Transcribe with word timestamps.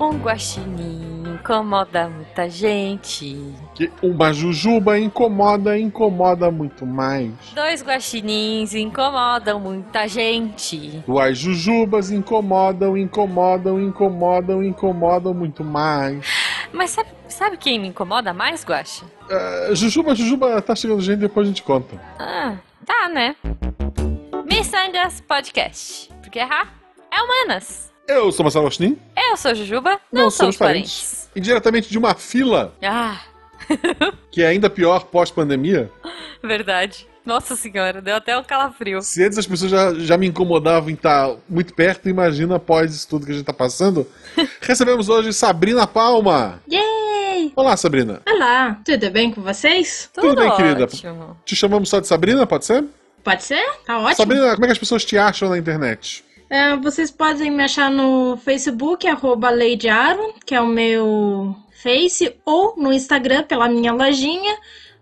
Um 0.00 0.18
guaxinim 0.18 1.10
incomoda 1.40 2.08
muita 2.08 2.48
gente. 2.48 3.54
Que 3.74 3.90
uma 4.02 4.32
jujuba 4.32 4.98
incomoda, 4.98 5.78
incomoda 5.78 6.50
muito 6.50 6.86
mais. 6.86 7.32
Dois 7.54 7.82
guaxinins 7.82 8.74
incomodam 8.74 9.58
muita 9.58 10.06
gente. 10.06 11.02
Duas 11.06 11.38
jujubas 11.38 12.10
incomodam, 12.10 12.96
incomodam, 12.96 13.80
incomodam, 13.80 14.62
incomodam 14.62 15.34
muito 15.34 15.64
mais. 15.64 16.26
Mas 16.72 16.90
sabe, 16.90 17.08
sabe 17.26 17.56
quem 17.56 17.78
me 17.78 17.88
incomoda 17.88 18.32
mais, 18.32 18.64
Guaxa? 18.64 19.04
Uh, 19.28 19.74
jujuba, 19.74 20.14
Jujuba, 20.14 20.60
tá 20.62 20.74
chegando 20.74 21.00
gente, 21.00 21.20
depois 21.20 21.46
a 21.46 21.48
gente 21.48 21.62
conta. 21.62 22.00
Ah, 22.18 22.56
tá, 22.84 23.08
né? 23.08 23.34
Missangas 24.44 25.20
Podcast. 25.20 26.10
Porque 26.22 26.38
errar 26.38 26.79
é 27.12 27.22
humanas. 27.22 27.90
Eu 28.08 28.32
sou 28.32 28.42
Marcelo 28.44 28.64
Agostinho. 28.66 28.98
Eu 29.16 29.36
sou 29.36 29.54
Jujuba, 29.54 30.00
não, 30.12 30.22
Não 30.24 30.30
somos 30.30 30.34
somos 30.34 30.56
parentes. 30.56 30.92
parentes. 31.00 31.30
E 31.34 31.40
diretamente 31.40 31.88
de 31.88 31.98
uma 31.98 32.14
fila, 32.14 32.74
Ah, 32.82 33.20
que 34.32 34.42
é 34.42 34.48
ainda 34.48 34.68
pior 34.68 35.04
pós-pandemia. 35.04 35.90
verdade. 36.42 37.06
Nossa 37.24 37.54
senhora, 37.54 38.00
deu 38.00 38.16
até 38.16 38.36
um 38.36 38.42
calafrio. 38.42 39.02
Se 39.02 39.22
antes 39.22 39.36
as 39.38 39.46
pessoas 39.46 39.70
já, 39.70 39.94
já 39.94 40.16
me 40.16 40.26
incomodavam 40.26 40.88
em 40.90 40.94
estar 40.94 41.30
muito 41.48 41.74
perto, 41.74 42.08
imagina 42.08 42.56
após 42.56 42.92
isso 42.94 43.06
tudo 43.08 43.26
que 43.26 43.32
a 43.32 43.34
gente 43.34 43.44
tá 43.44 43.52
passando. 43.52 44.06
Recebemos 44.60 45.08
hoje 45.08 45.32
Sabrina 45.32 45.86
Palma. 45.86 46.60
Yay! 46.70 47.52
Olá, 47.54 47.76
Sabrina. 47.76 48.22
Olá, 48.26 48.80
tudo 48.84 49.10
bem 49.10 49.30
com 49.30 49.42
vocês? 49.42 50.08
Tudo 50.14 50.34
bem, 50.34 50.56
querida? 50.56 50.84
ótimo. 50.84 51.36
Te 51.44 51.54
chamamos 51.54 51.88
só 51.90 52.00
de 52.00 52.06
Sabrina, 52.06 52.46
pode 52.46 52.64
ser? 52.64 52.84
Pode 53.22 53.44
ser? 53.44 53.62
Tá 53.86 53.98
ótimo. 53.98 54.14
Sabrina, 54.16 54.52
como 54.54 54.64
é 54.64 54.68
que 54.68 54.72
as 54.72 54.78
pessoas 54.78 55.04
te 55.04 55.18
acham 55.18 55.50
na 55.50 55.58
internet? 55.58 56.24
É, 56.50 56.76
vocês 56.76 57.10
podem 57.12 57.50
me 57.50 57.62
achar 57.62 57.90
no 57.90 58.36
Facebook, 58.38 59.06
arroba 59.06 59.50
Lady 59.50 59.88
Aaron, 59.88 60.32
que 60.44 60.54
é 60.54 60.60
o 60.60 60.66
meu 60.66 61.54
Face, 61.82 62.34
ou 62.44 62.74
no 62.76 62.92
Instagram, 62.92 63.44
pela 63.44 63.68
minha 63.68 63.92
lojinha, 63.92 64.56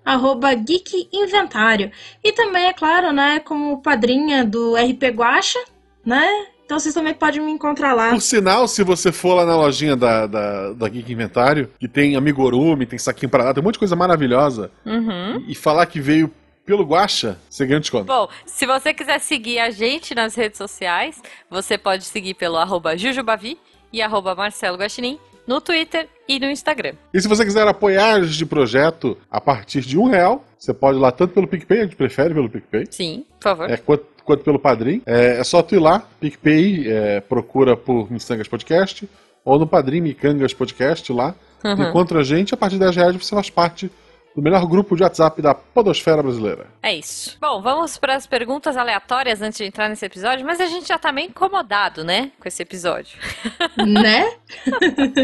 arroba 0.04 0.52
Geek 0.54 1.08
Inventário. 1.12 1.90
E 2.22 2.32
também, 2.32 2.66
é 2.66 2.72
claro, 2.74 3.12
né, 3.12 3.40
como 3.40 3.80
padrinha 3.82 4.44
do 4.44 4.74
RP 4.76 5.04
Guacha, 5.14 5.58
né? 6.04 6.28
Então 6.66 6.78
vocês 6.78 6.94
também 6.94 7.14
podem 7.14 7.40
me 7.40 7.50
encontrar 7.50 7.94
lá. 7.94 8.10
Por 8.10 8.20
sinal, 8.20 8.68
se 8.68 8.84
você 8.84 9.10
for 9.10 9.32
lá 9.34 9.46
na 9.46 9.56
lojinha 9.56 9.96
da, 9.96 10.26
da, 10.26 10.72
da 10.74 10.88
Geek 10.88 11.10
Inventário, 11.10 11.70
que 11.80 11.88
tem 11.88 12.14
amigurumi, 12.14 12.84
tem 12.84 12.98
saquinho 12.98 13.30
pra 13.30 13.42
lá, 13.44 13.54
tem 13.54 13.62
um 13.62 13.64
monte 13.64 13.76
de 13.76 13.78
coisa 13.78 13.96
maravilhosa, 13.96 14.70
Uhum. 14.84 15.42
e 15.48 15.54
falar 15.54 15.86
que 15.86 15.98
veio 15.98 16.30
pelo 16.68 16.84
Guacha, 16.84 17.38
você 17.48 17.64
ganha 17.64 17.78
um 17.78 17.80
desconto. 17.80 18.04
Bom, 18.04 18.28
se 18.44 18.66
você 18.66 18.92
quiser 18.92 19.18
seguir 19.20 19.58
a 19.58 19.70
gente 19.70 20.14
nas 20.14 20.34
redes 20.34 20.58
sociais, 20.58 21.22
você 21.48 21.78
pode 21.78 22.04
seguir 22.04 22.34
pelo 22.34 22.58
arroba 22.58 22.94
Jujubavi 22.94 23.58
e 23.90 24.02
arroba 24.02 24.34
Marcelo 24.34 24.76
Guaxinim 24.76 25.18
no 25.46 25.62
Twitter 25.62 26.06
e 26.28 26.38
no 26.38 26.44
Instagram. 26.50 26.92
E 27.14 27.18
se 27.22 27.26
você 27.26 27.42
quiser 27.42 27.66
apoiar 27.66 28.20
este 28.20 28.44
projeto 28.44 29.16
a 29.30 29.40
partir 29.40 29.80
de 29.80 29.96
um 29.96 30.10
real, 30.10 30.44
você 30.58 30.74
pode 30.74 30.98
ir 30.98 31.00
lá 31.00 31.10
tanto 31.10 31.32
pelo 31.32 31.48
PicPay, 31.48 31.78
a 31.78 31.82
gente 31.84 31.96
prefere 31.96 32.34
pelo 32.34 32.50
PicPay, 32.50 32.84
Sim, 32.90 33.24
por 33.40 33.44
favor. 33.44 33.70
é, 33.70 33.78
quanto, 33.78 34.04
quanto 34.22 34.44
pelo 34.44 34.58
Padrim. 34.58 35.00
É, 35.06 35.38
é 35.38 35.44
só 35.44 35.62
tu 35.62 35.74
ir 35.74 35.78
lá, 35.78 36.06
PicPay, 36.20 36.86
é, 36.86 37.20
procura 37.20 37.78
por 37.78 38.12
Missangas 38.12 38.46
Podcast, 38.46 39.08
ou 39.42 39.58
no 39.58 39.66
Padrim 39.66 40.02
Micangas 40.02 40.52
Podcast 40.52 41.10
lá. 41.14 41.34
Uhum. 41.64 41.88
Encontra 41.88 42.20
a 42.20 42.22
gente, 42.22 42.52
a 42.52 42.58
partir 42.58 42.74
de 42.74 42.80
10 42.80 42.96
reais 42.96 43.16
você 43.16 43.34
faz 43.34 43.48
parte 43.48 43.90
do 44.34 44.42
melhor 44.42 44.66
grupo 44.66 44.94
de 44.96 45.02
WhatsApp 45.02 45.42
da 45.42 45.54
podosfera 45.54 46.22
brasileira. 46.22 46.66
É 46.82 46.94
isso. 46.94 47.36
Bom, 47.40 47.60
vamos 47.60 47.98
para 47.98 48.14
as 48.14 48.26
perguntas 48.26 48.76
aleatórias 48.76 49.42
antes 49.42 49.58
de 49.58 49.64
entrar 49.64 49.88
nesse 49.88 50.06
episódio, 50.06 50.46
mas 50.46 50.60
a 50.60 50.66
gente 50.66 50.86
já 50.86 50.98
tá 50.98 51.10
meio 51.10 51.28
incomodado, 51.28 52.04
né, 52.04 52.30
com 52.38 52.46
esse 52.46 52.62
episódio. 52.62 53.18
né? 53.76 54.32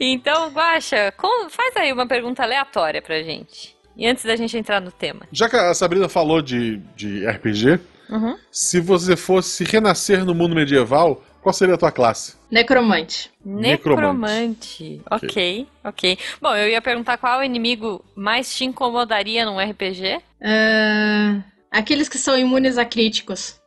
Então, 0.00 0.48
Guaxa, 0.50 1.12
faz 1.50 1.76
aí 1.76 1.92
uma 1.92 2.06
pergunta 2.06 2.42
aleatória 2.44 3.02
pra 3.02 3.20
gente. 3.20 3.76
E 3.96 4.06
antes 4.06 4.24
da 4.24 4.36
gente 4.36 4.56
entrar 4.56 4.80
no 4.80 4.92
tema. 4.92 5.22
Já 5.32 5.48
que 5.48 5.56
a 5.56 5.74
Sabrina 5.74 6.08
falou 6.08 6.40
de, 6.40 6.76
de 6.94 7.26
RPG, 7.26 7.80
Uhum. 8.08 8.38
se 8.50 8.80
você 8.80 9.16
fosse 9.16 9.64
renascer 9.64 10.24
no 10.24 10.34
mundo 10.34 10.54
medieval, 10.54 11.22
qual 11.48 11.54
seria 11.54 11.76
a 11.76 11.78
tua 11.78 11.90
classe? 11.90 12.34
Necromante. 12.50 13.30
Necromante. 13.42 15.00
Ok, 15.10 15.66
ok. 15.82 16.18
Bom, 16.42 16.54
eu 16.54 16.68
ia 16.68 16.82
perguntar 16.82 17.16
qual 17.16 17.42
inimigo 17.42 18.04
mais 18.14 18.54
te 18.54 18.66
incomodaria 18.66 19.46
num 19.46 19.58
RPG. 19.58 20.20
Ah, 20.42 21.40
aqueles 21.70 22.06
que 22.06 22.18
são 22.18 22.36
imunes 22.36 22.76
a 22.76 22.84
críticos. 22.84 23.58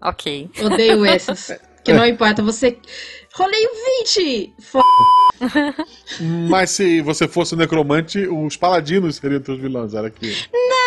Ok. 0.00 0.50
Odeio 0.62 1.04
esses. 1.06 1.58
Que 1.84 1.92
não 1.92 2.06
importa, 2.06 2.42
você. 2.42 2.78
Rolei 3.32 3.64
o 3.64 3.70
20! 4.04 4.54
F... 4.58 4.78
Mas 6.48 6.70
se 6.70 7.00
você 7.00 7.28
fosse 7.28 7.54
o 7.54 7.56
necromante, 7.56 8.26
os 8.26 8.56
paladinos 8.56 9.16
seriam 9.16 9.40
teus 9.40 9.58
vilões, 9.58 9.94
era 9.94 10.08
aqui. 10.08 10.34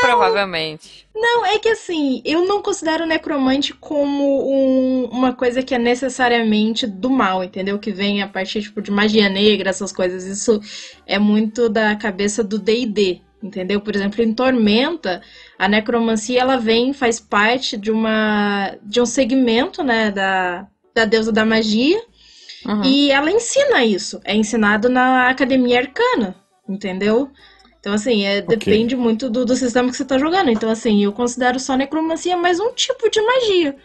Provavelmente. 0.02 1.08
Não, 1.16 1.46
é 1.46 1.58
que 1.58 1.70
assim, 1.70 2.22
eu 2.26 2.46
não 2.46 2.62
considero 2.62 3.06
o 3.06 3.08
necromante 3.08 3.74
como 3.74 4.44
um- 4.52 5.06
uma 5.06 5.34
coisa 5.34 5.64
que 5.64 5.74
é 5.74 5.80
necessariamente 5.80 6.86
do 6.86 7.10
mal, 7.10 7.44
entendeu? 7.44 7.80
Que 7.80 7.92
vem 7.92 8.22
a 8.22 8.28
partir 8.28 8.62
tipo, 8.62 8.82
de 8.82 8.92
magia 8.92 9.30
negra, 9.30 9.70
essas 9.70 9.92
coisas. 9.94 10.26
Isso 10.26 10.60
é 11.08 11.18
muito 11.18 11.70
da 11.70 11.96
cabeça 11.96 12.44
do 12.44 12.60
D&D, 12.60 13.22
entendeu? 13.42 13.80
Por 13.80 13.96
exemplo, 13.96 14.22
em 14.22 14.34
Tormenta, 14.34 15.22
a 15.58 15.68
necromancia 15.70 16.42
ela 16.42 16.58
vem, 16.58 16.92
faz 16.94 17.20
parte 17.22 17.78
de 17.78 17.90
uma 17.90 18.76
de 18.84 19.00
um 19.00 19.06
segmento, 19.06 19.82
né, 19.84 20.12
da, 20.12 20.68
da 20.94 21.06
deusa 21.06 21.32
da 21.32 21.46
magia. 21.46 22.02
Uhum. 22.66 22.84
E 22.84 23.12
ela 23.12 23.32
ensina 23.32 23.84
isso. 23.84 24.22
É 24.24 24.36
ensinado 24.36 24.88
na 24.90 25.30
academia 25.30 25.80
arcana, 25.80 26.36
entendeu? 26.68 27.30
Então, 27.80 27.94
assim, 27.94 28.24
é, 28.26 28.40
Ok. 28.40 28.56
depende 28.56 28.96
muito 28.96 29.30
do, 29.30 29.44
do 29.44 29.56
sistema 29.56 29.90
que 29.90 29.98
você 29.98 30.06
tá 30.06 30.18
jogando. 30.18 30.50
Então, 30.50 30.70
assim, 30.70 31.04
eu 31.04 31.12
considero 31.12 31.60
só 31.60 31.76
necromancia 31.76 32.38
mais 32.38 32.60
um 32.60 32.72
tipo 32.74 33.10
de 33.10 33.22
magia. 33.22 33.76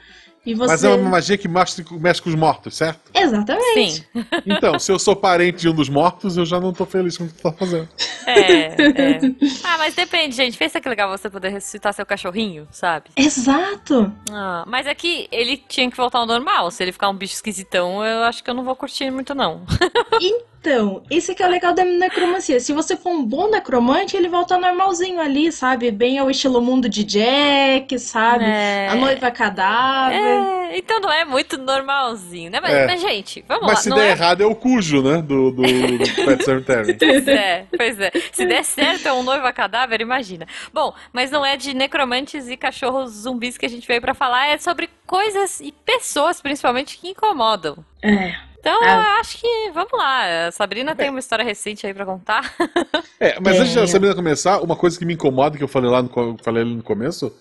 E 0.48 0.54
você. 0.54 0.72
Mas 0.72 0.82
é 0.82 0.88
uma 0.88 1.10
magia 1.10 1.36
que 1.36 1.46
mexe, 1.46 1.84
mexe 2.00 2.22
com 2.22 2.30
os 2.30 2.34
mortos, 2.34 2.74
certo? 2.74 3.00
Exatamente. 3.14 3.92
Sim. 3.92 4.04
Então, 4.46 4.78
se 4.78 4.90
eu 4.90 4.98
sou 4.98 5.14
parente 5.14 5.58
de 5.58 5.68
um 5.68 5.74
dos 5.74 5.88
mortos, 5.90 6.36
eu 6.36 6.46
já 6.46 6.58
não 6.58 6.72
tô 6.72 6.86
feliz 6.86 7.18
com 7.18 7.24
o 7.24 7.28
que 7.28 7.34
tu 7.34 7.42
tá 7.42 7.52
fazendo. 7.52 7.88
É, 8.26 8.32
é. 8.32 9.20
Ah, 9.62 9.76
mas 9.78 9.94
depende, 9.94 10.34
gente. 10.34 10.56
Pensa 10.56 10.80
que 10.80 10.88
legal 10.88 11.10
você 11.10 11.28
poder 11.28 11.50
ressuscitar 11.50 11.92
seu 11.92 12.06
cachorrinho, 12.06 12.66
sabe? 12.70 13.10
Exato. 13.14 14.10
Ah, 14.30 14.64
mas 14.66 14.86
aqui 14.86 15.28
ele 15.30 15.62
tinha 15.68 15.90
que 15.90 15.96
voltar 15.96 16.18
ao 16.18 16.26
normal. 16.26 16.70
Se 16.70 16.82
ele 16.82 16.92
ficar 16.92 17.10
um 17.10 17.14
bicho 17.14 17.34
esquisitão, 17.34 18.02
eu 18.04 18.22
acho 18.24 18.42
que 18.42 18.48
eu 18.48 18.54
não 18.54 18.64
vou 18.64 18.74
curtir 18.74 19.10
muito, 19.10 19.34
não. 19.34 19.62
Então, 20.60 21.02
esse 21.08 21.34
que 21.34 21.42
é 21.42 21.46
o 21.46 21.50
legal 21.50 21.72
da 21.72 21.84
necromancia. 21.84 22.58
Se 22.58 22.72
você 22.72 22.96
for 22.96 23.10
um 23.10 23.24
bom 23.24 23.48
necromante, 23.48 24.16
ele 24.16 24.28
volta 24.28 24.58
normalzinho 24.58 25.20
ali, 25.20 25.52
sabe? 25.52 25.90
Bem 25.90 26.18
ao 26.18 26.28
estilo 26.28 26.60
mundo 26.60 26.88
de 26.88 27.04
Jack, 27.04 27.96
sabe? 27.98 28.44
É. 28.44 28.88
A 28.88 28.96
noiva 28.96 29.30
cadáver. 29.30 30.16
É, 30.16 30.37
então 30.74 31.00
não 31.00 31.10
é 31.12 31.24
muito 31.24 31.56
normalzinho, 31.58 32.50
né? 32.50 32.60
Mas, 32.60 32.72
É. 32.72 32.86
mas, 32.86 33.00
gente, 33.00 33.44
vamos 33.48 33.62
Mas 33.66 33.74
lá. 33.76 33.80
se 33.82 33.88
não 33.90 33.96
der 33.96 34.08
é... 34.08 34.10
errado, 34.12 34.42
é 34.42 34.46
o 34.46 34.54
cujo, 34.54 35.02
né? 35.02 35.22
Do, 35.22 35.50
do, 35.50 35.62
do 35.62 36.24
Pet 36.24 36.44
Cemetery. 36.44 36.94
Pois 36.98 37.28
é, 37.28 37.66
pois 37.76 38.00
é. 38.00 38.10
Se 38.32 38.46
der 38.46 38.64
certo, 38.64 39.06
é 39.08 39.12
um 39.12 39.22
noivo 39.22 39.46
a 39.46 39.52
cadáver, 39.52 40.00
imagina. 40.00 40.46
Bom, 40.72 40.94
mas 41.12 41.30
não 41.30 41.44
é 41.44 41.56
de 41.56 41.74
necromantes 41.74 42.48
e 42.48 42.56
cachorros 42.56 43.10
zumbis 43.10 43.56
que 43.58 43.66
a 43.66 43.68
gente 43.68 43.86
veio 43.86 44.00
pra 44.00 44.14
falar, 44.14 44.46
é 44.48 44.58
sobre 44.58 44.88
coisas 45.06 45.60
e 45.60 45.72
pessoas, 45.72 46.40
principalmente, 46.40 46.98
que 46.98 47.08
incomodam. 47.08 47.84
É. 48.02 48.34
Então, 48.60 48.76
Ah. 48.82 48.90
eu 49.14 49.20
acho 49.20 49.38
que, 49.38 49.70
vamos 49.72 49.92
lá, 49.92 50.48
a 50.48 50.52
Sabrina 50.52 50.94
tem 50.94 51.08
uma 51.10 51.20
história 51.20 51.44
recente 51.44 51.86
aí 51.86 51.94
pra 51.94 52.04
contar. 52.04 52.52
É, 53.20 53.38
mas 53.40 53.58
antes 53.58 53.76
É. 53.76 53.80
da 53.80 53.86
Sabrina 53.86 54.14
começar, 54.14 54.60
uma 54.60 54.76
coisa 54.76 54.96
que 54.98 55.04
me 55.04 55.14
incomoda, 55.14 55.56
que 55.58 55.64
eu 55.64 55.68
falei 55.68 55.90
lá 55.90 56.00
no, 56.02 56.08
falei 56.42 56.62
ali 56.62 56.74
no 56.74 56.82
começo, 56.82 57.32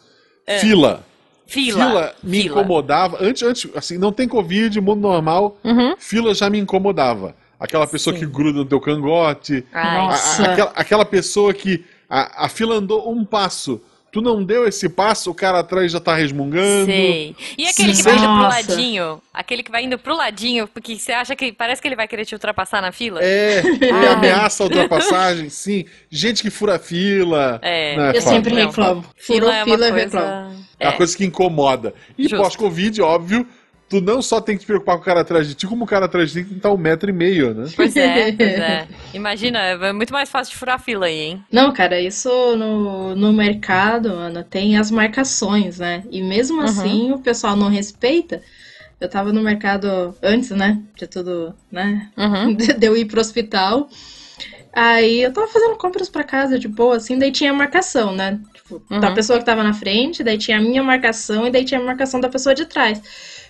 É. 0.46 0.57
fila. 0.59 1.06
Fila. 1.47 2.13
me 2.22 2.41
Fila. 2.44 2.52
incomodava. 2.62 3.18
Antes, 3.22 3.41
antes, 3.44 3.69
assim, 3.75 3.97
não 3.97 4.12
tem 4.12 4.28
Covid, 4.28 4.80
mundo 4.81 5.01
normal, 5.01 5.57
Uhum. 5.63 5.95
fila 5.98 6.33
já 6.33 6.50
me 6.50 6.60
incomodava. 6.60 7.36
Aquela 7.60 7.88
pessoa 7.88 8.13
Sim. 8.13 8.19
que 8.19 8.25
gruda 8.27 8.60
no 8.60 8.66
teu 8.66 8.80
cangote, 8.80 9.66
a- 9.74 10.10
a- 10.10 10.44
aquela, 10.51 10.71
aquela 10.75 11.06
pessoa 11.06 11.54
que 11.54 11.83
a, 12.10 12.45
a 12.45 12.50
fila 12.50 12.75
andou 12.75 13.12
um 13.12 13.25
passo. 13.25 13.81
Tu 14.12 14.21
não 14.21 14.44
deu 14.44 14.68
esse 14.68 14.88
passo, 14.89 15.30
o 15.30 15.36
cara 15.36 15.59
atrás 15.59 15.92
já 15.92 16.00
tá 16.00 16.15
resmungando. 16.15 16.86
Sei. 16.86 17.36
E 17.57 17.68
aquele 17.68 17.94
Sim, 17.94 17.98
que 17.98 18.09
vai 18.09 18.13
indo 18.15 18.24
pro 18.24 18.33
Nossa. 18.36 18.56
ladinho? 18.71 19.21
Aquele 19.33 19.63
que 19.63 19.69
vai 19.71 19.83
indo 19.83 19.98
pro 20.00 20.15
ladinho, 20.15 20.68
porque 20.68 20.98
você 20.98 21.12
acha 21.12 21.36
que 21.36 21.51
parece 21.51 21.81
que 21.81 21.88
ele 21.88 21.95
vai 21.95 22.07
querer 22.07 22.25
te 22.25 22.33
ultrapassar 22.33 22.81
na 22.81 22.92
fila? 22.92 23.19
É, 23.21 23.59
ele 23.68 23.92
Ai. 23.92 24.07
ameaça 24.07 24.63
a 24.63 24.65
ultrapassagem, 24.65 25.50
sim. 25.51 25.86
Gente 26.09 26.42
que 26.42 26.50
fura 26.50 26.80
fila. 26.80 27.59
É. 27.62 27.95
né, 27.98 28.09
Eu 28.15 28.21
Fábio? 28.21 28.21
sempre 28.21 28.56
reclamo. 28.56 29.06
Furou 29.18 29.51
é 29.51 29.57
uma 29.57 29.65
fila, 29.65 29.77
coisa- 29.92 29.95
reclamo. 29.95 30.65
É 30.80 30.88
uma 30.88 30.94
coisa 30.98 31.18
que 31.18 31.25
incomoda. 31.25 31.94
E 32.18 32.30
pós-Covid, 32.30 33.01
óbvio, 33.01 33.45
tu 33.89 34.01
não 34.01 34.22
só 34.22 34.42
tem 34.42 34.56
que 34.56 34.62
te 34.63 34.68
preocupar 34.68 34.95
com 34.98 35.01
o 35.01 35.06
cara 35.06 35.22
atrás 35.22 35.48
de 35.48 35.56
ti, 35.56 35.66
como 35.68 35.86
o 35.86 35.88
cara 35.88 36.06
atrás 36.06 36.30
de 36.31 36.34
ti 36.34 36.39
tem 36.44 36.50
que 36.54 36.57
estar 36.57 36.72
um 36.72 36.78
metro 36.78 37.10
e 37.10 37.13
meio, 37.13 37.54
né? 37.54 37.68
Pois 37.75 37.95
é, 37.95 38.31
pois 38.31 38.39
é. 38.60 38.88
Imagina, 39.13 39.60
é 39.60 39.94
muito 39.94 40.12
mais 40.13 40.30
fácil 40.30 40.51
de 40.54 40.57
furar 40.60 40.75
a 40.75 40.80
fila 40.80 41.06
aí, 41.06 41.19
hein? 41.19 41.44
Não, 41.51 41.72
cara, 41.74 42.00
isso 42.01 42.30
no, 42.56 43.16
no 43.16 43.31
mercado, 43.34 44.10
mano, 44.10 44.44
tem 44.44 44.78
as 44.78 44.92
marcações, 44.92 45.80
né? 45.80 46.04
E 46.12 46.22
mesmo 46.22 46.57
Uhum. 46.60 46.63
assim 46.66 47.12
o 47.13 47.19
pessoal 47.19 47.56
não 47.56 47.69
respeita. 47.69 48.42
Eu 49.00 49.07
tava 49.07 49.31
no 49.31 49.42
mercado 49.44 50.16
antes, 50.24 50.50
né? 50.51 50.81
De 50.95 51.06
tudo, 51.07 51.54
né? 51.72 52.10
Uhum. 52.18 52.54
De 52.57 52.86
eu 52.88 52.98
ir 52.98 53.06
pro 53.06 53.22
hospital. 53.22 53.88
Aí 54.74 55.22
eu 55.24 55.33
tava 55.33 55.48
fazendo 55.48 55.75
compras 55.78 56.10
pra 56.10 56.24
casa 56.24 56.60
de 56.60 56.68
boa, 56.68 56.98
assim, 56.98 57.18
daí 57.18 57.31
tinha 57.31 57.51
a 57.51 57.54
marcação, 57.54 58.13
né? 58.16 58.40
Tipo, 58.54 58.81
da 58.90 59.10
Uhum. 59.10 59.13
pessoa 59.16 59.40
que 59.40 59.45
tava 59.45 59.63
na 59.63 59.74
frente, 59.74 60.24
daí 60.24 60.38
tinha 60.38 60.57
a 60.57 60.62
minha 60.62 60.83
marcação 60.83 61.48
e 61.48 61.51
daí 61.51 61.66
tinha 61.66 61.80
a 61.80 61.83
marcação 61.83 62.19
da 62.19 62.30
pessoa 62.30 62.54
de 62.54 62.66
trás. 62.66 63.01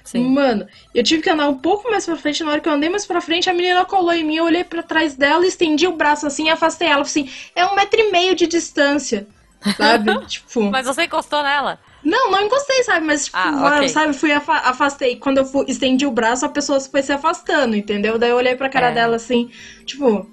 Sim. 0.08 0.30
Mano, 0.30 0.66
eu 0.96 1.04
tive 1.04 1.22
que 1.22 1.30
andar 1.30 1.50
um 1.50 1.56
pouco 1.58 1.90
mais 1.92 2.06
pra 2.06 2.16
frente. 2.16 2.44
Na 2.44 2.52
hora 2.52 2.62
que 2.62 2.70
eu 2.70 2.74
andei 2.74 2.90
mais 2.90 3.06
pra 3.06 3.20
frente, 3.20 3.50
a 3.50 3.54
menina 3.54 3.84
colou 3.84 4.14
em 4.14 4.24
mim. 4.24 4.38
Eu 4.38 4.46
olhei 4.46 4.64
pra 4.64 4.82
trás 4.82 5.16
dela, 5.16 5.46
estendi 5.46 5.86
o 5.86 5.92
braço 5.92 6.26
assim 6.26 6.46
e 6.46 6.50
afastei 6.50 6.88
ela. 6.88 7.04
Falei 7.04 7.26
assim, 7.30 7.32
é 7.56 7.66
um 7.66 7.76
metro 7.76 8.00
e 8.00 8.10
meio 8.12 8.34
de 8.36 8.48
distância. 8.48 9.28
Sabe? 9.76 10.18
tipo. 10.28 10.62
Mas 10.72 10.86
você 10.86 11.04
encostou 11.04 11.44
nela. 11.44 11.78
Não, 12.04 12.32
não 12.32 12.42
encostei, 12.44 12.84
sabe? 12.84 13.06
Mas, 13.06 13.26
tipo, 13.26 13.38
Ah, 13.38 13.52
lá, 13.52 13.76
ok. 13.78 13.90
sabe, 13.90 14.14
fui 14.14 14.32
afa- 14.32 14.62
afastei. 14.70 15.18
Quando 15.18 15.40
eu 15.40 15.46
fui, 15.46 15.66
estendi 15.68 16.06
o 16.06 16.12
braço, 16.12 16.46
a 16.46 16.50
pessoa 16.50 16.80
foi 16.80 17.02
se 17.04 17.12
afastando, 17.12 17.76
entendeu? 17.76 18.18
Daí 18.18 18.30
eu 18.30 18.38
olhei 18.38 18.56
pra 18.56 18.70
cara 18.70 18.92
É. 18.92 18.94
dela 18.94 19.18
assim, 19.18 19.52
tipo, 19.86 20.26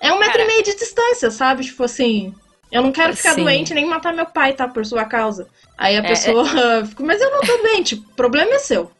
é 0.00 0.12
um 0.12 0.18
metro 0.20 0.34
Cara. 0.38 0.44
e 0.44 0.46
meio 0.46 0.62
de 0.62 0.76
distância, 0.76 1.30
sabe? 1.32 1.64
Tipo 1.64 1.82
assim. 1.82 2.32
Eu 2.70 2.82
não 2.82 2.90
quero 2.92 3.16
ficar 3.16 3.34
Sim. 3.34 3.42
doente 3.44 3.72
nem 3.72 3.86
matar 3.86 4.12
meu 4.12 4.26
pai, 4.26 4.52
tá? 4.52 4.66
Por 4.68 4.84
sua 4.84 5.04
causa. 5.04 5.48
Aí 5.78 5.96
a 5.96 6.00
É, 6.00 6.02
pessoa 6.02 6.44
ficou, 6.86 7.06
mas 7.06 7.20
eu 7.20 7.30
não 7.30 7.40
tô 7.40 7.56
doente, 7.58 7.94
o 7.94 8.02
problema 8.14 8.54
é 8.54 8.58
seu. 8.58 8.90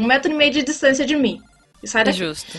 Um 0.00 0.06
metro 0.06 0.30
e 0.32 0.34
meio 0.34 0.50
de 0.52 0.62
distância 0.62 1.04
de 1.04 1.14
mim. 1.16 1.40
E 1.82 1.88
sai 1.88 2.02
É 2.02 2.04
daqui. 2.04 2.18
justo. 2.18 2.58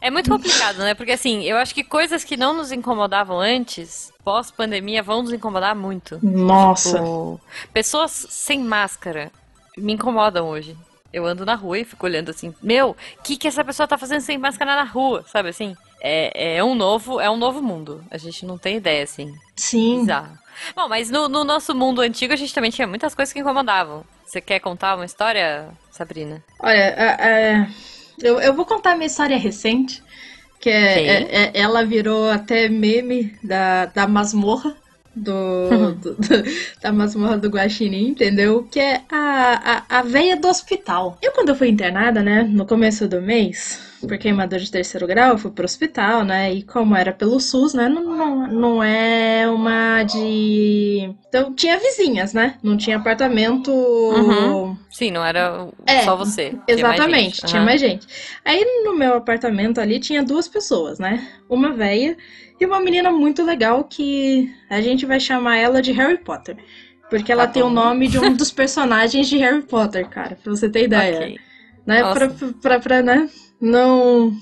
É 0.00 0.10
muito 0.10 0.30
complicado, 0.30 0.78
né? 0.78 0.94
Porque 0.94 1.12
assim, 1.12 1.42
eu 1.42 1.56
acho 1.56 1.74
que 1.74 1.82
coisas 1.82 2.22
que 2.24 2.36
não 2.36 2.54
nos 2.54 2.70
incomodavam 2.70 3.38
antes, 3.40 4.12
pós-pandemia, 4.24 5.02
vão 5.02 5.22
nos 5.22 5.32
incomodar 5.32 5.74
muito. 5.74 6.18
Nossa. 6.22 6.98
Tipo, 6.98 7.40
pessoas 7.72 8.12
sem 8.30 8.60
máscara 8.60 9.30
me 9.76 9.92
incomodam 9.92 10.48
hoje. 10.48 10.76
Eu 11.12 11.26
ando 11.26 11.44
na 11.44 11.54
rua 11.54 11.78
e 11.78 11.84
fico 11.84 12.06
olhando 12.06 12.30
assim, 12.30 12.54
meu, 12.62 12.90
o 12.90 13.22
que, 13.22 13.36
que 13.36 13.48
essa 13.48 13.64
pessoa 13.64 13.88
tá 13.88 13.96
fazendo 13.98 14.20
sem 14.20 14.38
máscara 14.38 14.76
na 14.76 14.84
rua? 14.84 15.24
Sabe 15.26 15.48
assim? 15.48 15.74
É, 16.00 16.56
é 16.58 16.64
um 16.64 16.74
novo, 16.74 17.20
é 17.20 17.28
um 17.28 17.36
novo 17.36 17.60
mundo. 17.62 18.04
A 18.10 18.18
gente 18.18 18.46
não 18.46 18.56
tem 18.58 18.76
ideia, 18.76 19.02
assim. 19.02 19.34
Sim. 19.56 20.00
Bizarro. 20.00 20.38
Bom, 20.76 20.88
mas 20.88 21.10
no, 21.10 21.28
no 21.28 21.44
nosso 21.44 21.74
mundo 21.74 22.00
antigo 22.02 22.32
a 22.32 22.36
gente 22.36 22.54
também 22.54 22.70
tinha 22.70 22.86
muitas 22.86 23.14
coisas 23.14 23.32
que 23.32 23.40
incomodavam. 23.40 24.04
Você 24.28 24.42
quer 24.42 24.60
contar 24.60 24.94
uma 24.94 25.06
história, 25.06 25.70
Sabrina? 25.90 26.44
Olha, 26.60 26.76
é, 26.76 27.16
é, 27.54 27.66
eu, 28.22 28.38
eu 28.38 28.52
vou 28.52 28.66
contar 28.66 28.94
minha 28.94 29.06
história 29.06 29.38
recente, 29.38 30.02
que 30.60 30.68
é, 30.68 30.98
é- 31.08 31.44
é- 31.44 31.50
ela 31.54 31.82
virou 31.82 32.30
até 32.30 32.68
meme 32.68 33.34
da, 33.42 33.86
da 33.86 34.06
masmorra. 34.06 34.76
Do, 35.16 35.94
do- 35.94 36.14
do- 36.14 36.44
da 36.80 36.92
masmorra 36.92 37.38
do 37.38 37.48
Guaxinim, 37.48 38.08
entendeu? 38.10 38.68
Que 38.70 38.78
é 38.78 39.00
a, 39.10 39.84
a, 39.88 39.98
a 39.98 40.02
veia 40.02 40.36
do 40.36 40.46
hospital. 40.46 41.18
Eu, 41.22 41.32
quando 41.32 41.48
eu 41.48 41.56
fui 41.56 41.68
internada, 41.68 42.22
né, 42.22 42.44
no 42.44 42.64
começo 42.66 43.08
do 43.08 43.20
mês, 43.20 43.80
por 44.00 44.16
queimadura 44.18 44.60
de 44.60 44.70
terceiro 44.70 45.06
grau, 45.06 45.30
eu 45.32 45.38
fui 45.38 45.50
pro 45.50 45.64
hospital, 45.64 46.24
né? 46.24 46.52
E 46.52 46.62
como 46.62 46.94
era 46.94 47.12
pelo 47.12 47.40
SUS, 47.40 47.74
né? 47.74 47.88
Não, 47.88 48.04
não, 48.16 48.46
não 48.46 48.82
é 48.82 49.48
uma 49.48 50.02
de. 50.04 51.14
Então 51.28 51.54
tinha 51.54 51.78
vizinhas, 51.78 52.32
né? 52.32 52.56
Não 52.62 52.76
tinha 52.76 52.96
apartamento. 52.96 53.70
Uhum. 53.72 54.76
Sim, 54.90 55.10
não 55.10 55.24
era 55.24 55.68
É, 55.86 56.02
só 56.02 56.16
você. 56.16 56.50
tinha 56.50 56.58
mais 56.66 56.78
Exatamente, 56.78 57.36
gente. 57.36 57.46
tinha 57.46 57.60
Aham. 57.60 57.66
mais 57.66 57.80
gente. 57.80 58.06
Aí 58.44 58.64
no 58.84 58.94
meu 58.96 59.14
apartamento 59.14 59.80
ali 59.80 59.98
tinha 60.00 60.22
duas 60.22 60.48
pessoas, 60.48 60.98
né? 60.98 61.26
Uma 61.48 61.72
velha 61.72 62.16
e 62.60 62.66
uma 62.66 62.80
menina 62.80 63.10
muito 63.10 63.44
legal 63.44 63.84
que 63.84 64.52
a 64.70 64.80
gente 64.80 65.06
vai 65.06 65.20
chamar 65.20 65.56
ela 65.56 65.80
de 65.82 65.92
Harry 65.92 66.18
Potter. 66.18 66.56
Porque 67.10 67.32
ela 67.32 67.46
Tá 67.46 67.54
tem 67.54 67.62
o 67.62 67.70
nome 67.70 68.06
de 68.06 68.18
um 68.18 68.34
dos 68.34 68.50
personagens 68.52 69.28
de 69.28 69.38
Harry 69.38 69.62
Potter, 69.62 70.06
cara, 70.08 70.36
pra 70.42 70.50
você 70.54 70.68
ter 70.68 70.84
ideia. 70.84 71.16
Ok. 71.16 71.38
Né? 71.86 72.02
Nossa. 72.02 72.28
Pra, 72.28 72.52
pra, 72.60 72.80
pra, 72.80 73.02
né? 73.02 73.30
Não. 73.60 74.32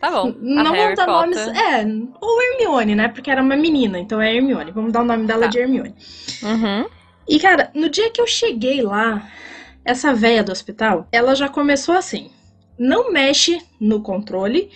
Tá 0.00 0.10
bom. 0.10 0.32
Não 0.40 0.64
vamos 0.72 0.94
dar 0.96 1.06
Potter. 1.06 1.06
nomes. 1.06 1.38
É, 1.38 1.84
ou 2.20 2.42
Hermione, 2.42 2.94
né? 2.94 3.08
Porque 3.08 3.30
era 3.30 3.42
uma 3.42 3.56
menina, 3.56 3.98
então 3.98 4.20
é 4.20 4.34
Hermione. 4.34 4.70
Vamos 4.70 4.92
dar 4.92 5.02
o 5.02 5.04
nome 5.04 5.26
dela 5.26 5.42
Tá. 5.42 5.48
de 5.48 5.58
Hermione. 5.58 5.94
Uhum. 6.42 6.86
E, 7.28 7.38
cara, 7.40 7.70
no 7.74 7.88
dia 7.88 8.10
que 8.10 8.20
eu 8.20 8.26
cheguei 8.26 8.80
lá, 8.80 9.26
essa 9.84 10.14
véia 10.14 10.42
do 10.44 10.52
hospital, 10.52 11.08
ela 11.10 11.34
já 11.34 11.48
começou 11.48 11.94
assim: 11.96 12.30
não 12.78 13.12
mexe 13.12 13.60
no 13.80 14.00
controle, 14.00 14.70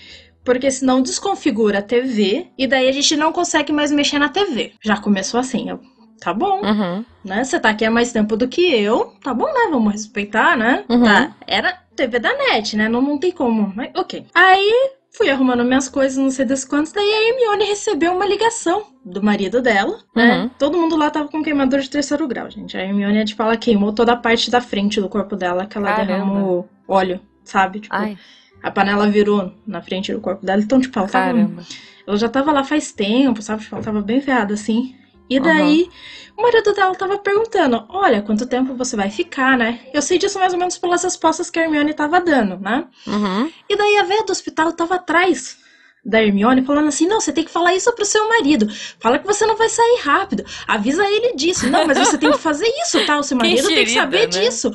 porque 0.44 0.70
senão 0.72 1.00
desconfigura 1.00 1.78
a 1.78 1.82
TV 1.82 2.48
e 2.58 2.66
daí 2.66 2.88
a 2.88 2.92
gente 2.92 3.16
não 3.16 3.32
consegue 3.32 3.72
mais 3.72 3.92
mexer 3.92 4.18
na 4.18 4.28
TV. 4.28 4.72
Já 4.82 4.96
começou 4.96 5.38
assim. 5.38 5.70
Eu, 5.70 5.78
tá 6.20 6.34
bom, 6.34 6.60
Uhum. 6.62 7.04
né? 7.24 7.44
Você 7.44 7.60
tá 7.60 7.70
aqui 7.70 7.84
há 7.84 7.90
mais 7.92 8.12
tempo 8.12 8.36
do 8.36 8.48
que 8.48 8.60
eu, 8.74 9.12
tá 9.22 9.32
bom, 9.32 9.46
né? 9.46 9.68
Vamos 9.70 9.92
respeitar, 9.92 10.56
né? 10.56 10.84
Uhum. 10.88 11.04
Tá. 11.04 11.36
Era 11.46 11.78
TV 11.96 12.18
da 12.18 12.36
net, 12.36 12.76
né? 12.76 12.88
Não, 12.88 13.00
não 13.02 13.18
tem 13.18 13.32
como. 13.32 13.72
Mas, 13.74 13.90
ok. 13.96 14.26
Aí. 14.34 14.90
Fui 15.14 15.28
arrumando 15.28 15.62
minhas 15.62 15.90
coisas, 15.90 16.16
não 16.16 16.30
sei 16.30 16.46
das 16.46 16.64
quantas. 16.64 16.90
Daí 16.90 17.04
a 17.04 17.28
Hermione 17.28 17.66
recebeu 17.66 18.14
uma 18.14 18.24
ligação 18.24 18.86
do 19.04 19.22
marido 19.22 19.60
dela, 19.60 19.98
né? 20.16 20.38
Uhum. 20.44 20.48
Todo 20.58 20.78
mundo 20.78 20.96
lá 20.96 21.10
tava 21.10 21.28
com 21.28 21.42
queimadura 21.42 21.82
de 21.82 21.90
terceiro 21.90 22.26
grau, 22.26 22.50
gente. 22.50 22.78
A 22.78 22.80
Hermione 22.82 23.18
é 23.18 23.24
de 23.24 23.34
falar 23.34 23.58
queimou 23.58 23.92
toda 23.92 24.12
a 24.12 24.16
parte 24.16 24.50
da 24.50 24.62
frente 24.62 25.02
do 25.02 25.10
corpo 25.10 25.36
dela, 25.36 25.66
que 25.66 25.76
ela 25.76 25.88
Caramba. 25.88 26.06
derramou 26.06 26.68
óleo, 26.88 27.20
sabe? 27.44 27.80
Tipo, 27.80 27.94
Ai, 27.94 28.16
a 28.62 28.70
panela 28.70 29.06
virou 29.06 29.52
na 29.66 29.82
frente 29.82 30.14
do 30.14 30.20
corpo 30.20 30.46
dela. 30.46 30.62
Então, 30.62 30.80
tipo, 30.80 30.98
ela, 30.98 31.08
tava, 31.08 31.26
caramba. 31.26 31.62
ela 32.06 32.16
já 32.16 32.28
tava 32.30 32.50
lá 32.50 32.64
faz 32.64 32.90
tempo, 32.92 33.42
sabe? 33.42 33.62
Tipo, 33.64 33.74
ela 33.74 33.84
tava 33.84 34.00
bem 34.00 34.20
ferrada 34.22 34.54
assim. 34.54 34.96
E 35.36 35.40
daí, 35.40 35.90
o 36.36 36.42
marido 36.42 36.72
dela 36.72 36.94
tava 36.94 37.18
perguntando: 37.18 37.84
Olha, 37.88 38.22
quanto 38.22 38.46
tempo 38.46 38.74
você 38.74 38.96
vai 38.96 39.10
ficar, 39.10 39.56
né? 39.56 39.80
Eu 39.92 40.02
sei 40.02 40.18
disso 40.18 40.38
mais 40.38 40.52
ou 40.52 40.58
menos 40.58 40.78
pelas 40.78 41.02
respostas 41.04 41.50
que 41.50 41.58
a 41.58 41.62
Hermione 41.62 41.94
tava 41.94 42.20
dando, 42.20 42.58
né? 42.58 42.84
Uhum. 43.06 43.50
E 43.68 43.76
daí 43.76 43.96
a 43.98 44.04
véia 44.04 44.24
do 44.24 44.32
hospital 44.32 44.72
tava 44.72 44.96
atrás 44.96 45.58
da 46.04 46.22
Hermione, 46.22 46.64
falando 46.64 46.88
assim: 46.88 47.06
não, 47.06 47.20
você 47.20 47.32
tem 47.32 47.44
que 47.44 47.50
falar 47.50 47.74
isso 47.74 47.92
pro 47.92 48.04
seu 48.04 48.28
marido. 48.28 48.68
Fala 48.98 49.18
que 49.18 49.26
você 49.26 49.46
não 49.46 49.56
vai 49.56 49.68
sair 49.68 50.00
rápido. 50.02 50.44
Avisa 50.66 51.04
ele 51.04 51.34
disso. 51.34 51.68
Não, 51.70 51.86
mas 51.86 51.98
você 51.98 52.18
tem 52.18 52.30
que 52.30 52.38
fazer 52.38 52.68
isso, 52.82 53.04
tá? 53.06 53.18
O 53.18 53.22
seu 53.22 53.36
marido 53.36 53.68
tem 53.68 53.84
que 53.84 53.94
saber 53.94 54.20
né? 54.20 54.26
disso. 54.26 54.72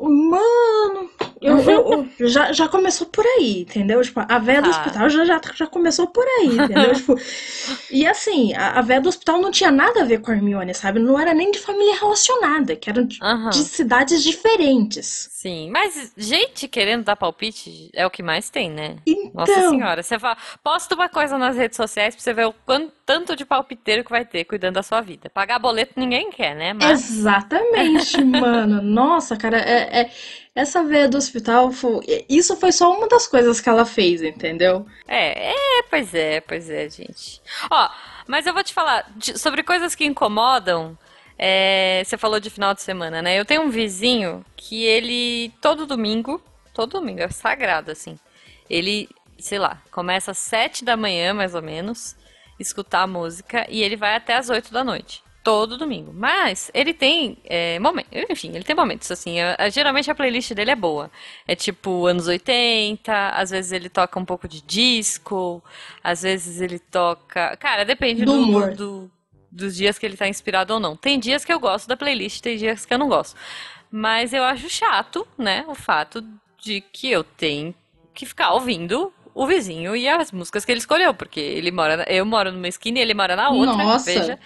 Mano, 0.00 1.10
eu, 1.40 1.58
eu- 1.60 2.08
eu- 2.18 2.28
já, 2.28 2.52
já 2.52 2.68
começou 2.68 3.06
por 3.06 3.24
aí, 3.24 3.62
entendeu? 3.62 4.02
Tipo, 4.02 4.20
a 4.28 4.38
véia 4.38 4.62
do 4.62 4.66
Ah. 4.66 4.70
hospital 4.70 5.08
já, 5.10 5.24
já, 5.24 5.40
já 5.54 5.66
começou 5.66 6.06
por 6.08 6.24
aí, 6.40 6.56
entendeu? 6.56 6.92
tipo, 6.94 7.16
e 7.90 8.06
assim, 8.06 8.54
a, 8.54 8.78
a 8.78 8.82
véia 8.82 9.00
do 9.00 9.08
hospital 9.08 9.40
não 9.40 9.50
tinha 9.50 9.70
nada 9.70 10.02
a 10.02 10.04
ver 10.04 10.20
com 10.20 10.30
a 10.30 10.34
Hermione, 10.34 10.74
sabe? 10.74 10.98
Não 10.98 11.18
era 11.18 11.34
nem 11.34 11.50
de 11.50 11.58
família 11.58 11.94
relacionada, 11.98 12.74
que 12.76 12.88
eram 12.90 13.04
de, 13.04 13.18
de 13.50 13.58
cidades 13.64 14.22
diferentes. 14.22 15.28
Sim, 15.32 15.70
mas 15.70 16.12
gente 16.16 16.66
querendo 16.66 17.04
dar 17.04 17.16
palpite 17.16 17.90
é 17.94 18.06
o 18.06 18.10
que 18.10 18.22
mais 18.22 18.48
tem, 18.50 18.70
né? 18.70 18.96
Então, 19.06 19.30
Nossa 19.34 19.68
senhora, 19.70 20.02
você 20.02 20.18
fala, 20.18 20.36
posta 20.62 20.94
uma 20.94 21.08
coisa 21.08 21.36
nas 21.36 21.56
redes 21.56 21.76
sociais 21.76 22.14
pra 22.14 22.22
você 22.22 22.32
ver 22.32 22.46
o 22.46 22.52
quanto 22.64 22.92
tanto 23.06 23.36
de 23.36 23.44
palpiteiro 23.44 24.02
que 24.02 24.10
vai 24.10 24.24
ter 24.24 24.44
cuidando 24.46 24.76
da 24.76 24.82
sua 24.82 25.02
vida. 25.02 25.28
Pagar 25.28 25.58
boleto 25.58 25.92
ninguém 25.96 26.30
quer, 26.30 26.54
né? 26.56 26.72
Mas 26.72 27.10
Exatamente, 27.10 28.16
mano. 28.24 28.80
Nossa, 28.80 29.36
cara, 29.36 29.58
é, 29.58 29.83
é- 29.90 30.10
essa 30.54 30.84
veia 30.84 31.08
do 31.08 31.16
hospital, 31.16 31.70
isso 32.28 32.56
foi 32.56 32.70
só 32.72 32.92
uma 32.96 33.08
das 33.08 33.26
coisas 33.26 33.60
que 33.60 33.68
ela 33.68 33.84
fez, 33.84 34.22
entendeu? 34.22 34.86
é, 35.08 35.50
é, 35.50 35.82
pois 35.90 36.14
é, 36.14 36.40
pois 36.40 36.70
é, 36.70 36.88
gente. 36.88 37.40
Ó, 37.70 37.88
mas 38.26 38.46
eu 38.46 38.54
vou 38.54 38.62
te 38.62 38.72
falar 38.72 39.04
de- 39.16 39.38
sobre 39.38 39.62
coisas 39.62 39.94
que 39.94 40.04
incomodam. 40.04 40.96
é, 41.36 42.00
você 42.04 42.16
falou 42.16 42.38
de 42.38 42.48
final 42.48 42.72
de 42.74 42.80
semana, 42.82 43.20
né? 43.20 43.36
Eu 43.38 43.44
tenho 43.44 43.62
um 43.62 43.68
vizinho 43.68 44.44
que 44.56 44.84
ele 44.84 45.52
todo 45.60 45.84
domingo, 45.84 46.40
todo 46.72 46.92
domingo 47.00 47.22
é 47.22 47.28
sagrado 47.28 47.90
assim. 47.90 48.16
Ele, 48.70 49.08
sei 49.36 49.58
lá, 49.58 49.82
começa 49.90 50.30
às 50.30 50.38
sete 50.38 50.84
da 50.84 50.96
manhã 50.96 51.34
mais 51.34 51.52
ou 51.56 51.60
menos, 51.60 52.14
escutar 52.60 53.02
a 53.02 53.06
música 53.08 53.66
e 53.68 53.82
ele 53.82 53.96
vai 53.96 54.14
até 54.14 54.36
às 54.36 54.48
oito 54.48 54.72
da 54.72 54.84
noite. 54.84 55.23
Todo 55.44 55.76
domingo. 55.76 56.10
Mas 56.12 56.70
ele 56.72 56.94
tem 56.94 57.36
é, 57.44 57.78
momentos. 57.78 58.10
Enfim, 58.30 58.48
ele 58.54 58.64
tem 58.64 58.74
momentos, 58.74 59.10
assim. 59.10 59.38
é- 59.38 59.54
é- 59.58 59.70
geralmente 59.70 60.10
a 60.10 60.14
playlist 60.14 60.52
dele 60.54 60.70
é 60.70 60.74
boa. 60.74 61.10
É 61.46 61.54
tipo 61.54 62.06
anos 62.06 62.26
80, 62.26 63.28
às 63.28 63.50
vezes 63.50 63.70
ele 63.70 63.90
toca 63.90 64.18
um 64.18 64.24
pouco 64.24 64.48
de 64.48 64.62
disco, 64.62 65.62
às 66.02 66.22
vezes 66.22 66.62
ele 66.62 66.78
toca. 66.78 67.56
Cara, 67.58 67.84
depende 67.84 68.24
Do 68.24 68.32
do, 68.32 68.42
humor. 68.42 68.74
do- 68.74 69.10
dos 69.50 69.76
dias 69.76 69.98
que 69.98 70.06
ele 70.06 70.16
tá 70.16 70.26
inspirado 70.26 70.72
ou 70.74 70.80
não. 70.80 70.96
Tem 70.96 71.18
dias 71.20 71.44
que 71.44 71.52
eu 71.52 71.60
gosto 71.60 71.86
da 71.86 71.96
playlist, 71.96 72.40
tem 72.40 72.56
dias 72.56 72.86
que 72.86 72.94
eu 72.94 72.98
não 72.98 73.08
gosto. 73.08 73.36
Mas 73.90 74.32
eu 74.32 74.42
acho 74.44 74.68
chato, 74.70 75.28
né, 75.38 75.64
o 75.68 75.74
fato 75.74 76.24
de 76.58 76.80
que 76.80 77.10
eu 77.10 77.22
tenho 77.22 77.72
que 78.14 78.24
ficar 78.26 78.52
ouvindo 78.54 79.12
o 79.34 79.46
vizinho 79.46 79.94
e 79.94 80.08
as 80.08 80.32
músicas 80.32 80.64
que 80.64 80.72
ele 80.72 80.78
escolheu, 80.80 81.12
porque 81.12 81.38
ele 81.38 81.70
mora, 81.70 82.04
eu 82.08 82.24
moro 82.24 82.50
numa 82.50 82.66
esquina 82.68 82.98
e 82.98 83.02
ele 83.02 83.12
mora 83.14 83.36
na 83.36 83.50
outra, 83.50 83.76
Nossa. 83.76 84.04
veja. 84.06 84.38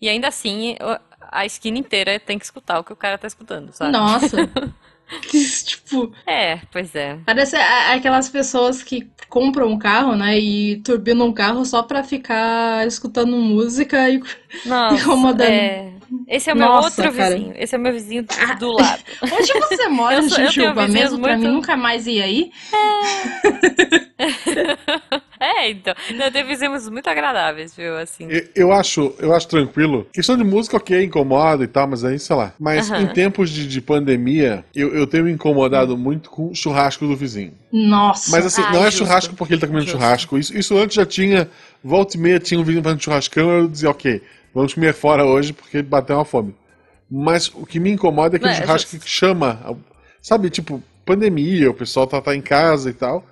E 0.00 0.08
ainda 0.08 0.28
assim, 0.28 0.76
a 1.20 1.46
esquina 1.46 1.78
inteira 1.78 2.18
tem 2.20 2.38
que 2.38 2.44
escutar 2.44 2.78
o 2.78 2.84
que 2.84 2.92
o 2.92 2.96
cara 2.96 3.16
tá 3.18 3.26
escutando, 3.26 3.72
sabe? 3.72 3.92
Nossa. 3.92 4.36
tipo, 5.64 6.12
É, 6.26 6.58
pois 6.72 6.94
é. 6.94 7.16
parece 7.24 7.54
a- 7.56 7.92
aquelas 7.94 8.28
pessoas 8.28 8.82
que 8.82 9.08
compram 9.28 9.68
um 9.68 9.78
carro, 9.78 10.16
né, 10.16 10.38
e 10.38 10.78
turbinam 10.82 11.28
um 11.28 11.32
carro 11.32 11.64
só 11.64 11.82
pra 11.82 12.02
ficar 12.02 12.86
escutando 12.86 13.36
música 13.36 14.10
e 14.10 14.20
Nossa, 14.66 15.02
Incomodando. 15.02 15.48
é. 15.50 15.92
Esse 16.28 16.50
é 16.50 16.54
o 16.54 16.56
meu 16.56 16.68
Nossa, 16.68 17.02
outro 17.02 17.16
cara. 17.16 17.34
vizinho. 17.34 17.52
Esse 17.56 17.74
é 17.74 17.78
o 17.78 17.80
meu 17.80 17.92
vizinho 17.92 18.22
do- 18.24 18.58
do 18.60 18.72
lado. 18.72 19.02
Onde 19.22 19.52
você 19.54 19.88
mora 19.88 20.14
Eu 20.16 20.28
sou- 20.28 20.44
Jujuba 20.44 20.86
mesmo? 20.86 21.18
Pra 21.20 21.36
mim 21.36 21.42
muito- 21.44 21.54
nunca 21.54 21.76
mais 21.76 22.06
ir 22.06 22.22
aí. 22.22 22.52
É, 24.18 24.26
então. 25.68 25.94
Não, 26.14 26.30
tem 26.30 26.44
vizinhos 26.44 26.88
muito 26.88 27.08
agradáveis, 27.08 27.74
viu? 27.74 27.96
Assim. 27.96 28.26
Eu, 28.30 28.44
eu 28.54 28.72
acho, 28.72 29.14
eu 29.18 29.34
acho 29.34 29.48
tranquilo. 29.48 30.06
Questão 30.12 30.36
de 30.36 30.44
música, 30.44 30.76
ok, 30.76 31.04
incomoda 31.04 31.64
e 31.64 31.66
tal, 31.66 31.86
mas 31.86 32.04
aí, 32.04 32.18
sei 32.18 32.36
lá. 32.36 32.52
Mas 32.58 32.90
Aham. 32.90 33.02
em 33.02 33.06
tempos 33.08 33.50
de, 33.50 33.66
de 33.66 33.80
pandemia, 33.80 34.64
eu, 34.74 34.94
eu 34.94 35.06
tenho 35.06 35.24
me 35.24 35.32
incomodado 35.32 35.96
muito 35.96 36.30
com 36.30 36.48
o 36.50 36.54
churrasco 36.54 37.06
do 37.06 37.16
vizinho. 37.16 37.52
Nossa. 37.72 38.30
Mas 38.30 38.46
assim, 38.46 38.62
Ah, 38.62 38.72
não 38.72 38.80
é 38.80 38.90
justo. 38.90 38.98
churrasco 39.06 39.34
porque 39.34 39.54
ele 39.54 39.60
tá 39.60 39.66
comendo 39.66 39.84
Justo. 39.86 39.98
churrasco. 39.98 40.38
Isso, 40.38 40.56
isso 40.56 40.76
antes 40.76 40.94
já 40.96 41.04
tinha. 41.06 41.48
Volta 41.82 42.16
e 42.16 42.20
meia 42.20 42.38
tinha 42.40 42.58
um 42.58 42.64
vizinho 42.64 42.82
fazendo 42.82 43.02
churrascão, 43.02 43.50
eu 43.50 43.68
dizia, 43.68 43.90
ok, 43.90 44.22
vamos 44.54 44.74
comer 44.74 44.94
fora 44.94 45.24
hoje 45.24 45.52
porque 45.52 45.82
bateu 45.82 46.16
uma 46.16 46.24
fome. 46.24 46.54
Mas 47.10 47.48
o 47.54 47.64
que 47.64 47.78
me 47.78 47.90
incomoda 47.90 48.34
é 48.34 48.38
aquele 48.38 48.50
Não, 48.52 48.58
é 48.58 48.62
churrasco 48.62 48.90
justo. 48.90 49.04
que 49.04 49.10
chama. 49.10 49.76
Sabe, 50.20 50.50
tipo, 50.50 50.82
pandemia, 51.04 51.70
o 51.70 51.74
pessoal 51.74 52.06
tá, 52.06 52.20
tá 52.20 52.34
em 52.34 52.40
casa 52.40 52.90
e 52.90 52.92
tal. 52.92 53.24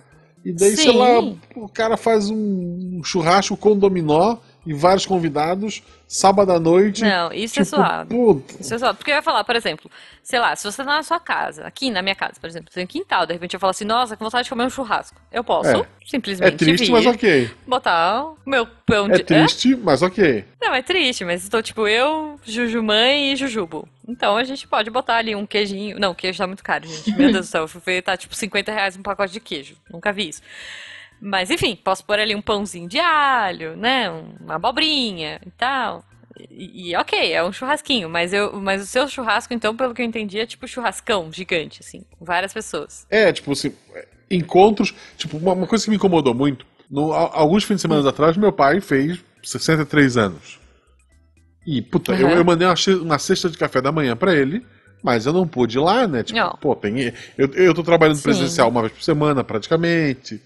E 0.44 0.52
daí, 0.52 0.76
sei 0.76 0.92
Sim. 0.92 0.98
lá, 0.98 1.20
o 1.56 1.68
cara 1.68 1.96
faz 1.96 2.28
um 2.30 3.00
churrasco 3.02 3.56
com 3.56 3.76
dominó 3.78 4.36
e 4.66 4.74
vários 4.74 5.06
convidados, 5.06 5.82
sábado 6.06 6.52
à 6.52 6.60
noite. 6.60 7.02
Não, 7.02 7.32
isso 7.32 7.60
é 7.60 7.64
tipo, 7.64 7.76
suave. 7.76 8.08
puta, 8.10 8.54
Isso 8.60 8.74
é 8.74 8.78
suave. 8.78 8.96
Porque 8.98 9.10
eu 9.10 9.14
ia 9.16 9.22
falar, 9.22 9.42
por 9.44 9.56
exemplo, 9.56 9.90
sei 10.22 10.38
lá, 10.38 10.54
se 10.56 10.64
você 10.64 10.78
tá 10.78 10.96
na 10.96 11.02
sua 11.02 11.18
casa, 11.20 11.66
aqui 11.66 11.90
na 11.90 12.02
minha 12.02 12.14
casa, 12.14 12.34
por 12.40 12.46
exemplo, 12.46 12.70
tem 12.72 12.84
um 12.84 12.86
quintal, 12.86 13.26
de 13.26 13.32
repente 13.32 13.54
eu 13.54 13.60
falo 13.60 13.70
assim, 13.70 13.84
nossa, 13.86 14.16
com 14.16 14.24
vontade 14.24 14.44
de 14.44 14.50
comer 14.50 14.64
um 14.64 14.70
churrasco. 14.70 15.18
Eu 15.32 15.42
posso 15.44 15.68
É. 15.70 15.86
simplesmente 16.06 16.54
é 16.54 16.56
triste, 16.56 16.86
vir, 16.86 16.92
mas 16.92 17.06
ok. 17.06 17.50
botar 17.66 18.24
o 18.24 18.36
meu 18.46 18.66
pão 18.86 19.06
É 19.10 19.16
de... 19.16 19.24
triste, 19.24 19.74
mas 19.76 20.02
ok. 20.02 20.44
Não, 20.60 20.74
é 20.74 20.82
triste, 20.82 21.24
mas 21.24 21.42
estou 21.42 21.62
tipo 21.62 21.86
eu, 21.88 22.38
Jujumãe 22.44 23.32
e 23.32 23.36
Jujubo. 23.36 23.88
Então 24.06 24.36
a 24.36 24.44
gente 24.44 24.66
pode 24.68 24.90
botar 24.90 25.16
ali 25.16 25.34
um 25.34 25.46
queijinho. 25.46 25.98
Não, 25.98 26.12
o 26.12 26.14
queijo 26.14 26.38
tá 26.38 26.46
muito 26.46 26.62
caro, 26.62 26.86
gente. 26.86 27.10
Meu 27.16 27.32
Deus 27.32 27.46
do 27.46 27.50
céu, 27.50 27.62
eu 27.62 27.68
fui 27.68 27.80
ver, 27.84 28.02
tá 28.02 28.16
tipo 28.16 28.34
50 28.34 28.72
reais 28.72 28.96
um 28.96 29.02
pacote 29.02 29.32
de 29.32 29.40
queijo. 29.40 29.76
Nunca 29.90 30.12
vi 30.12 30.28
isso. 30.28 30.42
Mas 31.20 31.50
enfim, 31.50 31.74
posso 31.76 32.04
pôr 32.04 32.18
ali 32.18 32.34
um 32.34 32.42
pãozinho 32.42 32.88
de 32.88 32.98
alho, 32.98 33.76
né? 33.76 34.10
Uma 34.10 34.56
abobrinha 34.56 35.40
e 35.46 35.50
tal. 35.52 36.04
E, 36.50 36.90
e 36.90 36.96
ok, 36.96 37.32
é 37.32 37.42
um 37.42 37.52
churrasquinho, 37.52 38.08
mas, 38.10 38.32
eu, 38.32 38.60
mas 38.60 38.82
o 38.82 38.86
seu 38.86 39.08
churrasco, 39.08 39.54
então, 39.54 39.76
pelo 39.76 39.94
que 39.94 40.02
eu 40.02 40.06
entendi, 40.06 40.40
é 40.40 40.46
tipo 40.46 40.66
churrascão 40.66 41.32
gigante, 41.32 41.80
assim, 41.80 42.04
com 42.18 42.24
várias 42.24 42.52
pessoas. 42.52 43.06
É, 43.08 43.32
tipo 43.32 43.52
assim, 43.52 43.72
encontros. 44.30 44.94
Tipo, 45.16 45.36
uma, 45.36 45.52
uma 45.52 45.66
coisa 45.66 45.84
que 45.84 45.90
me 45.90 45.96
incomodou 45.96 46.34
muito. 46.34 46.66
No, 46.90 47.12
alguns 47.12 47.64
fins 47.64 47.76
de 47.76 47.82
semana 47.82 48.08
atrás, 48.08 48.36
meu 48.36 48.52
pai 48.52 48.80
fez 48.80 49.18
63 49.42 50.16
anos. 50.16 50.63
E, 51.66 51.80
puta, 51.82 52.12
eu, 52.14 52.26
Uhum. 52.28 52.32
eu 52.34 52.44
mandei 52.44 52.66
uma, 52.66 52.74
uma 53.02 53.18
cesta 53.18 53.48
de 53.48 53.56
café 53.58 53.80
da 53.80 53.90
manhã 53.92 54.14
pra 54.16 54.34
ele, 54.34 54.64
mas 55.02 55.26
eu 55.26 55.32
não 55.32 55.46
pude 55.46 55.78
ir 55.78 55.80
lá, 55.80 56.06
né? 56.06 56.22
Tipo, 56.22 56.38
Não. 56.38 56.50
pô, 56.60 56.74
tem. 56.76 57.12
Eu, 57.38 57.48
eu 57.54 57.74
tô 57.74 57.82
trabalhando 57.82 58.16
Sim. 58.16 58.22
presencial 58.22 58.68
uma 58.68 58.82
vez 58.82 58.92
por 58.92 59.02
semana, 59.02 59.42
praticamente. 59.44 60.40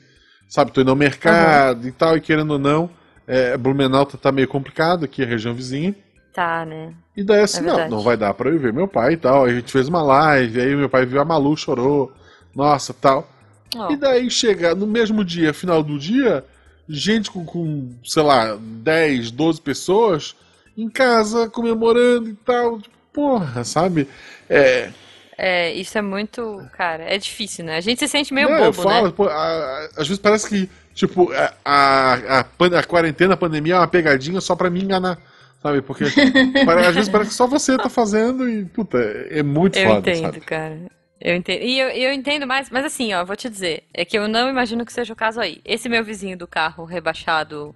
Sabe, 0.48 0.72
tô 0.72 0.80
indo 0.80 0.90
ao 0.90 0.96
mercado 0.96 1.86
e 1.86 1.92
tal, 1.92 2.16
e 2.16 2.20
querendo 2.20 2.52
ou 2.52 2.58
não, 2.58 2.88
é, 3.26 3.56
Blumenau 3.56 4.06
tá, 4.06 4.16
tá 4.16 4.32
meio 4.32 4.48
complicado 4.48 5.04
aqui, 5.04 5.22
a 5.22 5.26
região 5.26 5.52
vizinha. 5.54 5.94
Tá, 6.32 6.64
né? 6.64 6.94
E 7.16 7.22
daí 7.24 7.40
assim, 7.42 7.58
É 7.58 7.62
não, 7.62 7.88
não 7.90 8.00
vai 8.00 8.16
dar 8.16 8.32
pra 8.32 8.48
eu 8.48 8.58
ver 8.58 8.72
meu 8.72 8.86
pai 8.88 9.14
e 9.14 9.16
tal. 9.16 9.44
Aí 9.44 9.52
a 9.52 9.54
gente 9.56 9.72
fez 9.72 9.88
uma 9.88 10.02
live, 10.02 10.60
aí 10.60 10.74
meu 10.76 10.88
pai 10.88 11.04
viu 11.04 11.20
a 11.20 11.24
Malu, 11.24 11.56
chorou, 11.56 12.12
nossa, 12.54 12.94
tal. 12.94 13.28
Ó, 13.76 13.90
E 13.92 13.96
daí 13.96 14.30
chega 14.30 14.74
no 14.74 14.86
mesmo 14.86 15.24
dia, 15.24 15.52
final 15.52 15.82
do 15.82 15.98
dia, 15.98 16.44
gente 16.88 17.30
com, 17.30 17.44
com, 17.44 17.90
sei 18.04 18.22
lá, 18.22 18.56
10, 18.58 19.30
12 19.32 19.60
pessoas 19.60 20.34
em 20.82 20.88
casa 20.90 21.48
comemorando 21.50 22.28
e 22.30 22.34
tal. 22.34 22.80
Porra, 23.12 23.64
sabe? 23.64 24.08
É, 24.48 24.92
É, 25.36 25.72
isso 25.72 25.96
é 25.96 26.02
muito, 26.02 26.68
cara, 26.72 27.04
é 27.04 27.16
difícil, 27.18 27.64
né? 27.64 27.76
A 27.76 27.80
gente 27.80 28.00
se 28.00 28.08
sente 28.08 28.34
meio 28.34 28.48
não, 28.48 28.50
bobo, 28.50 28.82
eu 28.82 28.86
falo, 28.86 29.10
né? 29.10 29.12
pô, 29.12 29.24
a- 29.28 29.32
a- 29.32 29.84
às 29.96 30.06
vezes 30.08 30.18
parece 30.18 30.48
que, 30.48 30.70
tipo, 30.94 31.32
a, 31.32 31.54
a, 31.64 32.40
a, 32.40 32.84
quarentena, 32.84 33.34
a 33.34 33.36
pandemia 33.36 33.74
é 33.74 33.78
uma 33.78 33.88
pegadinha 33.88 34.40
só 34.40 34.54
pra 34.54 34.70
me 34.70 34.80
enganar. 34.82 35.18
Sabe? 35.62 35.82
Porque 35.82 36.04
às 36.64 36.94
vezes 36.94 37.08
parece 37.10 37.30
que 37.30 37.36
só 37.36 37.46
você 37.46 37.78
tá 37.78 37.88
fazendo 37.88 38.48
e, 38.48 38.64
puta, 38.66 38.98
é 38.98 39.42
muito 39.42 39.76
Eu 39.76 39.80
foda, 39.80 40.12
entendo, 40.12 40.12
sabe? 40.12 40.42
cara. 40.42 40.90
Eu 41.20 41.34
entendo. 41.34 41.62
E 41.62 41.78
eu, 41.78 41.88
eu 41.90 42.12
entendo 42.12 42.46
mais, 42.46 42.70
mas 42.70 42.84
assim, 42.84 43.12
ó, 43.12 43.24
vou 43.24 43.36
te 43.36 43.48
dizer, 43.50 43.84
é 43.92 44.04
que 44.04 44.16
eu 44.18 44.28
não 44.28 44.48
imagino 44.48 44.84
que 44.86 44.92
seja 44.92 45.12
o 45.12 45.16
caso 45.16 45.40
aí. 45.40 45.60
Esse 45.64 45.88
meu 45.88 46.04
vizinho 46.04 46.36
do 46.38 46.46
carro 46.46 46.84
rebaixado 46.84 47.74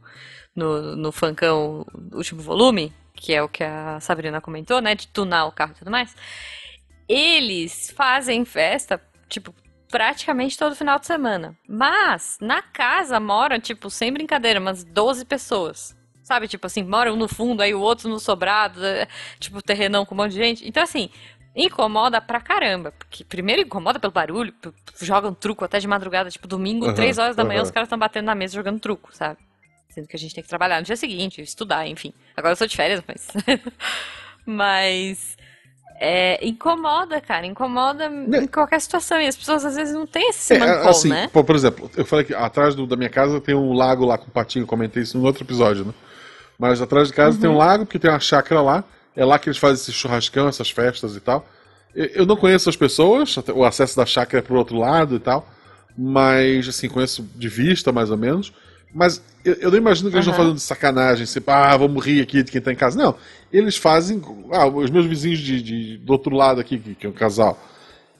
no, 0.55 0.97
no 0.97 1.13
Funkão 1.13 1.87
último 2.13 2.41
volume, 2.43 2.93
que 3.15 3.33
é 3.33 3.43
o 3.43 3.49
que 3.49 3.63
a 3.63 4.01
Sabrina 4.01 4.41
comentou, 4.41 4.81
né, 4.81 4.95
de 4.95 5.09
tunar 5.09 5.47
o 5.47 5.53
carro 5.53 5.73
e 5.73 5.79
tudo 5.79 5.91
mais, 5.91 6.15
eles 7.09 7.91
fazem 7.97 8.45
festa, 8.45 9.01
tipo, 9.29 9.55
praticamente 9.91 10.57
todo 10.57 10.75
final 10.75 10.99
de 10.99 11.07
semana. 11.07 11.57
Mas 11.69 12.39
na 12.41 12.63
casa 12.63 13.21
moram, 13.21 13.61
tipo, 13.61 13.91
sem 13.91 14.13
brincadeira, 14.13 14.59
umas 14.59 14.83
12 14.83 15.25
pessoas. 15.25 15.97
Sabe, 16.23 16.49
tipo 16.49 16.67
assim, 16.67 16.83
moram 16.83 17.17
no 17.17 17.29
fundo, 17.29 17.63
aí 17.63 17.75
o 17.75 17.81
outro 17.81 18.09
no 18.09 18.19
sobrado, 18.19 18.85
é, 18.85 19.07
tipo, 19.39 19.61
terrenão 19.61 20.07
com 20.07 20.15
um 20.15 20.19
monte 20.19 20.33
de 20.33 20.39
gente. 20.39 20.67
Então, 20.67 20.83
assim, 20.83 21.11
incomoda 21.55 22.21
pra 22.21 22.41
caramba. 22.41 22.93
Porque 22.93 23.25
primeiro 23.25 23.63
incomoda 23.63 23.99
pelo 23.99 24.13
barulho, 24.13 24.55
jogam 25.01 25.35
truco 25.35 25.65
até 25.65 25.79
de 25.79 25.87
madrugada, 25.89 26.31
tipo, 26.31 26.49
domingo, 26.49 26.87
Aham, 26.87 26.95
três 26.95 27.19
horas 27.19 27.37
da 27.37 27.45
manhã, 27.45 27.63
os 27.63 27.71
caras 27.71 27.87
estão 27.87 27.99
batendo 27.99 28.27
na 28.27 28.35
mesa 28.35 28.55
jogando 28.55 28.81
truco, 28.81 29.15
sabe? 29.15 29.39
Sendo 29.95 30.09
que 30.09 30.17
a 30.17 30.19
gente 30.19 30.35
tem 30.35 30.43
que 30.43 30.49
trabalhar 30.49 30.79
no 30.81 30.85
dia 30.87 30.97
seguinte, 30.97 31.41
estudar, 31.43 31.87
enfim. 31.87 32.13
Agora 32.37 32.53
eu 32.53 32.57
sou 32.57 32.67
de 32.67 32.77
férias, 32.77 33.03
mas. 33.07 33.29
mas. 34.47 35.37
É, 36.05 36.45
incomoda, 36.45 37.21
cara, 37.21 37.47
incomoda 37.47 38.07
em 38.07 38.47
qualquer 38.49 38.81
situação. 38.81 39.21
E 39.21 39.29
as 39.29 39.37
pessoas 39.37 39.65
às 39.65 39.77
vezes 39.77 39.95
não 39.95 40.05
têm 40.05 40.31
esse 40.31 40.53
É, 40.55 40.59
mancol, 40.59 40.91
assim, 40.91 41.11
né? 41.11 41.29
pô, 41.33 41.45
por 41.45 41.55
exemplo, 41.55 41.89
eu 41.97 42.05
falei 42.05 42.25
que 42.25 42.35
atrás 42.35 42.75
do- 42.75 42.89
da 42.89 42.97
minha 42.97 43.09
casa 43.11 43.41
tem 43.41 43.55
um 43.55 43.73
lago 43.73 44.05
lá 44.05 44.19
com 44.19 44.29
patinho, 44.29 44.67
comentei 44.67 45.05
isso 45.05 45.17
em 45.17 45.23
outro 45.23 45.45
episódio, 45.45 45.85
né? 45.85 45.95
Mas 46.59 46.81
atrás 46.83 47.07
de 47.09 47.15
casa 47.15 47.39
tem 47.39 47.49
Uhum. 47.49 47.55
um 47.55 47.59
lago, 47.59 47.87
porque 47.87 48.01
tem 48.01 48.11
uma 48.11 48.19
chácara 48.19 48.61
lá, 48.61 48.83
é 49.15 49.25
lá 49.25 49.39
que 49.39 49.49
eles 49.49 49.59
fazem 49.59 49.75
esse 49.81 49.93
churrascão, 49.93 50.49
essas 50.49 50.71
festas 50.71 51.15
e 51.15 51.21
tal. 51.21 51.47
Eu, 51.95 52.07
eu 52.07 52.27
não 52.27 52.35
conheço 52.37 52.69
as 52.69 52.75
pessoas, 52.77 53.37
o 53.55 53.65
acesso 53.65 53.97
da 53.97 54.05
chácara 54.07 54.39
é 54.41 54.43
pro 54.43 54.57
outro 54.59 54.77
lado 54.79 55.15
e 55.15 55.21
tal, 55.21 55.47
mas, 55.97 56.67
assim, 56.67 56.89
conheço 56.89 57.23
de 57.37 57.49
vista, 57.49 57.93
mais 57.93 58.11
ou 58.11 58.17
menos. 58.17 58.53
Mas 58.95 59.23
eu, 59.45 59.55
eu 59.55 59.71
não 59.71 59.79
imagino 59.79 60.11
que 60.11 60.17
eles 60.17 60.25
estão 60.27 60.35
Aham. 60.35 60.43
fazendo 60.45 60.57
de 60.57 60.63
sacanagem, 60.63 61.25
assim, 61.25 61.41
ah, 61.47 61.77
vamos 61.77 62.05
rir 62.05 62.21
aqui 62.21 62.43
de 62.43 62.51
quem 62.53 62.61
tá 62.61 62.73
em 62.73 62.77
casa. 62.77 62.99
Não, 62.99 63.15
eles 63.53 63.77
fazem, 63.77 64.21
ah, 64.53 64.67
os 64.67 64.91
meus 64.91 65.07
vizinhos 65.07 65.39
de, 65.41 65.63
de- 65.63 65.97
do 65.99 66.13
outro 66.13 66.35
lado 66.35 66.61
aqui, 66.61 66.79
que, 66.79 66.95
que 66.95 67.07
é 67.07 67.09
um 67.09 67.13
casal, 67.13 67.59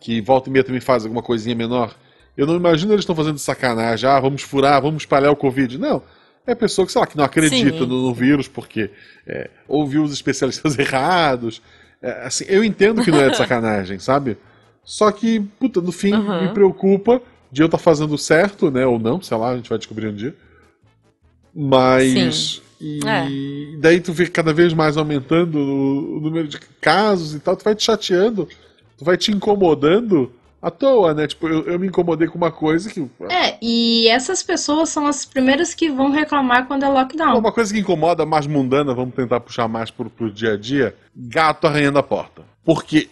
que 0.01 0.21
volta 0.21 0.49
e 0.49 0.53
meia 0.53 0.65
também 0.65 0.81
faz 0.81 1.05
alguma 1.05 1.23
coisinha 1.23 1.55
menor. 1.55 1.95
Eu 2.37 2.47
não 2.47 2.57
imagino 2.57 2.93
eles 2.93 3.03
estão 3.03 3.15
fazendo 3.15 3.35
de 3.37 3.43
sacanagem, 3.43 4.09
ah, 4.09 4.19
vamos 4.19 4.43
furar, 4.43 4.81
vamos 4.81 5.03
espalhar 5.03 5.31
o 5.31 5.37
Covid. 5.37 5.79
Não. 5.79 6.03
É 6.47 6.55
pessoa 6.55 6.85
que, 6.87 6.93
sei 6.93 7.01
lá, 7.01 7.07
que 7.07 7.17
não 7.17 7.25
acredita 7.25 7.87
no, 7.87 8.09
no 8.09 8.15
vírus 8.15 8.49
porque 8.49 8.91
é, 9.27 9.49
ouviu 9.69 10.03
os 10.03 10.13
especialistas 10.13 10.77
errados. 10.81 11.63
É, 12.01 12.27
assim, 12.27 12.45
eu 12.49 12.65
entendo 12.65 13.01
que 13.03 13.13
não 13.13 13.21
é 13.21 13.31
de 13.31 13.37
sacanagem, 13.37 13.99
sabe? 14.01 14.37
Só 14.85 15.13
que, 15.13 15.39
puta, 15.61 15.81
no 15.81 15.93
fim 15.93 16.15
Uhum. 16.15 16.41
me 16.41 16.49
preocupa 16.49 17.23
de 17.53 17.63
eu 17.63 17.67
estar 17.67 17.79
fazendo 17.79 18.17
certo, 18.19 18.71
né? 18.71 18.85
Ou 18.87 18.99
não, 18.99 19.21
sei 19.23 19.37
lá, 19.37 19.51
a 19.51 19.57
gente 19.57 19.69
vai 19.69 19.79
descobrir 19.79 20.09
um 20.09 20.15
dia. 20.15 20.35
Mas. 21.55 22.61
E 22.81 22.99
É. 23.07 23.79
daí 23.79 24.01
tu 24.01 24.13
vê 24.13 24.27
cada 24.27 24.53
vez 24.53 24.73
mais 24.75 24.97
aumentando 24.97 25.57
o, 25.57 26.17
o 26.17 26.21
número 26.21 26.49
de 26.49 26.59
casos 26.81 27.33
e 27.35 27.39
tal, 27.39 27.57
tu 27.57 27.63
vai 27.65 27.75
te 27.77 27.85
chateando, 27.85 28.49
tu 28.99 29.05
vai 29.05 29.17
te 29.17 29.31
incomodando 29.31 30.33
à 30.61 30.69
toa, 30.69 31.15
né? 31.15 31.29
Tipo, 31.29 31.47
eu, 31.49 31.63
eu 31.65 31.79
me 31.79 31.87
incomodei 31.87 32.27
com 32.27 32.37
uma 32.37 32.51
coisa 32.51 32.91
que. 32.91 33.09
É, 33.31 33.57
e 33.63 34.09
essas 34.09 34.43
pessoas 34.43 34.89
são 34.89 35.07
as 35.07 35.25
primeiras 35.25 35.75
que 35.75 35.91
vão 35.91 36.11
reclamar 36.11 36.67
quando 36.67 36.85
é 36.85 36.89
lockdown. 36.89 37.39
Uma 37.39 37.53
coisa 37.53 37.73
que 37.73 37.79
incomoda, 37.79 38.27
mais 38.27 38.49
mundana, 38.49 38.93
vamos 38.93 39.15
tentar 39.15 39.39
puxar 39.39 39.69
mais 39.69 39.91
pro, 39.91 40.11
pro 40.11 40.29
dia 40.33 40.55
a 40.55 40.57
dia: 40.57 40.97
gato 41.15 41.69
arranhando 41.69 42.01
a 42.01 42.03
porta. 42.03 42.43
Porque 42.65 43.09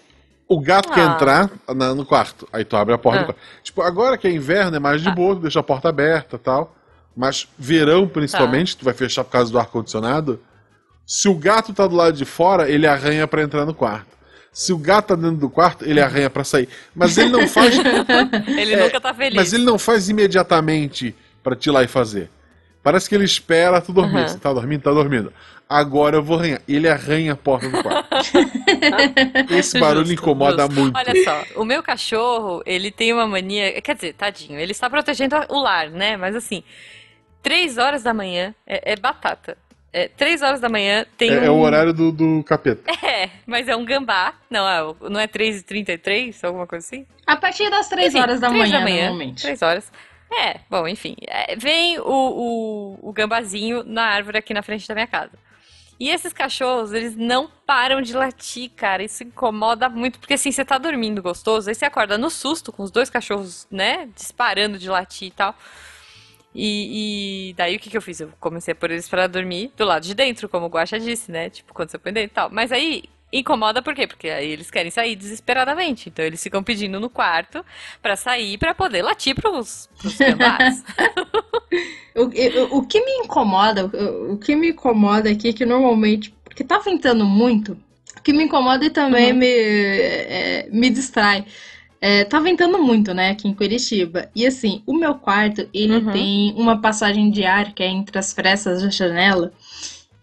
o 0.49 0.61
gato 0.61 0.91
quer 0.93 1.07
Ah. 1.09 1.13
entrar 1.15 1.51
na- 1.77 1.95
no 1.95 2.05
quarto, 2.05 2.49
aí 2.53 2.65
tu 2.65 2.75
abre 2.77 2.93
a 2.93 2.99
porta 2.99 3.37
Ah. 3.39 3.61
Tipo, 3.63 3.83
agora 3.83 4.19
que 4.19 4.27
é 4.27 4.33
inverno, 4.33 4.77
é 4.77 4.81
mais 4.81 5.01
de 5.01 5.09
Ah. 5.09 5.15
boa, 5.15 5.37
deixa 5.37 5.61
a 5.61 5.63
porta 5.63 5.89
aberta 5.89 6.35
e 6.35 6.39
tal. 6.41 6.75
Mas 7.21 7.47
verão, 7.59 8.09
principalmente, 8.09 8.75
tu 8.75 8.83
vai 8.83 8.95
fechar 8.95 9.23
por 9.25 9.31
causa 9.33 9.53
do 9.53 9.59
ar-condicionado. 9.59 10.41
Se 11.07 11.29
o 11.29 11.35
gato 11.35 11.75
tá 11.75 11.87
do 11.87 11.95
lado 11.95 12.17
de 12.17 12.25
fora, 12.25 12.67
ele 12.71 12.87
arranha 12.87 13.27
pra 13.29 13.43
entrar 13.43 13.67
no 13.67 13.75
quarto. 13.75 14.17
Se 14.51 14.73
o 14.73 14.79
gato 14.79 15.09
tá 15.09 15.15
dentro 15.17 15.37
do 15.37 15.51
quarto, 15.51 15.85
ele 15.85 16.01
arranha 16.01 16.31
pra 16.31 16.45
sair. 16.45 16.67
Mas 16.95 17.19
ele 17.19 17.29
não 17.29 17.47
faz. 17.47 17.75
Ele 18.49 18.73
É, 18.73 18.85
nunca 18.85 18.99
tá 18.99 19.13
feliz. 19.13 19.35
Mas 19.37 19.53
ele 19.53 19.65
não 19.65 19.79
faz 19.79 20.09
imediatamente 20.09 21.15
pra 21.43 21.55
te 21.55 21.67
ir 21.69 21.73
lá 21.73 21.85
e 21.85 21.87
fazer. 21.87 22.31
Parece 22.83 23.07
que 23.07 23.15
ele 23.15 23.25
espera 23.25 23.83
tu 23.83 23.93
dormir. 23.93 24.21
Aham. 24.21 24.29
Você 24.29 24.39
tá 24.39 24.51
dormindo? 24.55 24.81
Tá 24.83 24.91
dormindo. 24.91 25.31
Agora 25.69 26.17
eu 26.17 26.23
vou 26.23 26.39
arranhar. 26.39 26.63
Ele 26.67 26.89
arranha 26.89 27.35
a 27.35 27.37
porta 27.37 27.69
do 27.69 27.83
quarto. 27.83 28.09
Esse 29.55 29.79
barulho 29.79 30.07
Justo, 30.07 30.23
incomoda 30.23 30.63
justo. 30.65 30.81
muito. 30.81 30.97
Olha 30.97 31.25
só, 31.25 31.61
o 31.61 31.65
meu 31.67 31.83
cachorro, 31.83 32.63
ele 32.65 32.91
tem 32.91 33.13
uma 33.13 33.27
mania. 33.27 33.81
Quer 33.83 33.95
dizer, 33.95 34.15
tadinho, 34.15 34.59
ele 34.59 34.73
está 34.73 34.89
protegendo 34.89 35.37
o 35.49 35.61
lar, 35.61 35.91
né? 35.91 36.17
Mas 36.17 36.35
assim, 36.35 36.63
três 37.43 37.79
horas 37.79 38.03
da 38.03 38.13
manhã 38.15 38.55
é, 38.67 38.93
é 38.93 38.97
batata. 38.97 39.57
É, 39.93 40.07
3 40.07 40.41
horas 40.43 40.61
da 40.61 40.69
manhã 40.69 41.05
tem 41.19 41.31
É, 41.33 41.41
um... 41.41 41.45
é 41.45 41.51
o 41.51 41.59
horário 41.59 41.93
do, 41.93 42.13
do 42.13 42.45
capeta. 42.45 42.81
É, 43.05 43.29
mas 43.45 43.67
é 43.67 43.75
um 43.75 43.85
gambá. 43.85 44.35
Não, 44.49 44.69
é, 44.69 44.95
não 45.11 45.19
é 45.19 45.27
3h33, 45.27 46.45
alguma 46.45 46.65
coisa 46.65 46.87
assim? 46.87 47.05
A 47.27 47.37
partir 47.37 47.69
das 47.71 47.89
3 47.89 48.07
Enfim, 48.15 48.21
horas 48.23 48.39
da 48.39 48.49
três 48.51 48.71
manhã, 48.71 49.07
normalmente. 49.09 49.43
3 49.43 49.61
horas. 49.63 49.91
É, 50.33 50.61
bom, 50.71 50.87
enfim. 50.87 51.17
é, 51.27 51.57
vem 51.57 51.99
o, 51.99 52.05
o, 52.05 52.99
o 53.09 53.13
gambazinho 53.13 53.83
na 53.85 54.05
árvore 54.05 54.39
aqui 54.39 54.55
na 54.55 54.63
frente 54.63 54.87
da 54.87 54.95
minha 54.95 55.09
casa. 55.09 55.33
E 55.99 56.09
esses 56.09 56.33
cachorros, 56.33 56.93
eles 56.93 57.17
não 57.17 57.51
param 57.67 58.01
de 58.01 58.15
latir, 58.15 58.71
cara. 58.77 59.03
Isso 59.03 59.25
incomoda 59.25 59.89
muito, 59.89 60.21
porque 60.21 60.35
assim, 60.35 60.53
você 60.53 60.65
tá 60.65 60.79
dormindo 60.79 61.21
gostoso, 61.21 61.69
aí 61.69 61.75
você 61.75 61.85
acorda 61.85 62.17
no 62.17 62.31
susto 62.31 62.73
com 62.73 62.85
os 62.85 62.93
dois 62.93 63.11
cachorros, 63.11 63.67
né, 63.71 64.09
disparando 64.15 64.79
de 64.79 64.89
latir 64.89 65.29
e 65.29 65.33
tal. 65.33 65.53
E, 66.55 67.51
e 67.51 67.55
daí 67.55 67.77
o 67.77 67.79
que, 67.81 67.91
que 67.91 67.97
eu 67.97 68.03
fiz? 68.03 68.21
Eu 68.21 68.31
comecei 68.41 68.73
a 68.73 68.75
pôr 68.75 68.91
eles 68.91 69.09
pra 69.09 69.27
dormir 69.27 69.73
do 69.77 69.85
lado 69.85 70.03
de 70.05 70.15
dentro, 70.15 70.49
como 70.49 70.67
o 70.67 70.69
Guaxa 70.69 70.99
disse, 70.99 71.31
né? 71.31 71.49
Tipo, 71.51 71.73
quando 71.75 71.91
você 71.91 71.99
põe 71.99 72.13
dentro 72.13 72.33
e 72.33 72.35
tal. 72.35 72.51
Mas 72.51 72.73
aí 72.73 73.05
incomoda 73.33 73.81
por 73.81 73.95
quê? 73.95 74.07
Porque 74.09 74.29
aí 74.29 74.51
eles 74.51 74.71
querem 74.71 74.91
sair 74.91 75.15
desesperadamente. 75.15 76.09
Então 76.09 76.25
eles 76.25 76.43
ficam 76.43 76.63
pedindo 76.63 76.99
no 76.99 77.09
quarto 77.09 77.65
pra 78.03 78.17
sair 78.17 78.59
pra 78.59 78.75
poder 78.75 79.03
latir 79.03 79.35
pros, 79.37 79.89
pros. 79.99 80.17
O, 82.15 82.25
o, 82.25 82.79
o 82.79 82.87
que 82.87 83.01
me 83.05 83.13
incomoda, 83.25 83.87
o, 83.87 84.33
o 84.33 84.39
que 84.39 84.57
me 84.57 84.71
incomoda 84.71 85.31
aqui, 85.31 85.49
é 85.49 85.53
que 85.53 85.65
normalmente, 85.65 86.35
porque 86.45 86.65
tá 86.65 86.79
ventando 86.79 87.25
muito, 87.25 87.73
o 88.19 88.23
que 88.23 88.33
me 88.33 88.45
incomoda 88.45 88.85
e 88.85 88.91
também 88.91 89.33
Uhum. 89.33 89.39
me, 89.39 89.47
é, 89.47 90.69
me 90.71 90.91
distrai. 90.91 91.45
É, 92.01 92.25
tá 92.25 92.41
ventando 92.41 92.79
muito, 92.83 93.13
né, 93.13 93.31
aqui 93.31 93.47
em 93.47 93.55
Curitiba. 93.55 94.31
E 94.35 94.47
assim, 94.47 94.83
o 94.87 94.95
meu 94.95 95.15
quarto, 95.17 95.69
ele 95.73 95.97
Uhum. 95.97 96.11
tem 96.11 96.55
uma 96.57 96.81
passagem 96.81 97.31
de 97.31 97.45
ar 97.45 97.75
que 97.75 97.83
é 97.83 97.89
entre 97.89 98.19
as 98.19 98.33
frestas 98.33 98.83
da 98.83 98.89
janela 98.89 99.53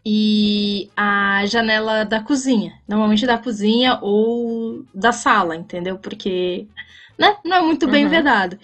e 0.05 0.89
a 0.95 1.45
janela 1.45 2.03
da 2.05 2.21
cozinha. 2.21 2.73
Normalmente 2.87 3.25
da 3.27 3.37
cozinha 3.37 3.99
ou 4.01 4.85
da 4.93 5.11
sala, 5.11 5.55
entendeu? 5.55 5.97
Porque, 5.99 6.67
né, 7.17 7.37
não 7.45 7.57
é 7.57 7.61
muito 7.61 7.87
bem 7.87 8.05
Uhum. 8.05 8.09
vedado. 8.09 8.57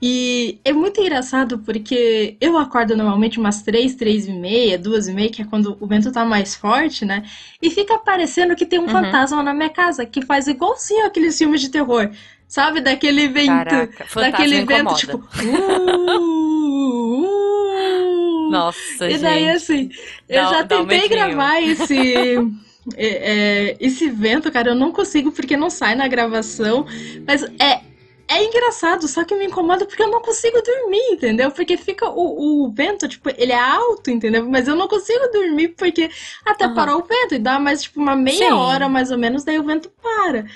E 0.00 0.60
é 0.64 0.72
muito 0.72 1.00
engraçado 1.00 1.58
porque 1.60 2.36
eu 2.40 2.56
acordo 2.56 2.96
normalmente 2.96 3.38
umas 3.40 3.62
três, 3.62 3.96
três 3.96 4.28
e 4.28 4.32
meia, 4.32 4.78
duas 4.78 5.08
e 5.08 5.12
meia, 5.12 5.28
que 5.30 5.42
é 5.42 5.44
quando 5.44 5.76
o 5.80 5.86
vento 5.88 6.12
tá 6.12 6.24
mais 6.24 6.54
forte, 6.54 7.04
né? 7.04 7.24
E 7.60 7.68
fica 7.70 7.98
parecendo 7.98 8.54
que 8.54 8.64
tem 8.64 8.78
um 8.78 8.86
Uhum. 8.86 8.90
fantasma 8.90 9.42
na 9.42 9.52
minha 9.52 9.70
casa, 9.70 10.06
que 10.06 10.22
faz 10.22 10.46
igualzinho 10.46 11.06
aqueles 11.06 11.36
filmes 11.36 11.60
de 11.60 11.68
terror. 11.70 12.10
Sabe? 12.48 12.80
Daquele 12.80 13.28
vento. 13.28 13.46
Caraca, 13.48 14.06
daquele 14.20 14.64
vento, 14.64 14.94
tipo. 14.94 15.18
"Uh, 15.18 17.24
uh". 17.24 18.50
Nossa, 18.50 19.10
E 19.10 19.18
daí, 19.18 19.44
gente. 19.44 19.56
assim, 19.56 19.90
eu 20.28 20.42
Dá- 20.42 20.50
já 20.50 20.60
um 20.62 20.66
tentei 20.66 21.00
medinho. 21.02 21.08
gravar 21.10 21.60
esse. 21.62 22.34
é, 22.96 23.70
é, 23.70 23.76
esse 23.78 24.08
vento, 24.10 24.50
cara, 24.50 24.70
eu 24.70 24.74
não 24.74 24.90
consigo 24.92 25.30
porque 25.32 25.56
não 25.56 25.68
sai 25.68 25.94
na 25.94 26.08
gravação. 26.08 26.86
Mas 27.26 27.42
é, 27.60 27.80
é 28.26 28.44
engraçado, 28.44 29.06
só 29.06 29.22
que 29.24 29.34
me 29.34 29.44
incomoda 29.46 29.84
porque 29.84 30.02
eu 30.02 30.10
não 30.10 30.22
consigo 30.22 30.62
dormir, 30.62 31.12
entendeu? 31.12 31.50
Porque 31.50 31.76
fica 31.76 32.08
o, 32.08 32.64
o 32.66 32.70
vento, 32.72 33.06
tipo, 33.06 33.28
ele 33.36 33.52
é 33.52 33.60
alto, 33.60 34.10
entendeu? 34.10 34.48
Mas 34.48 34.66
eu 34.66 34.74
não 34.76 34.88
consigo 34.88 35.28
dormir 35.30 35.68
porque 35.76 36.10
até 36.46 36.64
Aham. 36.64 36.74
parar 36.74 36.96
o 36.96 37.04
vento 37.04 37.34
e 37.34 37.38
dá 37.38 37.58
mais, 37.58 37.82
tipo, 37.82 38.00
uma 38.00 38.16
meia 38.16 38.38
Sim. 38.48 38.52
hora 38.52 38.88
mais 38.88 39.10
ou 39.10 39.18
menos, 39.18 39.44
daí 39.44 39.58
o 39.58 39.64
vento 39.64 39.90
para. 40.02 40.46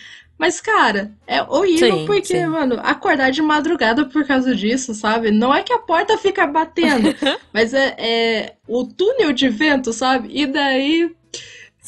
Mas, 0.42 0.60
cara, 0.60 1.12
é 1.24 1.40
horrível 1.40 1.98
Sim, 1.98 2.04
porque, 2.04 2.24
sim. 2.36 2.46
mano, 2.46 2.80
acordar 2.82 3.30
de 3.30 3.40
madrugada 3.40 4.04
por 4.06 4.26
causa 4.26 4.56
disso, 4.56 4.92
sabe? 4.92 5.30
Não 5.30 5.54
é 5.54 5.62
que 5.62 5.72
a 5.72 5.78
porta 5.78 6.18
fica 6.18 6.44
batendo, 6.48 7.14
mas 7.54 7.72
é, 7.72 7.94
é 7.96 8.54
o 8.66 8.84
túnel 8.84 9.32
de 9.32 9.48
vento, 9.48 9.92
sabe? 9.92 10.28
E 10.32 10.44
daí. 10.44 11.14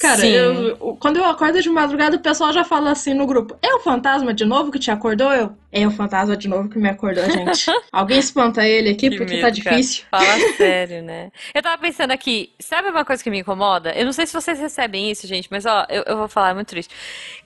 Cara, 0.01 0.25
eu- 0.25 0.97
quando 1.01 1.17
eu 1.17 1.25
acordo 1.25 1.61
de 1.61 1.69
madrugada, 1.69 2.17
o 2.17 2.21
pessoal 2.21 2.53
já 2.53 2.63
fala 2.63 2.93
assim 2.93 3.13
no 3.13 3.27
grupo: 3.27 3.57
É 3.61 3.75
o 3.75 3.81
fantasma 3.81 4.33
de 4.33 4.45
novo 4.45 4.71
que 4.71 4.79
te 4.79 4.89
acordou? 4.93 5.33
Eu? 5.33 5.53
É 5.77 5.85
o 5.85 5.91
fantasma 5.91 6.37
de 6.37 6.47
novo 6.47 6.69
que 6.69 6.79
me 6.79 6.89
acordou, 6.89 7.29
gente. 7.29 7.67
Alguém 7.91 8.21
espanta 8.21 8.65
ele 8.65 8.91
aqui 8.91 9.11
Que 9.11 9.17
porque 9.17 9.35
medo, 9.35 9.41
tá 9.41 9.51
cara. 9.51 9.77
difícil. 9.77 10.05
Fala 10.09 10.39
sério, 10.57 11.03
né? 11.03 11.33
Eu 11.53 11.61
tava 11.61 11.77
pensando 11.79 12.13
aqui, 12.13 12.53
sabe 12.61 12.91
uma 12.91 13.05
coisa 13.05 13.21
que 13.25 13.29
me 13.29 13.41
incomoda? 13.41 13.91
Eu 13.91 14.05
não 14.05 14.13
sei 14.13 14.25
se 14.25 14.33
vocês 14.33 14.57
recebem 14.57 15.11
isso, 15.11 15.27
gente, 15.27 15.49
mas 15.51 15.67
ó, 15.67 15.85
eu, 15.89 16.05
eu 16.07 16.17
vou 16.17 16.29
falar 16.29 16.51
é 16.51 16.55
muito 16.55 16.69
triste. 16.69 16.95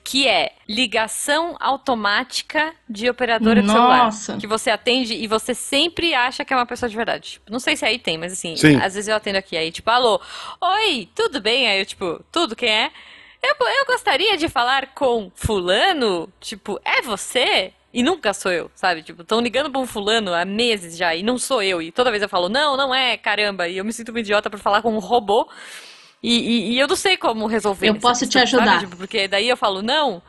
Que 0.03 0.27
é 0.27 0.51
ligação 0.67 1.57
automática 1.59 2.71
de 2.87 3.09
operadora 3.09 3.63
de 3.63 3.67
celular. 3.67 4.05
Nossa. 4.05 4.37
Que 4.37 4.45
você 4.45 4.69
atende 4.69 5.15
e 5.15 5.25
você 5.25 5.55
sempre 5.55 6.13
acha 6.13 6.45
que 6.45 6.53
é 6.53 6.55
uma 6.55 6.67
pessoa 6.67 6.87
de 6.87 6.95
verdade. 6.95 7.31
Tipo, 7.31 7.51
não 7.51 7.59
sei 7.59 7.75
se 7.75 7.83
aí 7.83 7.97
tem, 7.97 8.15
mas 8.15 8.31
assim, 8.33 8.55
Sim. 8.55 8.75
às 8.75 8.93
vezes 8.93 9.07
eu 9.07 9.15
atendo 9.15 9.39
aqui 9.39 9.57
aí, 9.57 9.71
tipo, 9.71 9.89
alô, 9.89 10.21
oi, 10.61 11.09
tudo 11.15 11.41
bem? 11.41 11.67
Aí 11.67 11.79
eu, 11.79 11.85
tipo, 11.85 12.23
tudo, 12.31 12.55
quem 12.55 12.69
é? 12.69 12.91
Eu, 13.41 13.55
eu 13.59 13.85
gostaria 13.87 14.37
de 14.37 14.47
falar 14.47 14.93
com 14.93 15.31
fulano, 15.33 16.31
tipo, 16.39 16.79
é 16.85 17.01
você? 17.01 17.73
E 17.91 18.03
nunca 18.03 18.33
sou 18.33 18.51
eu, 18.51 18.69
sabe? 18.75 19.01
Tipo, 19.01 19.23
estão 19.23 19.39
ligando 19.41 19.71
pra 19.71 19.81
um 19.81 19.85
fulano 19.87 20.33
há 20.33 20.45
meses 20.45 20.95
já 20.95 21.15
e 21.15 21.23
não 21.23 21.37
sou 21.39 21.63
eu. 21.63 21.81
E 21.81 21.91
toda 21.91 22.11
vez 22.11 22.21
eu 22.21 22.29
falo, 22.29 22.47
não, 22.47 22.77
não 22.77 22.93
é, 22.93 23.17
caramba. 23.17 23.67
E 23.67 23.77
eu 23.77 23.85
me 23.85 23.91
sinto 23.91 24.09
uma 24.09 24.19
idiota 24.19 24.49
por 24.49 24.59
falar 24.59 24.81
com 24.83 24.93
um 24.93 24.99
robô. 24.99 25.47
E, 26.21 26.37
e- 26.37 26.71
e 26.73 26.79
eu 26.79 26.87
não 26.87 26.95
sei 26.95 27.17
como 27.17 27.47
resolver. 27.47 27.87
Eu 27.89 27.95
posso 27.95 28.27
te 28.27 28.39
questão, 28.39 28.59
ajudar. 28.59 28.79
Tipo, 28.81 28.95
porque 28.95 29.27
daí 29.27 29.49
eu 29.49 29.57
falo, 29.57 29.81
não. 29.81 30.21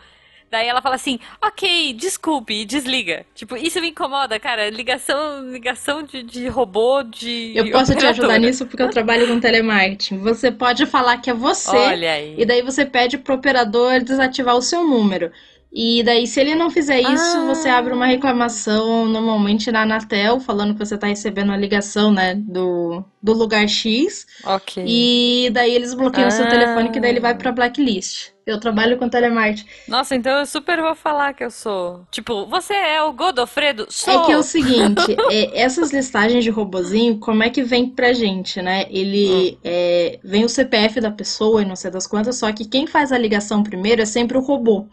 Daí 0.51 0.66
ela 0.66 0.81
fala 0.83 0.96
assim, 0.96 1.20
ok, 1.40 1.92
desculpe, 1.92 2.53
e 2.55 2.64
desliga. 2.64 3.25
Tipo, 3.37 3.57
isso 3.57 3.81
me 3.81 3.90
incomoda, 3.90 4.40
cara. 4.40 4.68
Ligação, 4.70 5.49
ligação 5.53 6.03
de, 6.03 6.23
de 6.25 6.49
robô, 6.49 7.03
de 7.05 7.53
Eu 7.55 7.70
posso 7.70 7.92
te 7.92 7.99
operadora. 7.99 8.33
ajudar 8.33 8.38
nisso 8.38 8.66
porque 8.66 8.83
eu 8.83 8.90
trabalho 8.90 9.29
com 9.29 9.38
telemarketing. 9.38 10.18
Você 10.20 10.51
pode 10.51 10.87
falar 10.87 11.18
que 11.18 11.31
é 11.31 11.35
você. 11.35 11.77
Olha 11.77 12.12
aí. 12.14 12.35
E 12.38 12.44
daí 12.44 12.62
você 12.62 12.85
pede 12.85 13.16
pro 13.18 13.35
operador 13.35 14.03
desativar 14.03 14.57
o 14.57 14.62
seu 14.62 14.83
número. 14.83 15.31
E 15.72 16.02
daí, 16.02 16.26
se 16.26 16.40
ele 16.40 16.56
não 16.56 16.68
fizer 16.68 17.00
isso, 17.00 17.37
Ah. 17.38 17.44
você 17.46 17.68
abre 17.68 17.92
uma 17.94 18.06
reclamação 18.06 19.06
normalmente 19.06 19.70
na 19.70 19.83
Anatel, 19.83 20.40
falando 20.40 20.72
que 20.74 20.80
você 20.85 20.98
tá 20.98 21.06
recebendo 21.06 21.52
a 21.52 21.56
ligação, 21.56 22.11
né, 22.11 22.35
do, 22.35 23.04
do 23.22 23.33
lugar 23.33 23.68
X. 23.68 24.26
Ok. 24.44 24.83
E 24.85 25.48
daí 25.52 25.72
eles 25.72 25.94
bloqueiam 25.94 26.26
o 26.28 26.33
seu 26.33 26.44
Ah. 26.44 26.48
telefone, 26.48 26.90
que 26.90 26.98
daí 26.98 27.11
ele 27.11 27.20
vai 27.20 27.37
pra 27.37 27.52
blacklist. 27.52 28.30
Eu 28.44 28.59
trabalho 28.59 28.98
com 28.98 29.09
telemarketing. 29.09 29.64
Nossa, 29.87 30.16
então 30.16 30.40
eu 30.40 30.46
super 30.46 30.80
vou 30.80 30.96
falar 30.96 31.35
que 31.35 31.44
eu 31.44 31.52
sou. 31.52 32.00
Tipo, 32.11 32.46
você 32.46 32.74
é 32.74 33.00
o 33.02 33.12
Godofredo? 33.12 33.87
Sou. 33.90 34.24
É 34.24 34.26
que 34.26 34.33
é 34.33 34.38
o 34.38 34.42
seguinte, 34.42 35.02
é, 35.30 35.61
essas 35.62 35.92
listagens 35.92 36.42
de 36.42 36.50
robozinho, 36.50 37.18
como 37.20 37.44
é 37.44 37.50
que 37.50 37.62
vem 37.62 37.88
pra 37.90 38.12
gente, 38.12 38.61
né? 38.61 38.87
Ele 38.90 39.56
é, 39.62 40.18
vem 40.24 40.44
o 40.44 40.48
CPF 40.48 41.00
da 41.00 41.12
pessoa 41.12 41.62
e 41.62 41.64
não 41.64 41.76
sei 41.76 41.92
das 41.92 42.09
quantas, 42.09 42.37
só 42.38 42.50
que 42.52 42.64
quem 42.64 42.88
faz 42.88 43.12
a 43.12 43.18
ligação 43.18 43.62
primeiro 43.62 44.02
é 44.02 44.06
sempre 44.06 44.37
o 44.37 44.40
robô. 44.40 44.87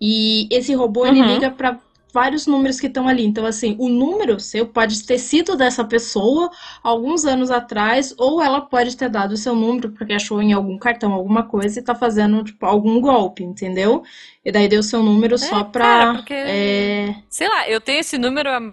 E 0.00 0.48
esse 0.50 0.72
robô 0.74 1.06
ele 1.06 1.20
Uhum. 1.20 1.34
liga 1.34 1.50
pra 1.50 1.78
vários 2.12 2.46
números 2.46 2.80
que 2.80 2.88
estão 2.88 3.06
ali. 3.06 3.24
Então, 3.24 3.46
assim, 3.46 3.76
o 3.78 3.88
número 3.88 4.40
seu 4.40 4.66
pode 4.66 5.04
ter 5.04 5.18
sido 5.18 5.56
dessa 5.56 5.84
pessoa 5.84 6.50
alguns 6.82 7.24
anos 7.24 7.50
atrás, 7.52 8.12
ou 8.18 8.42
ela 8.42 8.60
pode 8.62 8.96
ter 8.96 9.08
dado 9.08 9.32
o 9.32 9.36
seu 9.36 9.54
número 9.54 9.90
porque 9.90 10.14
achou 10.14 10.42
em 10.42 10.52
algum 10.52 10.76
cartão 10.76 11.12
alguma 11.12 11.44
coisa 11.44 11.78
e 11.78 11.82
tá 11.82 11.94
fazendo, 11.94 12.42
tipo, 12.42 12.66
algum 12.66 13.00
golpe, 13.00 13.44
entendeu? 13.44 14.02
E 14.44 14.50
daí 14.50 14.66
deu 14.68 14.82
seu 14.82 15.02
número 15.04 15.38
só 15.38 15.62
pra. 15.62 15.84
cara, 15.84 16.14
porque- 16.14 16.34
é, 16.34 17.14
Sei 17.28 17.48
lá, 17.48 17.68
eu 17.68 17.80
tenho 17.80 18.00
esse 18.00 18.18
número 18.18 18.48
há 18.50 18.72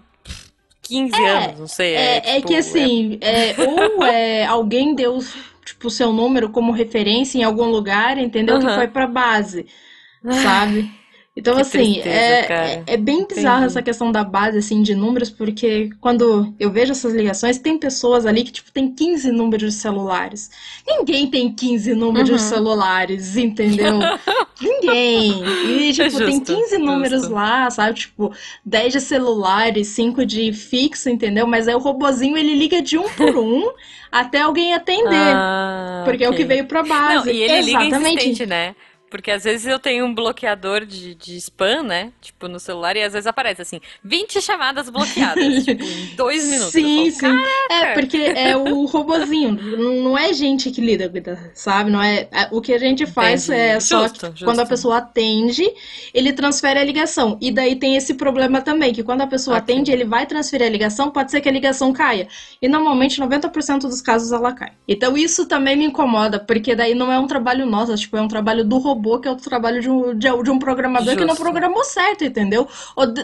15 0.82 1.14
É, 1.22 1.28
anos, 1.44 1.60
não 1.60 1.66
sei. 1.68 1.94
É, 1.94 2.16
é 2.16 2.34
tipo, 2.36 2.48
que 2.48 2.54
assim, 2.56 3.18
é, 3.20 3.54
ou 3.62 4.04
é, 4.04 4.46
alguém 4.46 4.94
deu 4.96 5.18
tipo, 5.64 5.86
o 5.86 5.90
seu 5.90 6.12
número 6.12 6.48
como 6.50 6.72
referência 6.72 7.38
em 7.38 7.44
algum 7.44 7.66
lugar, 7.66 8.18
entendeu? 8.18 8.58
Que 8.58 8.66
Aham. 8.66 8.74
foi 8.74 8.88
pra 8.88 9.06
base, 9.06 9.66
sabe? 10.42 10.90
Então, 11.38 11.54
Que 11.54 11.60
assim, 11.60 11.70
tristeza, 11.94 12.08
é, 12.08 12.40
é, 12.52 12.82
é 12.84 12.96
bem 12.96 13.20
Entendi. 13.20 13.46
essa 13.46 13.80
questão 13.80 14.10
da 14.10 14.24
base, 14.24 14.58
assim, 14.58 14.82
de 14.82 14.92
números, 14.92 15.30
porque 15.30 15.88
quando 16.00 16.52
eu 16.58 16.68
vejo 16.68 16.90
essas 16.90 17.14
ligações, 17.14 17.58
tem 17.60 17.78
pessoas 17.78 18.26
ali 18.26 18.42
que, 18.42 18.50
tipo, 18.50 18.72
tem 18.72 18.92
15 18.92 19.30
números 19.30 19.74
de 19.74 19.80
celulares. 19.80 20.50
Ninguém 20.84 21.30
tem 21.30 21.52
15 21.54 21.94
números 21.94 22.26
de 22.28 22.32
Uhum. 22.32 22.38
celulares, 22.38 23.36
entendeu? 23.36 24.00
Ninguém. 24.60 25.44
E, 25.88 25.92
tipo, 25.92 26.18
tem 26.18 26.38
Justo, 26.38 26.52
15 26.56 26.78
números 26.78 27.20
justo. 27.20 27.32
lá, 27.34 27.70
sabe? 27.70 28.00
Tipo, 28.00 28.32
10 28.64 28.92
de 28.94 29.00
celulares, 29.00 29.86
5 29.88 30.26
de 30.26 30.52
fixo, 30.52 31.08
entendeu? 31.08 31.46
Mas 31.46 31.68
aí 31.68 31.74
o 31.76 31.78
robozinho, 31.78 32.36
ele 32.36 32.56
liga 32.56 32.82
de 32.82 32.98
um 32.98 33.08
por 33.10 33.36
um 33.38 33.70
até 34.10 34.40
alguém 34.40 34.74
atender. 34.74 35.34
Ah, 35.36 36.02
porque 36.04 36.24
é 36.24 36.28
o 36.28 36.34
que 36.34 36.44
veio 36.44 36.66
pra 36.66 36.82
base. 36.82 37.26
Não, 37.26 37.32
e 37.32 37.42
ele 37.42 37.60
liga 37.60 37.84
Exatamente. 37.84 38.14
insistente, 38.28 38.46
né? 38.46 38.74
Porque 39.10 39.30
às 39.30 39.44
vezes 39.44 39.66
eu 39.66 39.78
tenho 39.78 40.04
um 40.04 40.14
bloqueador 40.14 40.84
de, 40.84 41.14
de 41.14 41.36
spam, 41.36 41.82
né? 41.82 42.12
Tipo, 42.20 42.48
no 42.48 42.60
celular, 42.60 42.96
e 42.96 43.02
às 43.02 43.12
vezes 43.12 43.26
aparece 43.26 43.62
assim, 43.62 43.80
20 44.02 44.40
chamadas 44.40 44.88
bloqueadas, 44.90 45.64
tipo, 45.64 45.84
em 45.84 46.14
dois 46.16 46.44
minutos. 46.44 46.72
Sim, 46.72 47.10
falo, 47.12 47.34
sim. 47.38 47.44
É, 47.70 47.94
porque 47.94 48.16
é 48.16 48.56
o 48.56 48.84
robozinho. 48.84 49.52
Não 50.02 50.16
é 50.16 50.32
gente 50.32 50.70
que 50.70 50.80
lida 50.80 51.08
sabe? 51.54 51.90
Não 51.90 52.02
é, 52.02 52.28
é, 52.32 52.48
o 52.50 52.60
que 52.60 52.72
a 52.72 52.78
gente 52.78 53.06
faz 53.06 53.48
Entendi. 53.48 53.60
é 53.60 53.80
só 53.80 54.02
Justo, 54.02 54.20
que 54.20 54.26
justo. 54.26 54.44
quando 54.44 54.60
a 54.60 54.66
pessoa 54.66 54.98
atende, 54.98 55.64
ele 56.12 56.32
transfere 56.32 56.78
a 56.78 56.84
ligação. 56.84 57.38
E 57.40 57.50
daí 57.50 57.76
tem 57.76 57.96
esse 57.96 58.14
problema 58.14 58.60
também, 58.60 58.92
que 58.92 59.02
quando 59.02 59.22
a 59.22 59.26
pessoa 59.26 59.56
Ok. 59.56 59.74
atende, 59.74 59.90
ele 59.90 60.04
vai 60.04 60.26
transferir 60.26 60.66
a 60.66 60.70
ligação, 60.70 61.10
pode 61.10 61.30
ser 61.30 61.40
que 61.40 61.48
a 61.48 61.52
ligação 61.52 61.92
caia. 61.92 62.28
E 62.60 62.68
normalmente 62.68 63.20
90% 63.20 63.82
dos 63.82 64.00
casos 64.00 64.32
ela 64.32 64.52
cai. 64.52 64.72
Então 64.86 65.16
isso 65.16 65.46
também 65.46 65.76
me 65.76 65.84
incomoda, 65.84 66.38
porque 66.38 66.74
daí 66.74 66.94
não 66.94 67.12
é 67.12 67.18
um 67.18 67.26
trabalho 67.26 67.66
nosso, 67.66 67.94
tipo, 67.96 68.16
é 68.16 68.22
um 68.22 68.28
trabalho 68.28 68.64
do 68.64 68.78
robô, 68.78 68.97
que 69.20 69.28
é 69.28 69.30
o 69.30 69.36
trabalho 69.36 69.80
de 69.80 69.90
um, 69.90 70.14
de, 70.16 70.28
de 70.42 70.50
um 70.50 70.58
programador 70.58 71.14
que 71.14 71.20
não 71.20 71.28
Justo. 71.28 71.42
programou 71.42 71.84
certo, 71.84 72.24
entendeu? 72.24 72.68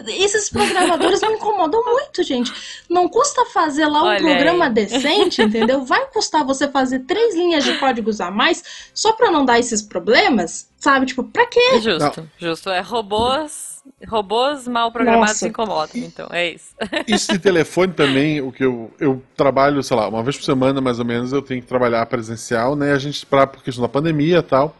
Esses 0.07 0.49
programadores 0.49 1.21
me 1.21 1.33
incomodam 1.33 1.83
muito, 1.83 2.23
gente. 2.23 2.51
Não 2.89 3.07
custa 3.07 3.45
fazer 3.45 3.85
lá 3.85 4.03
um 4.03 4.07
Olha 4.07 4.19
programa 4.19 4.65
aí. 4.65 4.71
decente, 4.71 5.41
entendeu? 5.41 5.83
Vai 5.83 6.05
custar 6.07 6.43
você 6.45 6.67
fazer 6.67 6.99
três 6.99 7.35
linhas 7.35 7.63
de 7.63 7.77
códigos 7.77 8.21
a 8.21 8.31
mais 8.31 8.89
só 8.93 9.13
pra 9.13 9.31
não 9.31 9.45
dar 9.45 9.59
esses 9.59 9.81
problemas, 9.81 10.69
sabe? 10.79 11.05
Tipo, 11.05 11.23
pra 11.23 11.45
quê? 11.45 11.79
Justo, 11.81 12.29
justo. 12.37 12.69
É 12.69 12.81
robôs, 12.81 13.83
robôs 14.07 14.67
mal 14.67 14.91
programados 14.91 15.29
Nossa. 15.29 15.47
incomodam, 15.47 15.89
então, 15.95 16.27
é 16.31 16.51
isso. 16.51 16.73
Isso 17.07 17.31
de 17.31 17.39
telefone 17.39 17.93
também, 17.93 18.41
o 18.41 18.51
que 18.51 18.63
eu, 18.63 18.91
eu 18.99 19.21
trabalho, 19.35 19.81
sei 19.83 19.95
lá, 19.95 20.07
uma 20.07 20.23
vez 20.23 20.37
por 20.37 20.43
semana 20.43 20.81
mais 20.81 20.99
ou 20.99 21.05
menos, 21.05 21.31
eu 21.31 21.41
tenho 21.41 21.61
que 21.61 21.67
trabalhar 21.67 22.05
presencial, 22.05 22.75
né? 22.75 22.93
A 22.93 22.97
gente, 22.97 23.25
pra, 23.25 23.45
por 23.47 23.63
questão 23.63 23.81
da 23.81 23.89
pandemia 23.89 24.39
e 24.39 24.43
tal, 24.43 24.75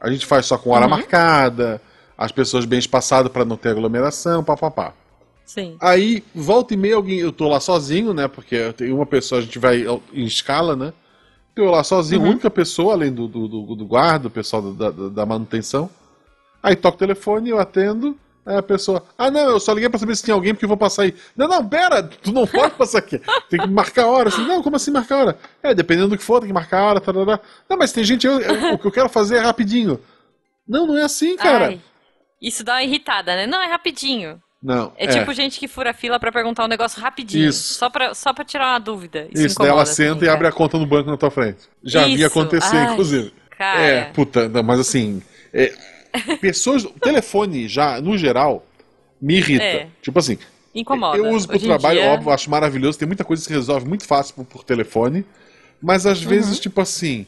a 0.00 0.10
gente 0.10 0.24
faz 0.26 0.46
só 0.46 0.56
com 0.58 0.70
hora 0.70 0.84
Uhum. 0.84 0.90
marcada, 0.90 1.80
as 2.16 2.32
pessoas 2.32 2.64
bem 2.64 2.78
espaçadas 2.78 3.30
pra 3.30 3.44
não 3.44 3.56
ter 3.56 3.70
aglomeração, 3.70 4.42
papapá. 4.44 4.92
Sim. 5.44 5.76
Aí, 5.80 6.22
volta 6.34 6.74
e 6.74 6.76
meia, 6.76 6.94
alguém, 6.96 7.18
eu 7.18 7.32
tô 7.32 7.48
lá 7.48 7.58
sozinho, 7.60 8.14
né? 8.14 8.28
Porque 8.28 8.72
tem 8.74 8.92
uma 8.92 9.04
pessoa, 9.06 9.40
a 9.40 9.42
gente 9.42 9.58
vai 9.58 9.84
em 10.12 10.24
escala, 10.24 10.76
né? 10.76 10.92
Eu 11.56 11.66
lá 11.66 11.82
sozinho, 11.82 12.22
Uhum. 12.22 12.30
única 12.30 12.48
pessoa, 12.48 12.94
além 12.94 13.12
do, 13.12 13.26
do, 13.26 13.48
do, 13.48 13.74
do 13.74 13.84
guarda, 13.84 14.28
o 14.28 14.30
pessoal 14.30 14.62
da, 14.72 14.90
da, 14.90 15.08
da 15.08 15.26
manutenção. 15.26 15.90
Aí 16.62 16.76
toca 16.76 16.94
o 16.96 16.98
telefone, 16.98 17.50
eu 17.50 17.58
atendo. 17.58 18.16
Aí 18.46 18.56
a 18.56 18.62
pessoa, 18.62 19.04
ah 19.18 19.30
não, 19.30 19.50
eu 19.50 19.60
só 19.60 19.72
liguei 19.72 19.88
pra 19.90 19.98
saber 19.98 20.16
se 20.16 20.24
tinha 20.24 20.34
alguém 20.34 20.54
porque 20.54 20.64
eu 20.64 20.68
vou 20.68 20.76
passar 20.78 21.02
aí. 21.02 21.14
Não, 21.36 21.46
não, 21.46 21.66
pera, 21.68 22.02
tu 22.02 22.32
não 22.32 22.46
pode 22.46 22.74
passar 22.74 22.98
aqui. 22.98 23.20
Tem 23.50 23.60
que 23.60 23.66
marcar 23.68 24.04
a 24.04 24.06
hora. 24.08 24.28
Assim, 24.30 24.46
não, 24.46 24.62
como 24.62 24.76
assim 24.76 24.90
marcar 24.90 25.14
a 25.14 25.18
hora? 25.18 25.38
É, 25.62 25.74
dependendo 25.74 26.08
do 26.08 26.16
que 26.18 26.24
for, 26.24 26.40
tem 26.40 26.48
que 26.48 26.52
marcar 26.54 26.78
a 26.80 26.84
hora. 26.84 27.00
Tarará. 27.00 27.38
Não, 27.68 27.76
mas 27.76 27.92
tem 27.92 28.02
gente, 28.02 28.26
eu- 28.26 28.40
eu- 28.40 28.74
o 28.74 28.78
que 28.78 28.86
eu 28.86 28.92
quero 28.92 29.08
fazer 29.08 29.36
é 29.36 29.40
rapidinho. 29.40 30.00
Não, 30.66 30.86
não 30.86 30.96
é 30.96 31.02
assim, 31.02 31.36
cara. 31.36 31.66
Ai, 31.66 31.80
isso 32.40 32.64
dá 32.64 32.74
uma 32.74 32.82
irritada, 32.82 33.36
né? 33.36 33.46
Não, 33.46 33.60
é 33.62 33.66
rapidinho. 33.66 34.40
Não, 34.62 34.92
É, 34.96 35.06
tipo 35.06 35.32
gente 35.32 35.58
que 35.58 35.66
fura 35.66 35.94
fila 35.94 36.20
pra 36.20 36.30
perguntar 36.30 36.64
um 36.64 36.68
negócio 36.68 37.00
rapidinho. 37.00 37.48
Isso. 37.48 37.74
Só 37.74 37.88
pra, 37.88 38.12
só 38.14 38.32
pra 38.34 38.44
tirar 38.44 38.72
uma 38.72 38.78
dúvida. 38.78 39.26
Isso, 39.32 39.46
Isso, 39.46 39.58
daí 39.58 39.68
ela 39.68 39.76
incomoda 39.80 39.86
senta 39.86 40.14
também, 40.16 40.26
e 40.28 40.30
abre 40.30 40.42
cara. 40.44 40.54
a 40.54 40.56
conta 40.56 40.78
no 40.78 40.84
banco 40.86 41.10
na 41.10 41.16
tua 41.16 41.30
frente. 41.30 41.60
Já 41.82 42.04
vi 42.04 42.14
Isso, 42.16 42.26
acontecer, 42.26 42.76
ai, 42.76 42.92
inclusive. 42.92 43.32
Cara, 43.56 43.80
É, 43.80 44.04
puta, 44.12 44.48
não, 44.50 44.62
mas 44.62 44.78
assim, 44.80 45.22
é, 45.52 45.72
pessoas, 46.40 46.84
o 46.84 46.90
telefone 46.90 47.68
já, 47.68 48.00
no 48.00 48.16
geral, 48.18 48.64
me 49.20 49.36
irrita. 49.36 49.62
É. 49.64 49.86
Tipo 50.02 50.18
assim, 50.18 50.38
incomoda. 50.74 51.16
eu 51.18 51.28
uso 51.30 51.46
pro 51.46 51.56
Hoje 51.56 51.66
trabalho, 51.66 52.00
dia- 52.00 52.10
óbvio, 52.10 52.30
acho 52.32 52.50
maravilhoso, 52.50 52.98
tem 52.98 53.06
muita 53.06 53.24
coisa 53.24 53.42
que 53.42 53.48
se 53.48 53.52
resolve 53.54 53.86
muito 53.88 54.04
fácil 54.06 54.34
por, 54.34 54.44
por 54.44 54.64
telefone, 54.64 55.24
mas 55.82 56.06
às 56.06 56.22
vezes, 56.22 56.56
Uhum. 56.56 56.60
tipo 56.62 56.80
assim, 56.80 57.26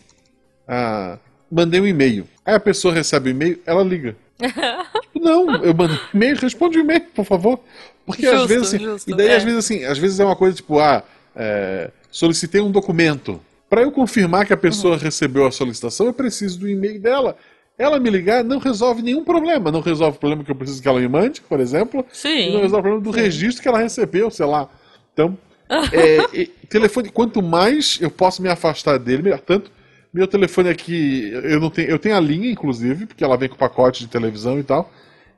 ah, 0.66 1.18
mandei 1.50 1.80
um 1.80 1.86
e-mail, 1.86 2.26
aí 2.44 2.54
a 2.54 2.60
pessoa 2.60 2.92
recebe 2.94 3.28
o 3.28 3.32
e-mail, 3.32 3.60
ela 3.66 3.82
liga. 3.82 4.16
Tipo, 5.02 5.20
não, 5.20 5.54
eu 5.62 5.74
mando 5.74 5.94
um 5.94 5.98
e-mail, 6.16 6.36
responde 6.36 6.78
o 6.78 6.80
e-mail, 6.80 7.02
por 7.14 7.24
favor. 7.24 7.60
Porque 8.04 8.26
às 8.26 8.32
Justo, 8.40 8.48
vezes 8.48 8.68
assim, 8.74 8.78
justo, 8.84 9.10
e 9.10 9.14
daí 9.14 9.28
é. 9.28 9.36
às 9.36 9.44
vezes 9.44 9.58
assim, 9.58 9.84
às 9.84 9.96
vezes 9.98 10.18
é 10.18 10.24
uma 10.24 10.34
coisa 10.34 10.56
tipo, 10.56 10.78
ah, 10.80 11.04
é, 11.36 11.90
solicitei 12.10 12.60
um 12.60 12.70
documento. 12.70 13.40
Para 13.70 13.82
eu 13.82 13.92
confirmar 13.92 14.44
que 14.46 14.52
a 14.52 14.56
pessoa 14.56 14.94
Uhum. 14.96 15.00
recebeu 15.00 15.46
a 15.46 15.52
solicitação, 15.52 16.06
eu 16.06 16.12
preciso 16.12 16.58
do 16.58 16.68
e-mail 16.68 17.00
dela. 17.00 17.36
Ela 17.78 17.98
me 17.98 18.10
ligar 18.10 18.44
não 18.44 18.58
resolve 18.58 19.02
nenhum 19.02 19.24
problema. 19.24 19.70
Não 19.72 19.80
resolve 19.80 20.16
o 20.16 20.20
problema 20.20 20.44
que 20.44 20.50
eu 20.50 20.54
preciso 20.54 20.80
que 20.82 20.88
ela 20.88 21.00
me 21.00 21.08
mande, 21.08 21.40
por 21.40 21.58
exemplo. 21.60 22.04
E 22.12 22.16
Sim. 22.16 22.52
não 22.52 22.60
resolve 22.60 22.80
o 22.80 22.82
problema 22.92 23.00
do 23.00 23.10
registro 23.10 23.62
que 23.62 23.68
ela 23.68 23.78
recebeu, 23.78 24.30
sei 24.30 24.46
lá. 24.46 24.68
Então, 25.12 25.36
é, 25.92 26.46
telefone, 26.68 27.08
quanto 27.10 27.42
mais 27.42 27.98
eu 28.00 28.10
posso 28.10 28.42
me 28.42 28.48
afastar 28.48 28.98
dele, 28.98 29.22
melhor. 29.22 29.40
Tanto, 29.40 29.70
meu 30.12 30.26
telefone 30.28 30.68
aqui, 30.68 31.30
eu 31.32 31.58
não 31.58 31.70
tenho. 31.70 31.88
Eu 31.88 31.98
tenho 31.98 32.14
a 32.16 32.20
linha, 32.20 32.50
inclusive, 32.50 33.06
porque 33.06 33.24
ela 33.24 33.36
vem 33.36 33.48
com 33.48 33.56
pacote 33.56 34.00
de 34.00 34.08
televisão 34.08 34.58
e 34.58 34.62
tal. 34.62 34.90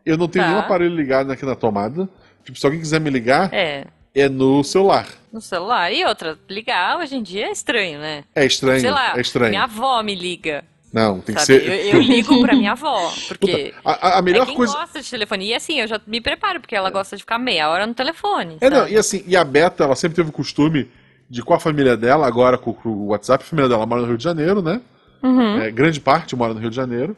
Eu 0.04 0.18
não 0.18 0.28
tenho 0.28 0.44
Tá. 0.44 0.50
nenhum 0.50 0.60
aparelho 0.60 0.94
ligado 0.94 1.30
aqui 1.30 1.46
na 1.46 1.54
tomada. 1.54 2.08
Tipo, 2.44 2.58
se 2.58 2.66
alguém 2.66 2.80
quiser 2.80 3.00
me 3.00 3.08
ligar, 3.08 3.48
É, 3.54 3.86
é 4.14 4.28
no 4.28 4.62
celular. 4.64 5.06
no 5.32 5.40
celular. 5.40 5.90
E 5.92 6.04
outra, 6.04 6.36
ligar 6.50 6.98
hoje 6.98 7.16
em 7.16 7.22
dia 7.22 7.46
é 7.46 7.52
estranho, 7.52 7.98
né? 8.00 8.24
É 8.34 8.44
estranho. 8.44 8.80
Sei 8.80 8.90
lá, 8.90 9.16
é 9.16 9.20
estranho. 9.20 9.50
minha 9.50 9.62
avó 9.64 10.02
me 10.02 10.14
liga. 10.14 10.62
Não, 10.94 11.20
tem 11.20 11.34
que 11.34 11.40
sabe? 11.44 11.60
ser. 11.60 11.68
Eu, 11.68 11.94
eu 11.94 12.00
ligo 12.06 12.40
pra 12.40 12.54
minha 12.54 12.72
avó, 12.72 13.12
porque 13.28 13.72
Puta, 13.74 13.80
a, 13.84 14.16
a- 14.16 14.18
é 14.18 14.22
melhor 14.22 14.46
quem 14.46 14.54
coisa. 14.54 14.72
gosta 14.72 15.02
de 15.02 15.10
telefone. 15.10 15.46
E 15.46 15.54
assim, 15.54 15.80
eu 15.80 15.88
já 15.88 16.00
me 16.06 16.20
preparo, 16.20 16.60
porque 16.60 16.76
ela 16.76 16.88
gosta 16.88 17.16
de 17.16 17.22
ficar 17.22 17.38
meia 17.38 17.68
hora 17.68 17.84
no 17.86 17.94
telefone. 17.94 18.58
É, 18.60 18.70
não, 18.70 18.86
e 18.88 18.96
assim, 18.96 19.24
e 19.26 19.36
a 19.36 19.42
Beta, 19.44 19.82
ela 19.84 19.96
sempre 19.96 20.14
teve 20.16 20.28
o 20.30 20.32
costume 20.32 20.88
de 21.28 21.42
com 21.42 21.52
a 21.52 21.58
família 21.58 21.96
dela, 21.96 22.26
agora 22.26 22.56
com, 22.56 22.72
com 22.72 22.88
o 22.88 23.06
WhatsApp, 23.08 23.42
a 23.42 23.46
família 23.46 23.68
dela 23.68 23.84
mora 23.84 24.02
no 24.02 24.06
Rio 24.06 24.16
de 24.16 24.22
Janeiro, 24.24 24.62
né? 24.62 24.80
Uhum. 25.22 25.58
É, 25.58 25.70
grande 25.70 26.00
parte 26.00 26.36
mora 26.36 26.54
no 26.54 26.60
Rio 26.60 26.70
de 26.70 26.76
Janeiro. 26.76 27.16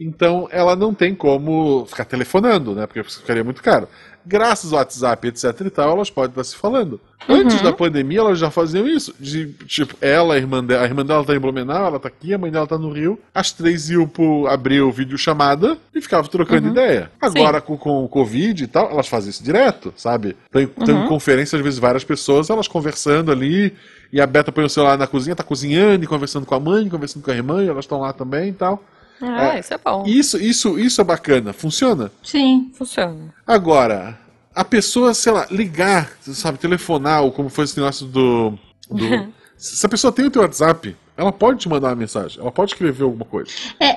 Então 0.00 0.48
ela 0.50 0.76
não 0.76 0.94
tem 0.94 1.14
como 1.14 1.84
ficar 1.86 2.04
telefonando, 2.04 2.74
né? 2.74 2.86
Porque 2.86 3.02
ficaria 3.02 3.42
muito 3.44 3.62
caro. 3.62 3.88
Graças 4.26 4.72
ao 4.72 4.78
WhatsApp, 4.78 5.26
etc 5.28 5.60
e 5.64 5.70
tal, 5.70 5.90
elas 5.92 6.10
podem 6.10 6.30
estar 6.30 6.44
se 6.44 6.54
falando. 6.56 7.00
Antes 7.26 7.56
Uhum. 7.58 7.62
da 7.62 7.72
pandemia, 7.72 8.20
elas 8.20 8.38
já 8.38 8.50
faziam 8.50 8.86
isso. 8.86 9.14
De, 9.18 9.46
tipo, 9.66 9.94
ela, 10.02 10.34
a 10.34 10.36
irmã 10.36 10.62
dela, 10.62 10.82
a 10.82 10.86
irmã 10.86 11.04
dela 11.04 11.24
tá 11.24 11.34
em 11.34 11.38
Blumenau, 11.38 11.86
ela 11.86 11.98
tá 11.98 12.08
aqui, 12.08 12.34
a 12.34 12.38
mãe 12.38 12.50
dela 12.50 12.66
tá 12.66 12.76
no 12.76 12.90
Rio. 12.92 13.18
As 13.34 13.52
três 13.52 13.88
iam 13.88 14.06
pro, 14.06 14.46
abrir 14.46 14.82
o 14.82 14.92
vídeo 14.92 15.16
chamada 15.16 15.78
e 15.94 16.00
ficavam 16.00 16.30
trocando 16.30 16.66
Uhum. 16.66 16.72
ideia. 16.72 17.10
Agora, 17.20 17.60
com, 17.60 17.76
com 17.78 18.04
o 18.04 18.08
Covid 18.08 18.62
e 18.64 18.66
tal, 18.66 18.90
elas 18.90 19.08
fazem 19.08 19.30
isso 19.30 19.42
direto, 19.42 19.92
sabe? 19.96 20.36
Tem, 20.52 20.66
tem 20.66 20.94
Uhum. 20.94 21.06
conferência, 21.08 21.56
às 21.56 21.62
vezes, 21.64 21.78
várias 21.78 22.04
pessoas, 22.04 22.50
elas 22.50 22.68
conversando 22.68 23.32
ali. 23.32 23.74
E 24.12 24.20
a 24.20 24.26
Beta 24.26 24.52
põe 24.52 24.64
o 24.64 24.68
celular 24.70 24.96
na 24.98 25.06
cozinha, 25.06 25.36
tá 25.36 25.42
cozinhando 25.44 26.04
e 26.04 26.06
conversando 26.06 26.44
com 26.46 26.54
a 26.54 26.60
mãe, 26.60 26.88
conversando 26.88 27.22
com 27.22 27.30
a 27.30 27.34
irmã, 27.34 27.62
e 27.64 27.68
elas 27.68 27.84
estão 27.84 28.00
lá 28.00 28.12
também 28.12 28.50
e 28.50 28.52
tal. 28.52 28.82
Ah, 29.20 29.56
É. 29.56 29.60
isso 29.60 29.74
é 29.74 29.78
bom. 29.78 30.04
Isso, 30.06 30.38
isso, 30.38 30.78
isso 30.78 31.00
é 31.00 31.04
bacana, 31.04 31.52
funciona. 31.52 32.10
Sim. 32.22 32.70
Funciona. 32.74 33.34
Agora, 33.46 34.18
a 34.54 34.64
pessoa, 34.64 35.12
sei 35.14 35.32
lá, 35.32 35.46
ligar, 35.50 36.10
sabe, 36.22 36.58
telefonar, 36.58 37.22
ou 37.22 37.32
como 37.32 37.48
foi 37.48 37.64
esse 37.64 37.76
negócio 37.78 38.06
do. 38.06 38.58
do 38.90 39.28
se 39.56 39.84
a 39.84 39.88
pessoa 39.88 40.12
tem 40.12 40.24
o 40.26 40.30
teu 40.30 40.42
WhatsApp, 40.42 40.96
ela 41.16 41.32
pode 41.32 41.58
te 41.60 41.68
mandar 41.68 41.88
uma 41.88 41.96
mensagem, 41.96 42.40
ela 42.40 42.52
pode 42.52 42.72
escrever 42.72 43.02
alguma 43.04 43.24
coisa. 43.24 43.50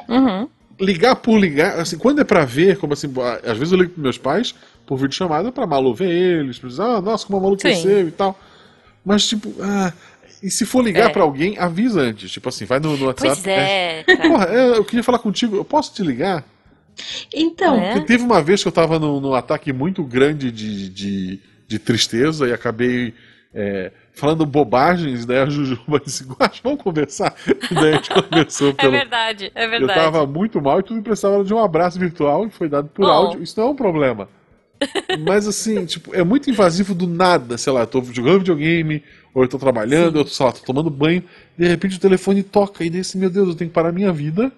Uhum. 0.09 0.47
Ligar 0.79 1.15
por 1.15 1.37
ligar, 1.37 1.79
assim, 1.79 1.97
quando 1.97 2.19
é 2.21 2.23
pra 2.23 2.43
ver, 2.43 2.77
como 2.77 2.93
assim, 2.93 3.07
às 3.45 3.57
vezes 3.57 3.71
eu 3.71 3.77
ligo 3.77 3.91
pros 3.91 4.01
meus 4.03 4.17
pais 4.17 4.55
por 4.87 4.97
videochamada 4.97 5.51
pra 5.51 5.67
Malu 5.67 5.93
ver 5.93 6.09
eles, 6.09 6.57
pra 6.57 6.69
dizer, 6.69 6.81
ah, 6.81 6.99
nossa, 6.99 7.25
como 7.27 7.37
a 7.37 7.41
Malu 7.41 7.55
cresceu 7.57 8.07
e 8.07 8.11
tal. 8.11 8.37
Mas, 9.05 9.27
tipo, 9.27 9.53
ah, 9.61 9.93
e 10.43 10.49
se 10.51 10.65
for 10.65 10.83
ligar 10.83 11.09
É. 11.09 11.13
pra 11.13 11.23
alguém, 11.23 11.57
avisa 11.57 12.01
antes. 12.01 12.31
Tipo 12.31 12.49
assim, 12.49 12.65
vai 12.65 12.79
no, 12.79 12.95
no 12.97 13.05
WhatsApp. 13.07 13.41
Pois 13.43 13.47
é. 13.47 14.03
Porra, 14.03 14.45
é, 14.45 14.77
eu 14.77 14.83
queria 14.85 15.03
falar 15.03 15.19
contigo, 15.19 15.55
eu 15.55 15.65
posso 15.65 15.93
te 15.93 16.01
ligar? 16.03 16.43
Então, 17.33 17.75
É. 17.79 17.93
Porque 17.93 18.07
teve 18.07 18.23
uma 18.23 18.41
vez 18.41 18.61
que 18.61 18.67
eu 18.67 18.71
tava 18.71 18.99
num, 18.99 19.19
num 19.19 19.33
ataque 19.33 19.71
muito 19.71 20.03
grande 20.03 20.51
de, 20.51 20.89
de, 20.89 21.39
de 21.67 21.79
tristeza 21.79 22.47
e 22.47 22.53
acabei 22.53 23.13
é, 23.53 23.91
falando 24.13 24.45
bobagens, 24.45 25.25
daí 25.25 25.39
a 25.39 25.45
Jujuba 25.49 25.99
disse, 26.03 26.23
Guax, 26.25 26.59
vamos 26.63 26.81
conversar? 26.81 27.33
E 27.47 27.53
daí 27.73 27.93
a 27.93 27.95
gente 27.95 28.09
conversou 28.09 28.69
É 28.69 28.73
pelo... 28.73 28.91
verdade, 28.91 29.51
é 29.55 29.65
eu 29.65 29.69
verdade. 29.69 29.99
tava 29.99 30.25
muito 30.27 30.61
mal 30.61 30.79
e 30.79 30.83
tudo 30.83 31.01
precisava 31.01 31.43
de 31.43 31.53
um 31.53 31.59
abraço 31.59 31.97
virtual 31.99 32.47
que 32.47 32.55
foi 32.55 32.69
dado 32.69 32.87
por 32.89 33.05
Oh. 33.05 33.09
áudio. 33.09 33.41
Isso 33.43 33.59
não 33.59 33.67
é 33.67 33.71
um 33.71 33.75
problema. 33.75 34.29
Mas 35.27 35.47
assim, 35.47 35.85
tipo, 35.85 36.13
é 36.15 36.23
muito 36.23 36.49
invasivo 36.49 36.93
do 36.95 37.05
nada, 37.07 37.57
sei 37.57 37.71
lá, 37.71 37.81
eu 37.81 37.87
tô 37.87 38.03
jogando 38.03 38.39
videogame, 38.39 39.03
ou 39.33 39.43
eu 39.43 39.49
tô 39.49 39.57
trabalhando, 39.57 40.15
ou 40.15 40.21
eu 40.21 40.25
tô, 40.25 40.31
sei 40.31 40.45
lá, 40.45 40.51
tô 40.51 40.59
tomando 40.65 40.89
banho, 40.89 41.23
de 41.57 41.67
repente 41.67 41.97
o 41.97 41.99
telefone 41.99 42.43
toca, 42.43 42.83
e 42.83 42.89
daí 42.89 43.01
assim, 43.01 43.17
meu 43.19 43.29
Deus, 43.29 43.49
eu 43.49 43.55
tenho 43.55 43.69
que 43.69 43.73
parar 43.73 43.91
minha 43.91 44.11
vida 44.11 44.51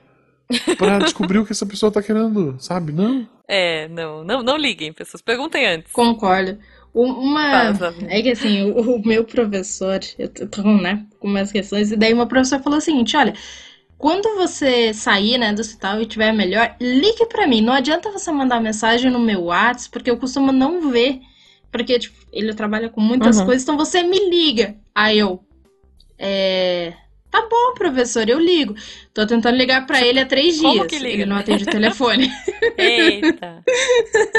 pra 0.78 1.00
descobrir 1.02 1.40
o 1.40 1.46
que 1.46 1.52
essa 1.52 1.66
pessoa 1.66 1.92
tá 1.92 2.02
querendo, 2.02 2.56
sabe? 2.60 2.92
Não. 2.92 3.28
É, 3.48 3.88
não, 3.90 4.24
não, 4.24 4.42
não 4.44 4.58
liguem, 4.58 4.94
pessoas. 4.94 5.22
Perguntem 5.22 5.66
antes. 5.66 5.92
concordo. 5.92 6.58
Um- 6.96 7.12
Uma. 7.12 7.74
Sabrina. 7.74 8.14
É 8.14 8.22
que 8.22 8.30
assim, 8.30 8.72
o, 8.72 8.98
o 8.98 9.06
meu 9.08 9.24
professor, 9.24 10.00
eu 10.18 10.30
tô, 10.30 10.62
né, 10.64 11.06
com 11.20 11.28
umas 11.28 11.52
questões, 11.52 11.92
e 11.92 11.96
daí 11.98 12.14
uma 12.14 12.28
professora 12.28 12.62
falou 12.62 12.78
o 12.78 12.82
seguinte: 12.82 13.18
olha, 13.18 13.34
quando 13.98 14.36
você 14.36 14.94
sair, 14.94 15.38
né, 15.38 15.54
do 15.54 15.62
hospital 15.62 16.02
e 16.02 16.06
tiver 16.06 16.32
melhor, 16.34 16.76
ligue 16.80 17.26
pra 17.28 17.48
mim. 17.48 17.62
Não 17.62 17.74
adianta 17.74 18.12
você 18.12 18.32
mandar 18.32 18.60
mensagem 18.62 19.10
no 19.10 19.20
meu 19.20 19.44
WhatsApp, 19.46 19.92
porque 19.92 20.10
eu 20.12 20.18
costumo 20.18 20.52
não 20.52 20.92
ver. 20.92 21.20
Porque, 21.74 21.98
tipo, 22.00 22.16
ele 22.32 22.54
trabalha 22.54 22.88
com 22.88 23.02
muitas 23.02 23.40
Uhum. 23.40 23.46
coisas, 23.46 23.64
então 23.64 23.76
você 23.76 24.04
me 24.04 24.30
liga. 24.30 24.76
Aí 24.96 25.18
eu. 25.20 25.44
É. 26.18 26.94
Tá 27.32 27.42
bom, 27.50 27.74
professor, 27.74 28.30
eu 28.30 28.40
ligo. 28.40 28.76
Tô 29.12 29.26
tentando 29.26 29.58
ligar 29.58 29.88
para 29.88 30.06
ele 30.06 30.20
há 30.20 30.26
três 30.26 30.62
Como 30.62 30.74
dias. 30.74 30.86
que 30.86 31.00
liga? 31.00 31.14
Ele 31.16 31.26
não 31.26 31.38
atende 31.38 31.64
o 31.64 31.66
telefone. 31.66 32.30
Eita. 32.78 33.64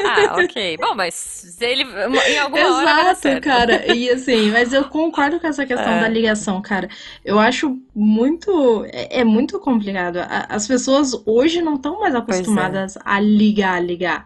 Ah, 0.07 0.37
ok. 0.41 0.77
Bom, 0.77 0.95
mas 0.95 1.61
ele 1.61 1.83
em 1.83 2.39
alguma 2.39 2.63
hora 2.77 2.85
vai 2.85 3.05
dar 3.05 3.11
Exato, 3.11 3.41
cara. 3.41 3.93
E 3.93 4.09
assim, 4.11 4.49
mas 4.53 4.73
eu 4.73 4.85
concordo 4.85 5.41
com 5.41 5.47
essa 5.49 5.67
questão 5.67 5.93
É. 5.95 6.01
da 6.03 6.09
ligação, 6.09 6.63
cara. 6.63 6.89
Eu 7.25 7.41
acho 7.41 7.77
muito. 7.93 8.85
É, 8.93 9.21
é 9.21 9.25
muito 9.25 9.59
complicado. 9.59 10.21
As 10.49 10.69
pessoas 10.69 11.21
hoje 11.27 11.61
não 11.61 11.75
estão 11.75 11.99
mais 11.99 12.15
é. 12.15 12.19
acostumadas 12.19 12.97
a 13.05 13.19
ligar, 13.19 13.85
ligar. 13.85 14.25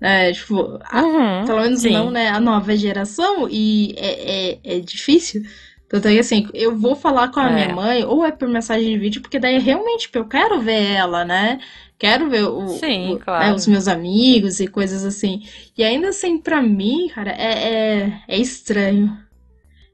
É, 0.00 0.32
tipo, 0.32 0.78
a- 0.84 1.02
Uhum, 1.02 1.44
pelo 1.46 1.60
menos 1.60 1.80
sim. 1.80 1.92
não, 1.92 2.10
né? 2.10 2.28
A 2.28 2.40
nova 2.40 2.74
geração, 2.76 3.48
e 3.50 3.94
é, 3.98 4.52
é, 4.52 4.76
é 4.76 4.80
difícil. 4.80 5.42
Tanto 5.88 6.06
é 6.08 6.12
que 6.14 6.18
assim, 6.20 6.48
eu 6.54 6.76
vou 6.76 6.94
falar 6.94 7.28
com 7.32 7.40
a 7.40 7.50
É. 7.50 7.54
minha 7.54 7.68
mãe, 7.74 8.04
ou 8.04 8.24
é 8.24 8.30
por 8.30 8.48
mensagem 8.48 8.88
de 8.92 8.98
vídeo, 8.98 9.20
porque 9.20 9.38
daí 9.40 9.58
realmente 9.58 10.02
tipo, 10.02 10.18
eu 10.18 10.24
quero 10.26 10.60
ver 10.60 10.92
ela, 10.92 11.24
né? 11.24 11.58
Quero 11.98 12.30
ver 12.30 12.44
o, 12.44 12.66
Sim, 12.68 13.14
o- 13.14 13.18
claro. 13.18 13.44
né, 13.44 13.52
os 13.54 13.66
meus 13.66 13.88
amigos 13.88 14.60
e 14.60 14.66
coisas 14.68 15.04
assim. 15.04 15.42
E 15.76 15.82
ainda 15.84 16.08
assim, 16.08 16.38
pra 16.38 16.62
mim, 16.62 17.08
cara, 17.14 17.32
é, 17.32 18.04
é, 18.04 18.12
é 18.28 18.38
estranho. 18.38 19.18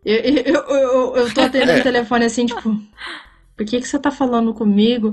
Eu, 0.05 0.17
eu, 0.17 0.55
eu, 0.69 1.17
eu, 1.17 1.35
tô 1.35 1.41
atendendo 1.41 1.81
o 1.81 1.83
telefone 1.83 2.25
assim, 2.27 2.47
tipo, 2.47 2.81
por 3.57 3.67
que 3.67 3.81
que 3.81 3.89
você 3.89 3.99
tá 3.99 4.11
falando 4.11 4.55
comigo? 4.55 5.13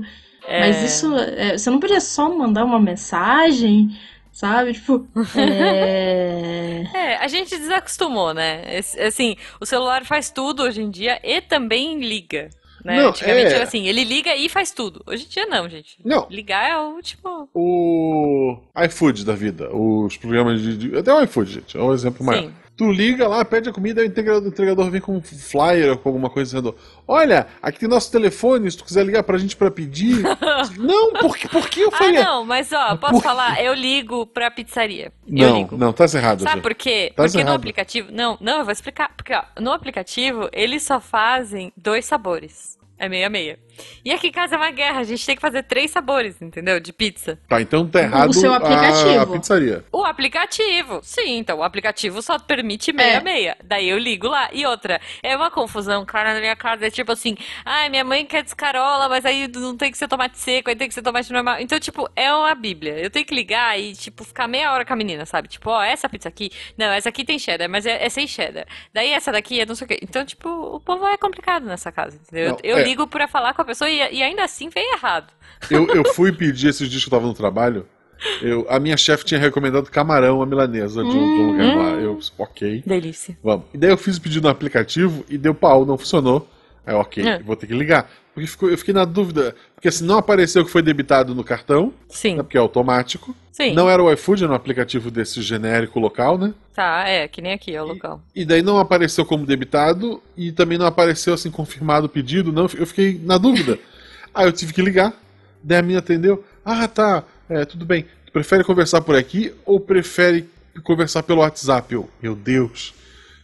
Mas 0.56 0.82
É. 0.82 0.86
isso, 0.86 1.14
é, 1.16 1.58
você 1.58 1.70
não 1.70 1.80
podia 1.80 2.00
só 2.00 2.28
mandar 2.36 2.64
uma 2.64 2.78
mensagem, 2.80 3.96
sabe? 4.34 4.74
Tipo, 4.74 5.06
é... 5.36 6.84
É, 6.92 7.16
a 7.16 7.28
gente 7.28 7.56
desacostumou, 7.56 8.34
né? 8.34 8.62
Assim, 9.06 9.36
o 9.60 9.64
celular 9.64 10.04
faz 10.04 10.30
tudo 10.30 10.62
hoje 10.64 10.82
em 10.82 10.90
dia 10.90 11.18
e 11.22 11.40
também 11.40 11.98
liga. 12.00 12.50
Né? 12.84 13.00
Não, 13.00 13.08
Antigamente 13.08 13.46
é. 13.46 13.54
era 13.54 13.64
assim, 13.64 13.86
ele 13.86 14.04
liga 14.04 14.36
e 14.36 14.46
faz 14.46 14.70
tudo. 14.70 15.02
Hoje 15.06 15.24
em 15.24 15.28
dia 15.28 15.46
não, 15.46 15.66
gente. 15.70 15.96
Não. 16.04 16.26
Ligar 16.28 16.68
é 16.68 16.76
o 16.76 16.94
último. 16.94 17.48
O 17.54 18.58
iFood 18.84 19.24
da 19.24 19.34
vida, 19.34 19.74
os 19.74 20.18
programas 20.18 20.60
de. 20.60 20.76
de- 20.76 20.98
até 20.98 21.10
o 21.14 21.22
iFood, 21.22 21.50
gente, 21.50 21.78
é 21.78 21.80
um 21.80 21.94
exemplo 21.94 22.26
maior. 22.26 22.50
Tu 22.76 22.90
liga 22.90 23.28
lá, 23.28 23.44
pede 23.44 23.68
a 23.68 23.72
comida, 23.72 24.02
o 24.02 24.04
entregador, 24.04 24.42
o 24.42 24.48
entregador 24.48 24.90
vem 24.90 25.00
com 25.00 25.16
um 25.16 25.22
flyer 25.22 25.92
ou 25.92 25.96
com 25.96 26.08
alguma 26.08 26.28
coisa 26.28 26.50
dizendo: 26.50 26.76
Olha, 27.06 27.46
aqui 27.62 27.78
tem 27.78 27.88
nosso 27.88 28.10
telefone, 28.10 28.68
se 28.68 28.76
tu 28.78 28.84
quiser 28.84 29.04
ligar 29.06 29.22
pra 29.22 29.38
gente 29.38 29.56
pra 29.56 29.70
pedir. 29.70 30.22
não, 30.76 31.12
por 31.12 31.36
que, 31.36 31.46
por 31.48 31.68
que 31.70 31.82
eu 31.82 31.90
Ah, 31.92 31.96
falei? 31.96 32.14
não, 32.20 32.44
mas 32.44 32.72
ó, 32.72 32.96
posso 32.96 33.12
Por- 33.14 33.22
falar? 33.22 33.62
Eu 33.62 33.74
ligo 33.74 34.26
pra 34.26 34.50
pizzaria. 34.50 35.12
Não, 35.24 35.68
não, 35.70 35.92
tá 35.92 36.04
errado. 36.12 36.42
Sabe 36.42 36.56
já. 36.56 36.62
por 36.62 36.74
quê? 36.74 37.12
Tá 37.14 37.22
Porque 37.22 37.36
no 37.38 37.40
errado. 37.42 37.54
aplicativo. 37.56 38.08
Não, 38.10 38.36
não, 38.40 38.58
eu 38.58 38.64
vou 38.64 38.72
explicar. 38.72 39.12
Porque 39.16 39.32
ó, 39.32 39.42
no 39.60 39.70
aplicativo 39.70 40.48
eles 40.52 40.82
só 40.82 41.00
fazem 41.00 41.72
dois 41.76 42.04
sabores. 42.06 42.76
É 42.98 43.08
meia 43.08 43.30
meia. 43.30 43.58
E 44.04 44.12
aqui 44.12 44.28
em 44.28 44.32
casa 44.32 44.54
é 44.54 44.58
uma 44.58 44.70
guerra, 44.70 45.00
a 45.00 45.04
gente 45.04 45.24
tem 45.24 45.34
que 45.34 45.40
fazer 45.42 45.62
três 45.64 45.90
sabores, 45.90 46.40
entendeu? 46.42 46.78
De 46.80 46.92
pizza. 46.92 47.38
Tá, 47.48 47.60
então 47.60 47.86
tá 47.88 48.00
errado 48.00 48.32
seu 48.34 48.52
a- 48.52 48.56
aplicativo. 48.56 49.20
a 49.20 49.26
pizzaria. 49.26 49.84
O 49.92 50.04
aplicativo, 50.04 51.00
sim, 51.02 51.38
então 51.38 51.58
o 51.58 51.62
aplicativo 51.62 52.20
só 52.22 52.38
permite 52.38 52.92
meia 52.92 53.16
É. 53.18 53.20
meia. 53.20 53.56
Daí 53.64 53.88
eu 53.88 53.98
ligo 53.98 54.26
lá. 54.28 54.48
E 54.52 54.66
outra, 54.66 55.00
é 55.22 55.36
uma 55.36 55.50
confusão, 55.50 56.04
cara, 56.04 56.34
na 56.34 56.40
minha 56.40 56.56
casa. 56.56 56.86
É 56.86 56.90
tipo 56.90 57.12
assim, 57.12 57.36
ai, 57.64 57.88
minha 57.88 58.04
mãe 58.04 58.24
quer 58.26 58.42
descarola, 58.42 59.08
mas 59.08 59.24
aí 59.24 59.48
não 59.48 59.76
tem 59.76 59.90
que 59.90 59.98
ser 59.98 60.08
tomate 60.08 60.38
seco, 60.38 60.70
aí 60.70 60.76
tem 60.76 60.88
que 60.88 60.94
ser 60.94 61.02
tomate 61.02 61.32
normal. 61.32 61.56
Então, 61.60 61.78
tipo, 61.78 62.08
é 62.16 62.32
uma 62.34 62.54
bíblia. 62.54 62.98
Eu 62.98 63.10
tenho 63.10 63.24
que 63.24 63.34
ligar 63.34 63.78
e, 63.78 63.92
tipo, 63.94 64.24
ficar 64.24 64.46
meia 64.48 64.72
hora 64.72 64.84
com 64.84 64.92
a 64.92 64.96
menina, 64.96 65.24
sabe? 65.26 65.48
Tipo, 65.48 65.70
ó, 65.70 65.82
essa 65.82 66.08
pizza 66.08 66.28
aqui, 66.28 66.50
não, 66.76 66.86
essa 66.86 67.08
aqui 67.08 67.24
tem 67.24 67.38
cheddar, 67.38 67.68
mas 67.68 67.86
é, 67.86 68.04
é 68.04 68.08
sem 68.08 68.26
cheddar. 68.26 68.66
Daí 68.92 69.10
essa 69.12 69.30
daqui 69.32 69.60
é 69.60 69.66
não 69.66 69.74
sei 69.74 69.84
o 69.84 69.88
quê. 69.88 69.98
Então, 70.02 70.24
tipo, 70.24 70.48
o 70.48 70.80
povo 70.80 71.06
é 71.06 71.16
complicado 71.16 71.64
nessa 71.66 71.90
casa, 71.92 72.16
entendeu? 72.16 72.50
Não, 72.50 72.58
eu 72.62 72.78
é. 72.78 72.82
ligo 72.82 73.06
pra 73.06 73.26
falar 73.28 73.54
com 73.54 73.62
a 73.62 73.63
pessoa 73.64 73.88
e, 73.90 73.96
e 73.96 74.22
ainda 74.22 74.44
assim 74.44 74.68
vem 74.68 74.92
errado. 74.92 75.32
Eu, 75.70 75.86
eu 75.88 76.04
fui 76.14 76.32
pedir 76.32 76.68
esses 76.68 76.88
dias 76.88 77.02
que 77.02 77.08
eu 77.08 77.18
tava 77.18 77.26
no 77.26 77.34
trabalho. 77.34 77.86
Eu, 78.40 78.66
a 78.70 78.78
minha 78.78 78.96
chefe 78.96 79.24
tinha 79.24 79.40
recomendado 79.40 79.90
camarão 79.90 80.40
à 80.40 80.46
milanesa 80.46 81.02
de 81.02 81.10
um, 81.10 81.12
de 81.12 81.40
um 81.42 81.50
lugar 81.52 81.76
lá. 81.76 81.90
Eu, 82.00 82.18
ok, 82.38 82.82
Delícia. 82.86 83.36
vamos. 83.42 83.66
E 83.74 83.78
daí 83.78 83.90
eu 83.90 83.98
fiz 83.98 84.16
o 84.16 84.20
pedido 84.20 84.44
no 84.44 84.48
aplicativo 84.48 85.24
e 85.28 85.36
deu 85.36 85.54
pau, 85.54 85.84
não 85.84 85.98
funcionou. 85.98 86.48
Aí, 86.86 86.94
ok, 86.94 87.26
É. 87.26 87.38
vou 87.40 87.56
ter 87.56 87.66
que 87.66 87.74
ligar. 87.74 88.10
Porque 88.34 88.46
ficou- 88.48 88.68
eu 88.70 88.76
fiquei 88.76 88.92
na 88.92 89.04
dúvida. 89.04 89.54
Porque 89.74 89.90
se 89.90 90.02
não 90.04 90.18
apareceu 90.18 90.64
que 90.64 90.70
foi 90.70 90.82
debitado 90.82 91.34
no 91.34 91.44
cartão, 91.44 91.92
Sim, 92.08 92.36
né, 92.36 92.42
porque 92.42 92.56
é 92.56 92.60
automático. 92.60 93.34
sim. 93.52 93.72
Não 93.72 93.88
era 93.88 94.02
o 94.02 94.12
iFood, 94.12 94.42
era 94.44 94.52
um 94.52 94.56
aplicativo 94.56 95.10
desse 95.10 95.40
genérico 95.40 95.98
local, 96.00 96.36
né? 96.36 96.52
Tá, 96.74 97.08
é, 97.08 97.28
que 97.28 97.40
nem 97.40 97.52
aqui, 97.52 97.74
é 97.74 97.80
o 97.80 97.86
local. 97.86 98.20
E 98.34 98.44
daí 98.44 98.60
não 98.60 98.78
apareceu 98.78 99.24
como 99.24 99.46
debitado 99.46 100.20
e 100.36 100.50
também 100.50 100.76
não 100.76 100.86
apareceu 100.86 101.32
assim 101.32 101.50
confirmado 101.50 102.06
o 102.06 102.08
pedido, 102.08 102.52
não. 102.52 102.68
Eu 102.76 102.86
fiquei 102.86 103.20
na 103.22 103.38
dúvida. 103.38 103.78
Aí 104.34 104.46
eu 104.46 104.52
tive 104.52 104.72
que 104.72 104.82
ligar. 104.82 105.12
Daí 105.62 105.78
a 105.78 105.82
minha 105.82 106.00
atendeu. 106.00 106.44
Ah, 106.64 106.88
tá. 106.88 107.22
É, 107.48 107.64
tudo 107.64 107.86
bem. 107.86 108.04
Prefere 108.32 108.64
conversar 108.64 109.00
por 109.02 109.14
aqui 109.14 109.54
ou 109.64 109.78
prefere 109.78 110.48
conversar 110.82 111.22
pelo 111.22 111.40
WhatsApp? 111.40 111.94
Eu, 111.94 112.10
meu 112.20 112.34
Deus. 112.34 112.92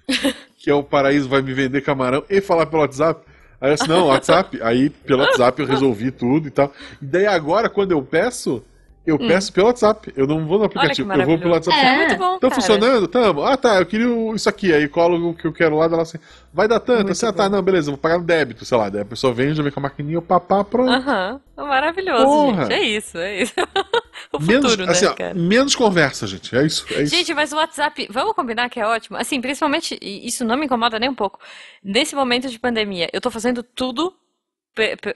que 0.59 0.69
é 0.69 0.75
o 0.75 0.83
paraíso 0.83 1.29
vai 1.29 1.41
me 1.43 1.55
vender 1.55 1.81
camarão 1.83 2.25
e 2.29 2.41
falar 2.41 2.67
pelo 2.67 2.83
WhatsApp. 2.83 3.25
Aí 3.61 3.71
eu 3.71 3.75
disse, 3.75 3.89
não, 3.89 4.07
WhatsApp. 4.07 4.61
Aí 4.63 4.89
pelo 4.91 5.23
WhatsApp 5.23 5.61
eu 5.61 5.69
resolvi 5.69 6.11
tudo 6.11 6.49
e 6.49 6.51
tal. 6.51 6.73
E 7.01 7.05
daí 7.05 7.27
agora, 7.27 7.69
quando 7.69 7.93
eu 7.93 8.03
peço, 8.03 8.65
eu 9.07 9.19
peço 9.19 9.53
pelo 9.53 9.67
WhatsApp. 9.69 10.13
Eu 10.17 10.27
não 10.27 10.47
vou 10.47 10.59
no 10.59 10.65
Hum. 10.65 10.69
Olha 10.69 10.69
que 10.71 10.79
aplicativo, 11.03 11.13
eu 11.13 11.27
vou 11.27 11.39
pelo. 11.39 11.53
WhatsApp. 11.55 11.77
É, 11.79 11.85
É. 11.85 11.97
muito 11.97 12.19
bom, 12.19 12.35
Tá 12.35 12.41
cara. 12.41 12.55
funcionando? 12.55 13.09
Tamo. 13.09 13.43
Ah, 13.45 13.57
tá, 13.57 13.77
eu 13.81 13.87
queria 13.87 14.07
isso 14.35 14.49
aqui. 14.49 14.73
Aí 14.73 14.87
colo 14.89 15.31
o 15.31 15.35
que 15.35 15.47
eu 15.47 15.53
quero 15.53 15.77
lá, 15.77 15.89
dá 15.89 15.97
lá 15.97 16.03
assim. 16.03 16.19
Vai 16.53 16.67
dar 16.69 16.81
tanto? 16.81 16.99
Muito 16.99 17.13
Assim, 17.13 17.27
ah, 17.27 17.33
tá, 17.33 17.49
não, 17.49 17.63
beleza, 17.63 17.91
vou 17.91 17.99
pagar 17.99 18.19
no 18.19 18.25
débito, 18.25 18.65
sei 18.65 18.77
lá. 18.77 18.89
Daí 18.89 19.03
a 19.03 19.05
pessoa 19.05 19.33
vem, 19.33 19.55
já 19.55 19.63
vem 19.63 19.71
com 19.73 19.81
a 19.81 19.85
maquininha, 19.85 20.19
o 20.19 20.23
papá, 20.23 20.65
pronto. 20.65 20.91
Aham, 20.91 21.41
maravilhoso, 21.57 22.25
Porra. 22.25 22.63
gente. 22.65 22.73
É 22.75 22.83
isso, 22.83 23.19
é 23.19 23.43
isso. 23.43 23.55
o 24.33 24.41
menos, 24.41 24.71
futuro, 24.73 24.91
assim, 24.91 25.05
né, 25.05 25.11
ó, 25.11 25.15
cara? 25.15 25.35
menos 25.35 25.75
conversa, 25.77 26.27
gente. 26.27 26.55
É 26.57 26.65
isso, 26.67 26.85
é 26.93 27.03
isso. 27.03 27.15
Gente, 27.15 27.33
mas 27.35 27.53
o 27.53 27.57
WhatsApp, 27.57 28.09
vamos 28.11 28.35
combinar 28.35 28.69
que 28.69 28.81
é 28.81 28.87
ótimo? 28.87 29.17
Assim, 29.17 29.41
principalmente, 29.41 29.97
e 30.03 30.27
isso 30.27 30.45
não 30.45 30.57
me 30.57 30.67
incomoda 30.67 30.99
nem 30.99 31.09
um 31.09 31.15
pouco. 31.15 31.39
Nesse 31.83 32.15
momento 32.17 32.49
de 32.49 32.59
pandemia, 32.59 33.09
eu 33.13 33.21
tô 33.21 33.31
fazendo 33.31 33.63
tudo 33.63 34.13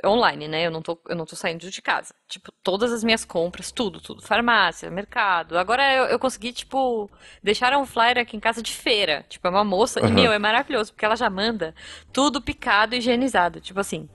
online, 0.05 0.49
né? 0.49 0.67
Eu 0.67 0.71
não 0.71 0.83
tô, 0.83 0.99
eu 1.09 1.17
não 1.17 1.25
tô 1.25 1.37
saindo 1.37 1.71
de 1.71 1.83
casa. 1.83 2.15
Tipo, 2.29 2.53
todas 2.63 2.93
as 2.93 3.05
minhas 3.05 3.25
compras, 3.25 3.71
tudo, 3.71 4.01
tudo. 4.01 4.23
Farmácia, 4.23 4.91
mercado. 4.91 5.57
Agora 5.59 5.95
eu, 5.95 6.05
eu 6.07 6.19
consegui, 6.19 6.53
tipo, 6.53 7.11
deixar 7.43 7.77
um 7.77 7.87
flyer 7.87 8.19
aqui 8.19 8.37
em 8.37 8.41
casa 8.41 8.63
de 8.63 8.73
feira. 8.73 9.25
Tipo, 9.29 9.47
é 9.47 9.51
uma 9.51 9.65
moça. 9.65 10.01
E, 10.01 10.05
Aham. 10.05 10.15
meu, 10.15 10.33
é 10.33 10.39
maravilhoso, 10.39 10.93
porque 10.93 11.05
ela 11.05 11.17
já 11.17 11.31
manda 11.31 11.75
tudo 12.13 12.41
picado 12.43 12.95
e 12.95 12.99
higienizado. 12.99 13.61
Tipo 13.61 13.81
assim, 13.81 14.09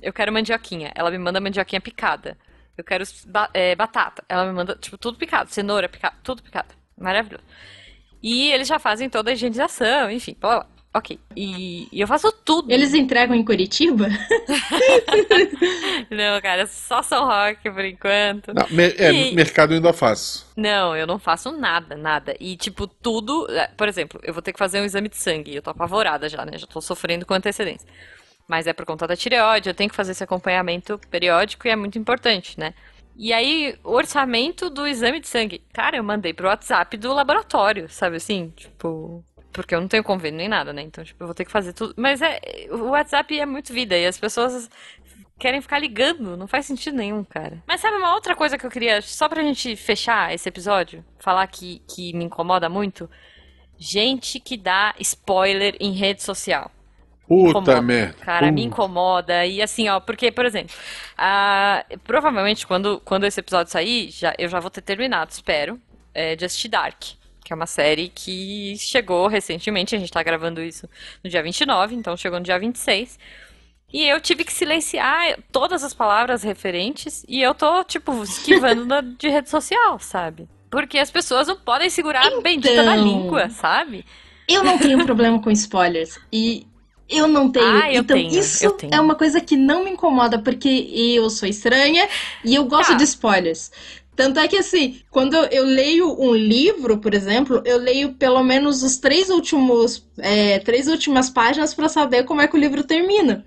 eu 0.00 0.12
quero 0.12 0.32
mandioquinha. 0.32 0.92
Ela 0.94 1.10
me 1.10 1.18
manda 1.18 1.40
mandioquinha 1.40 1.80
picada. 1.80 2.38
Eu 2.76 2.84
quero 2.84 3.04
é, 3.52 3.74
batata. 3.74 4.24
Ela 4.28 4.46
me 4.46 4.52
manda, 4.52 4.76
tipo, 4.76 4.96
tudo 4.96 5.18
picado. 5.18 5.50
Cenoura 5.50 5.88
picada, 5.88 6.16
tudo 6.22 6.42
picado. 6.42 6.74
Maravilhoso. 6.96 7.44
E 8.22 8.50
eles 8.52 8.66
já 8.66 8.78
fazem 8.78 9.10
toda 9.10 9.30
a 9.30 9.34
higienização, 9.34 10.10
enfim, 10.10 10.34
blá, 10.40 10.60
blá. 10.60 10.73
Ok. 10.96 11.18
E, 11.34 11.88
e 11.90 12.00
eu 12.00 12.06
faço 12.06 12.30
tudo. 12.44 12.70
Eles 12.70 12.94
entregam 12.94 13.34
em 13.34 13.44
Curitiba? 13.44 14.06
Não, 16.10 16.40
cara, 16.40 16.66
só 16.66 17.02
São 17.02 17.26
Roque 17.26 17.70
por 17.70 17.84
enquanto. 17.84 18.52
Não, 18.54 18.66
me- 18.70 18.94
é, 18.98 19.12
E- 19.12 19.34
mercado 19.34 19.72
eu 19.72 19.76
ainda 19.76 19.92
faço. 19.92 20.46
Não, 20.56 20.96
eu 20.96 21.06
não 21.06 21.18
faço 21.18 21.50
nada, 21.52 21.96
nada. 21.96 22.34
E, 22.38 22.56
tipo, 22.56 22.86
tudo. 22.86 23.46
é, 23.50 23.68
Por 23.68 23.88
exemplo, 23.88 24.20
eu 24.22 24.32
vou 24.32 24.42
ter 24.42 24.52
que 24.52 24.58
fazer 24.58 24.80
um 24.80 24.84
exame 24.84 25.08
de 25.08 25.16
sangue. 25.16 25.54
Eu 25.54 25.62
tô 25.62 25.70
apavorada 25.70 26.28
já, 26.28 26.44
né? 26.44 26.56
Já 26.58 26.66
tô 26.66 26.80
sofrendo 26.80 27.26
com 27.26 27.34
antecedência. 27.34 27.86
Mas 28.46 28.66
é 28.66 28.72
por 28.72 28.84
conta 28.84 29.06
da 29.06 29.16
tireoide, 29.16 29.68
eu 29.70 29.74
tenho 29.74 29.88
que 29.90 29.96
fazer 29.96 30.12
esse 30.12 30.22
acompanhamento 30.22 31.00
periódico 31.10 31.66
e 31.66 31.70
é 31.70 31.76
muito 31.76 31.98
importante, 31.98 32.58
né? 32.60 32.74
E 33.16 33.32
aí, 33.32 33.76
o 33.82 33.92
orçamento 33.92 34.68
do 34.68 34.86
exame 34.86 35.20
de 35.20 35.28
sangue. 35.28 35.62
Cara, 35.72 35.96
eu 35.96 36.04
mandei 36.04 36.34
pro 36.34 36.48
WhatsApp 36.48 36.96
do 36.96 37.12
laboratório, 37.12 37.88
sabe 37.88 38.16
assim? 38.16 38.52
Tipo. 38.54 39.24
Porque 39.54 39.74
eu 39.74 39.80
não 39.80 39.88
tenho 39.88 40.02
convênio 40.02 40.36
nem 40.36 40.48
nada, 40.48 40.72
né? 40.72 40.82
Então, 40.82 41.04
tipo, 41.04 41.22
eu 41.22 41.28
vou 41.28 41.34
ter 41.34 41.44
que 41.44 41.50
fazer 41.50 41.72
tudo. 41.72 41.94
Mas 41.96 42.20
é. 42.20 42.40
O 42.70 42.88
WhatsApp 42.88 43.38
é 43.38 43.46
muito 43.46 43.72
vida 43.72 43.96
e 43.96 44.04
as 44.04 44.18
pessoas 44.18 44.68
querem 45.38 45.62
ficar 45.62 45.78
ligando. 45.78 46.36
Não 46.36 46.48
faz 46.48 46.66
sentido 46.66 46.96
nenhum, 46.96 47.22
cara. 47.22 47.62
Mas 47.66 47.80
sabe 47.80 47.96
uma 47.96 48.14
outra 48.14 48.34
coisa 48.34 48.58
que 48.58 48.66
eu 48.66 48.70
queria, 48.70 49.00
só 49.00 49.28
pra 49.28 49.42
gente 49.42 49.76
fechar 49.76 50.34
esse 50.34 50.48
episódio, 50.48 51.04
falar 51.20 51.46
que, 51.46 51.80
que 51.88 52.12
me 52.12 52.24
incomoda 52.24 52.68
muito? 52.68 53.08
Gente 53.78 54.40
que 54.40 54.56
dá 54.56 54.92
spoiler 54.98 55.76
em 55.80 55.92
rede 55.92 56.22
social. 56.22 56.70
Puta 57.28 57.50
Incomoda, 57.50 57.80
merda. 57.80 58.14
Cara, 58.20 58.52
me 58.52 58.62
incomoda. 58.64 59.46
E 59.46 59.62
assim, 59.62 59.88
ó, 59.88 59.98
porque, 59.98 60.30
por 60.30 60.44
exemplo, 60.44 60.74
ah, 61.16 61.84
provavelmente 62.04 62.66
quando, 62.66 63.00
quando 63.04 63.24
esse 63.24 63.40
episódio 63.40 63.72
sair, 63.72 64.10
já, 64.10 64.34
eu 64.36 64.48
já 64.48 64.60
vou 64.60 64.70
ter 64.70 64.82
terminado, 64.82 65.30
espero, 65.30 65.80
é, 66.12 66.36
de 66.36 66.44
assistir 66.44 66.68
Dark. 66.68 67.02
Que 67.44 67.52
é 67.52 67.56
uma 67.56 67.66
série 67.66 68.08
que 68.08 68.74
chegou 68.78 69.26
recentemente, 69.28 69.94
a 69.94 69.98
gente 69.98 70.10
tá 70.10 70.22
gravando 70.22 70.62
isso 70.62 70.88
no 71.22 71.28
dia 71.28 71.42
29, 71.42 71.94
então 71.94 72.16
chegou 72.16 72.38
no 72.38 72.44
dia 72.44 72.58
26. 72.58 73.18
E 73.92 74.02
eu 74.08 74.20
tive 74.20 74.44
que 74.44 74.52
silenciar 74.52 75.38
todas 75.52 75.84
as 75.84 75.92
palavras 75.94 76.42
referentes 76.42 77.24
e 77.28 77.40
eu 77.42 77.54
tô, 77.54 77.84
tipo, 77.84 78.22
esquivando 78.24 78.86
da- 78.86 79.02
de 79.02 79.28
rede 79.28 79.48
social, 79.50 79.98
sabe? 80.00 80.48
Porque 80.70 80.98
as 80.98 81.10
pessoas 81.10 81.46
não 81.46 81.56
podem 81.56 81.88
segurar 81.90 82.26
a 82.26 82.40
bendita 82.40 82.82
da 82.82 82.96
Então. 82.96 83.04
língua, 83.06 83.50
sabe? 83.50 84.04
Eu 84.48 84.64
não 84.64 84.76
tenho 84.78 85.04
problema 85.04 85.40
com 85.40 85.50
spoilers. 85.50 86.18
E 86.32 86.66
Eu 87.06 87.28
não 87.28 87.52
tenho. 87.52 87.66
Ah, 87.82 87.92
eu 87.92 88.00
então, 88.00 88.16
tenho, 88.16 88.38
isso 88.40 88.64
eu 88.64 88.72
tenho. 88.72 88.94
é 88.94 88.98
uma 88.98 89.14
coisa 89.14 89.38
que 89.38 89.56
não 89.56 89.84
me 89.84 89.90
incomoda, 89.90 90.38
porque 90.38 90.68
eu 90.90 91.28
sou 91.28 91.46
estranha 91.46 92.08
e 92.42 92.54
eu 92.54 92.64
gosto 92.64 92.92
Tá. 92.92 92.96
de 92.96 93.04
spoilers. 93.04 93.70
Tanto 94.16 94.38
é 94.38 94.46
que, 94.46 94.56
assim, 94.56 95.00
quando 95.10 95.34
eu 95.34 95.64
leio 95.64 96.20
um 96.20 96.34
livro, 96.34 96.98
por 96.98 97.14
exemplo, 97.14 97.60
eu 97.64 97.78
leio 97.78 98.14
pelo 98.14 98.42
menos 98.42 98.82
os 98.82 98.96
três 98.96 99.28
últimos, 99.28 100.06
é, 100.18 100.58
três 100.60 100.88
últimas 100.88 101.28
páginas 101.28 101.74
pra 101.74 101.88
saber 101.88 102.24
como 102.24 102.40
é 102.40 102.48
que 102.48 102.56
o 102.56 102.60
livro 102.60 102.84
termina. 102.84 103.44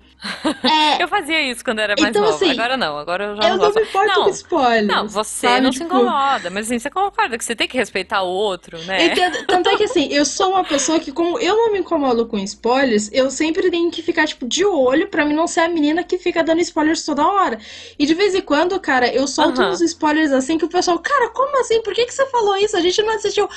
É, 0.66 0.98
Eu 0.98 1.08
fazia 1.08 1.40
isso 1.50 1.64
quando 1.64 1.78
era 1.80 1.96
mais 1.96 2.16
Então, 2.16 2.18
nova. 2.18 2.50
assim, 2.50 2.50
Agora 2.50 2.76
não, 2.76 2.98
agora 2.98 3.24
eu 3.26 3.36
já 3.36 3.48
eu 3.48 3.48
não 3.48 3.58
não 3.58 3.58
gosto. 3.58 3.80
me 3.80 3.82
importo 3.82 4.22
Não, 4.22 4.24
com 4.24 4.30
spoilers. 4.30 4.86
Não, 4.86 5.08
você 5.08 5.36
sabe? 5.40 5.60
não 5.60 5.72
se 5.72 5.82
Tipo, 5.82 5.84
incomoda, 5.84 6.50
mas 6.50 6.66
assim, 6.66 6.78
você 6.78 6.90
concorda 6.90 7.36
que 7.38 7.44
você 7.44 7.54
tem 7.56 7.68
que 7.68 7.76
respeitar 7.76 8.22
o 8.22 8.28
outro, 8.28 8.84
né? 8.84 9.00
Entendo. 9.00 9.46
Tanto 9.46 9.68
é 9.68 9.76
que 9.76 9.84
assim, 9.84 10.08
eu 10.12 10.24
sou 10.24 10.50
uma 10.50 10.64
pessoa 10.64 10.98
que, 10.98 11.12
como 11.12 11.38
eu 11.38 11.54
não 11.56 11.72
me 11.72 11.78
incomodo 11.78 12.26
com 12.26 12.36
spoilers, 12.38 13.08
eu 13.12 13.30
sempre 13.30 13.70
tenho 13.70 13.90
que 13.92 14.02
ficar, 14.02 14.26
tipo, 14.26 14.44
de 14.46 14.64
olho 14.64 15.08
pra 15.08 15.24
mim 15.24 15.34
não 15.34 15.46
ser 15.46 15.60
a 15.60 15.68
menina 15.68 16.02
que 16.02 16.18
fica 16.18 16.42
dando 16.42 16.60
spoilers 16.60 17.04
toda 17.04 17.24
hora. 17.26 17.58
E 17.96 18.04
de 18.04 18.14
vez 18.14 18.34
em 18.34 18.40
quando, 18.40 18.78
cara, 18.80 19.06
eu 19.14 19.26
solto 19.28 19.62
Aham. 19.62 19.70
uns 19.70 19.80
spoilers 19.80 20.32
assim 20.32 20.58
que 20.58 20.64
o 20.64 20.68
pessoal, 20.68 20.98
cara, 20.98 21.30
como 21.30 21.60
assim? 21.60 21.80
Por 21.82 21.94
que 21.94 22.06
que 22.06 22.12
você 22.14 22.26
falou 22.26 22.56
isso? 22.56 22.76
A 22.76 22.80
gente 22.80 23.00
não 23.02 23.14
assistiu. 23.14 23.48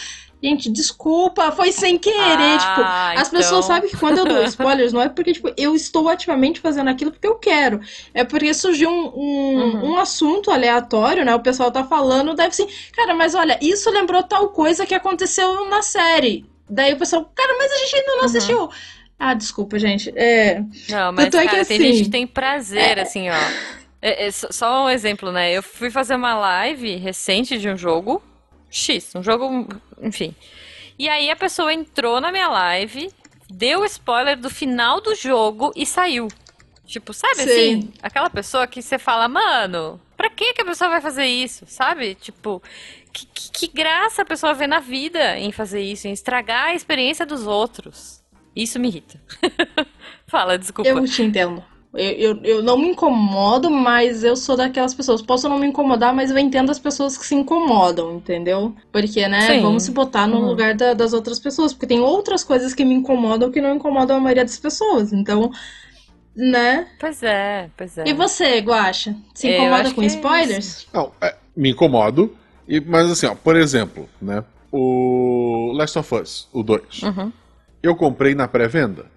Gente, 0.44 0.72
desculpa, 0.72 1.52
foi 1.52 1.72
sem 1.72 1.98
querer. 2.00 2.58
tipo, 2.58 2.82
Ah, 2.82 3.14
as 3.16 3.28
então. 3.28 3.40
pessoas 3.40 3.66
sabem 3.66 3.90
que 3.90 3.98
quando 3.98 4.18
eu 4.20 4.26
dou 4.26 4.44
spoilers, 4.46 4.92
não 4.92 5.02
é 5.02 5.08
porque, 5.08 5.34
tipo, 5.34 5.54
eu 5.56 5.76
estou 5.76 6.10
ativamente 6.10 6.60
fazendo 6.60 6.90
aquilo 6.90 7.12
porque 7.12 7.28
eu 7.28 7.36
quero. 7.36 7.80
É 8.14 8.24
porque 8.24 8.52
surgiu 8.54 8.90
um, 8.90 9.12
um, 9.16 9.62
Uhum. 9.62 9.92
um 9.92 9.98
assunto 10.00 10.50
aleatório, 10.50 11.24
né? 11.24 11.36
O 11.36 11.40
pessoal 11.42 11.72
tá 11.72 11.84
falando, 11.84 12.34
deve 12.34 12.50
assim, 12.50 12.68
cara, 12.96 13.14
mas 13.14 13.36
olha, 13.36 13.60
isso 13.62 13.90
lembrou 13.92 14.24
tal 14.24 14.50
coisa 14.50 14.86
que 14.86 14.96
aconteceu 14.96 15.70
na 15.70 15.82
série. 15.84 16.46
Daí 16.68 16.94
o 16.94 16.98
pessoal, 16.98 17.30
cara, 17.36 17.56
mas 17.60 17.72
a 17.72 17.78
gente 17.78 17.96
ainda 17.98 18.08
não 18.14 18.20
Uhum. 18.20 18.26
assistiu. 18.26 18.70
Ah, 19.20 19.34
desculpa, 19.36 19.78
gente. 19.78 20.12
É. 20.16 20.64
Não, 20.90 21.12
mas 21.12 21.26
Tanto 21.26 21.38
é 21.38 21.42
que 21.44 21.52
cara, 21.52 21.66
tem 21.66 21.78
assim- 21.78 21.92
gente 21.94 22.04
que 22.06 22.10
tem 22.10 22.26
prazer, 22.26 22.98
assim, 23.00 23.30
ó. 23.30 23.36
É- 24.02 24.26
é 24.26 24.32
só 24.32 24.86
um 24.86 24.90
exemplo, 24.90 25.32
né? 25.32 25.52
Eu 25.56 25.62
fui 25.62 25.92
fazer 25.92 26.16
uma 26.16 26.34
live 26.34 26.96
recente 26.96 27.60
de 27.60 27.70
um 27.70 27.78
jogo 27.78 28.20
X, 28.72 29.14
um 29.16 29.22
jogo, 29.22 29.68
enfim. 30.02 30.34
E 30.98 31.10
aí 31.10 31.30
a 31.30 31.36
pessoa 31.36 31.74
entrou 31.74 32.22
na 32.22 32.32
minha 32.32 32.48
live, 32.48 33.12
deu 33.50 33.84
spoiler 33.86 34.38
do 34.38 34.50
final 34.50 35.02
do 35.02 35.14
jogo 35.14 35.72
e 35.76 35.86
saiu. 35.86 36.30
Tipo, 36.86 37.14
sabe 37.14 37.36
Sim. 37.36 37.44
assim? 37.44 37.94
Aquela 38.02 38.30
pessoa 38.30 38.68
que 38.68 38.82
você 38.82 38.98
fala, 38.98 39.28
mano, 39.28 40.00
pra 40.18 40.30
que 40.30 40.54
que 40.54 40.62
a 40.62 40.66
pessoa 40.66 40.90
vai 40.90 41.02
fazer 41.02 41.26
isso? 41.26 41.66
Sabe? 41.68 42.16
Tipo, 42.16 42.62
que, 43.14 43.26
que, 43.26 43.52
que 43.52 43.68
graça 43.68 44.22
a 44.22 44.26
pessoa 44.26 44.54
vê 44.54 44.68
na 44.68 44.80
vida 44.80 45.38
em 45.38 45.52
fazer 45.52 45.82
isso, 45.82 46.08
em 46.08 46.12
estragar 46.12 46.70
a 46.70 46.76
experiência 46.76 47.26
dos 47.26 47.46
outros. 47.46 48.22
Isso 48.56 48.80
me 48.80 48.90
irrita. 48.90 49.22
Fala, 50.28 50.58
desculpa. 50.58 50.90
Eu 50.90 51.06
te 51.06 51.22
entendo. 51.22 51.64
Eu, 51.94 52.12
eu, 52.12 52.44
eu 52.44 52.64
não 52.64 52.78
me 52.78 52.88
incomodo, 52.88 53.70
mas 53.70 54.24
eu 54.24 54.36
sou 54.38 54.56
daquelas 54.56 54.94
pessoas. 54.94 55.22
Posso 55.22 55.50
não 55.50 55.60
me 55.60 55.68
incomodar, 55.68 56.14
mas 56.16 56.32
eu 56.32 56.38
entendo 56.38 56.70
as 56.72 56.80
pessoas 56.80 57.18
que 57.18 57.26
se 57.26 57.36
incomodam, 57.36 58.16
entendeu? 58.16 58.74
Porque, 58.94 59.28
né, 59.28 59.42
Sim. 59.42 59.62
vamos 59.62 59.84
se 59.84 59.92
botar 59.92 60.26
no 60.26 60.38
Uhum. 60.40 60.46
lugar 60.48 60.74
da- 60.74 60.94
das 60.94 61.12
outras 61.12 61.38
pessoas. 61.38 61.74
Porque 61.74 61.88
tem 61.88 62.00
outras 62.00 62.44
coisas 62.46 62.74
que 62.74 62.86
me 62.86 62.94
incomodam 62.94 63.52
que 63.52 63.60
não 63.60 63.76
incomodam 63.76 64.16
a 64.16 64.20
maioria 64.22 64.46
das 64.46 64.58
pessoas. 64.58 65.12
Então, 65.12 65.52
né? 66.34 66.88
Pois 66.98 67.22
é, 67.24 67.70
pois 67.76 67.98
é. 67.98 68.04
E 68.08 68.14
você, 68.14 68.60
Guaxa? 68.60 69.14
Se 69.34 69.50
incomoda 69.52 69.92
com 69.94 70.02
é 70.02 70.06
spoilers? 70.06 70.88
Não, 70.94 71.12
é, 71.20 71.36
me 71.56 71.72
incomodo. 71.72 72.34
E, 72.68 72.80
mas 72.80 73.12
assim, 73.12 73.26
ó, 73.26 73.36
por 73.36 73.58
exemplo, 73.58 74.08
né? 74.22 74.46
O 74.72 75.74
Last 75.76 76.00
of 76.00 76.16
Us, 76.16 76.48
o 76.54 76.64
2. 76.64 77.04
Uhum. 77.04 77.34
Eu 77.84 77.98
comprei 77.98 78.34
na 78.34 78.48
pré-venda. 78.48 79.08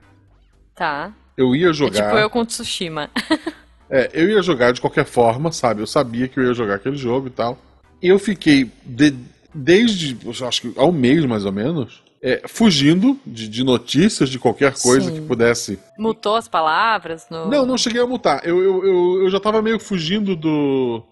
Tá. 0.74 1.12
Eu 1.37 1.55
ia 1.55 1.70
É 1.70 1.73
jogar. 1.73 2.05
tipo 2.07 2.16
eu 2.18 2.31
com 2.31 2.44
Tsushima. 2.44 3.11
É, 3.90 4.11
eu 4.14 4.29
ia 4.31 4.42
jogar 4.42 4.73
de 4.73 4.81
qualquer 4.81 5.05
forma, 5.05 5.53
sabe? 5.53 5.83
Eu 5.83 5.87
sabia 5.87 6.27
que 6.27 6.40
eu 6.40 6.44
ia 6.44 6.55
jogar 6.55 6.77
aquele 6.77 6.97
jogo 6.97 7.27
e 7.29 7.31
tal. 7.31 7.59
E 8.03 8.09
eu 8.09 8.18
fiquei 8.18 8.68
de- 8.85 9.14
desde, 9.55 10.16
acho 10.44 10.62
que 10.62 10.73
há 10.77 10.85
um 10.87 10.90
mês 10.90 11.25
mais 11.27 11.44
ou 11.44 11.53
menos, 11.53 12.03
é, 12.20 12.42
fugindo 12.49 13.16
de, 13.27 13.47
de 13.47 13.62
notícias 13.62 14.31
de 14.31 14.38
qualquer 14.38 14.73
coisa 14.81 15.11
Sim. 15.11 15.14
que 15.20 15.20
pudesse. 15.29 15.79
Mutou 15.99 16.35
as 16.35 16.49
palavras 16.49 17.27
no. 17.31 17.49
Não, 17.51 17.66
não 17.66 17.77
cheguei 17.77 18.01
a 18.01 18.07
mutar. 18.07 18.40
Eu, 18.44 18.61
eu, 18.62 18.85
eu, 18.87 19.23
eu 19.25 19.31
já 19.31 19.38
tava 19.38 19.61
meio 19.61 19.79
fugindo 19.79 20.35
do, 20.35 21.03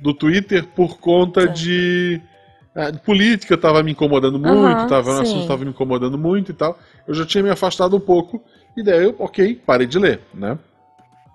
do 0.00 0.14
Twitter 0.14 0.64
por 0.74 0.98
conta 0.98 1.46
de. 1.46 2.20
ah, 2.74 2.90
de 2.90 2.98
política 3.00 3.56
tava 3.56 3.82
me 3.82 3.92
incomodando 3.92 4.38
muito, 4.38 4.78
Aham, 4.78 4.86
tava, 4.88 5.10
o 5.10 5.16
sim. 5.16 5.22
assunto 5.22 5.46
tava 5.46 5.62
me 5.64 5.70
incomodando 5.70 6.16
muito 6.18 6.50
e 6.50 6.54
tal. 6.54 6.76
Eu 7.06 7.12
já 7.14 7.26
tinha 7.26 7.44
me 7.44 7.50
afastado 7.50 7.94
um 7.94 8.00
pouco. 8.00 8.42
E 8.76 8.82
daí 8.82 9.04
eu, 9.04 9.14
ok, 9.18 9.60
parei 9.66 9.86
de 9.86 9.98
ler, 9.98 10.20
né? 10.32 10.58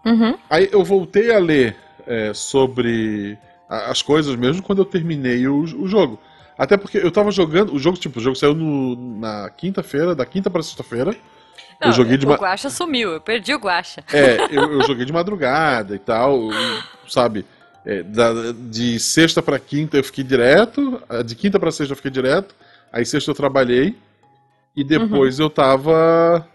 Uhum. 0.05 0.37
Aí 0.49 0.69
eu 0.71 0.83
voltei 0.83 1.33
a 1.33 1.39
ler 1.39 1.75
é, 2.05 2.33
sobre 2.33 3.37
a- 3.69 3.89
as 3.91 4.01
coisas 4.01 4.35
mesmo 4.35 4.61
quando 4.61 4.79
eu 4.79 4.85
terminei 4.85 5.47
o, 5.47 5.61
o 5.61 5.87
jogo. 5.87 6.19
Até 6.57 6.77
porque 6.77 6.97
eu 6.97 7.11
tava 7.11 7.31
jogando. 7.31 7.73
O 7.73 7.79
jogo, 7.79 7.97
tipo, 7.97 8.19
o 8.19 8.21
jogo 8.21 8.35
saiu 8.35 8.53
no- 8.53 9.19
na 9.19 9.49
quinta-feira, 9.49 10.13
da 10.15 10.25
quinta 10.25 10.49
pra 10.49 10.61
sexta-feira. 10.61 11.15
Não, 11.81 11.87
eu 11.89 11.93
joguei 11.93 12.17
de 12.17 12.25
O 12.25 12.33
Guaxa 12.33 12.69
sumiu, 12.69 13.11
eu 13.13 13.21
perdi 13.21 13.53
o 13.53 13.57
Guaxa. 13.59 14.03
É, 14.13 14.37
eu, 14.51 14.71
eu 14.73 14.81
joguei 14.87 15.05
de 15.05 15.11
madrugada 15.13 15.95
e 15.95 15.99
tal, 15.99 16.39
sabe? 17.07 17.45
É, 17.85 18.03
da- 18.03 18.53
de 18.69 18.99
sexta 18.99 19.41
pra 19.41 19.59
quinta 19.59 19.97
eu 19.97 20.03
fiquei 20.03 20.23
direto, 20.23 21.01
de 21.25 21.35
quinta 21.35 21.59
pra 21.59 21.71
sexta 21.71 21.91
eu 21.91 21.97
fiquei 21.97 22.11
direto, 22.11 22.55
aí 22.91 23.05
sexta 23.05 23.31
eu 23.31 23.35
trabalhei, 23.35 23.95
e 24.75 24.83
depois 24.83 25.39
eu 25.39 25.49
tava. 25.49 26.47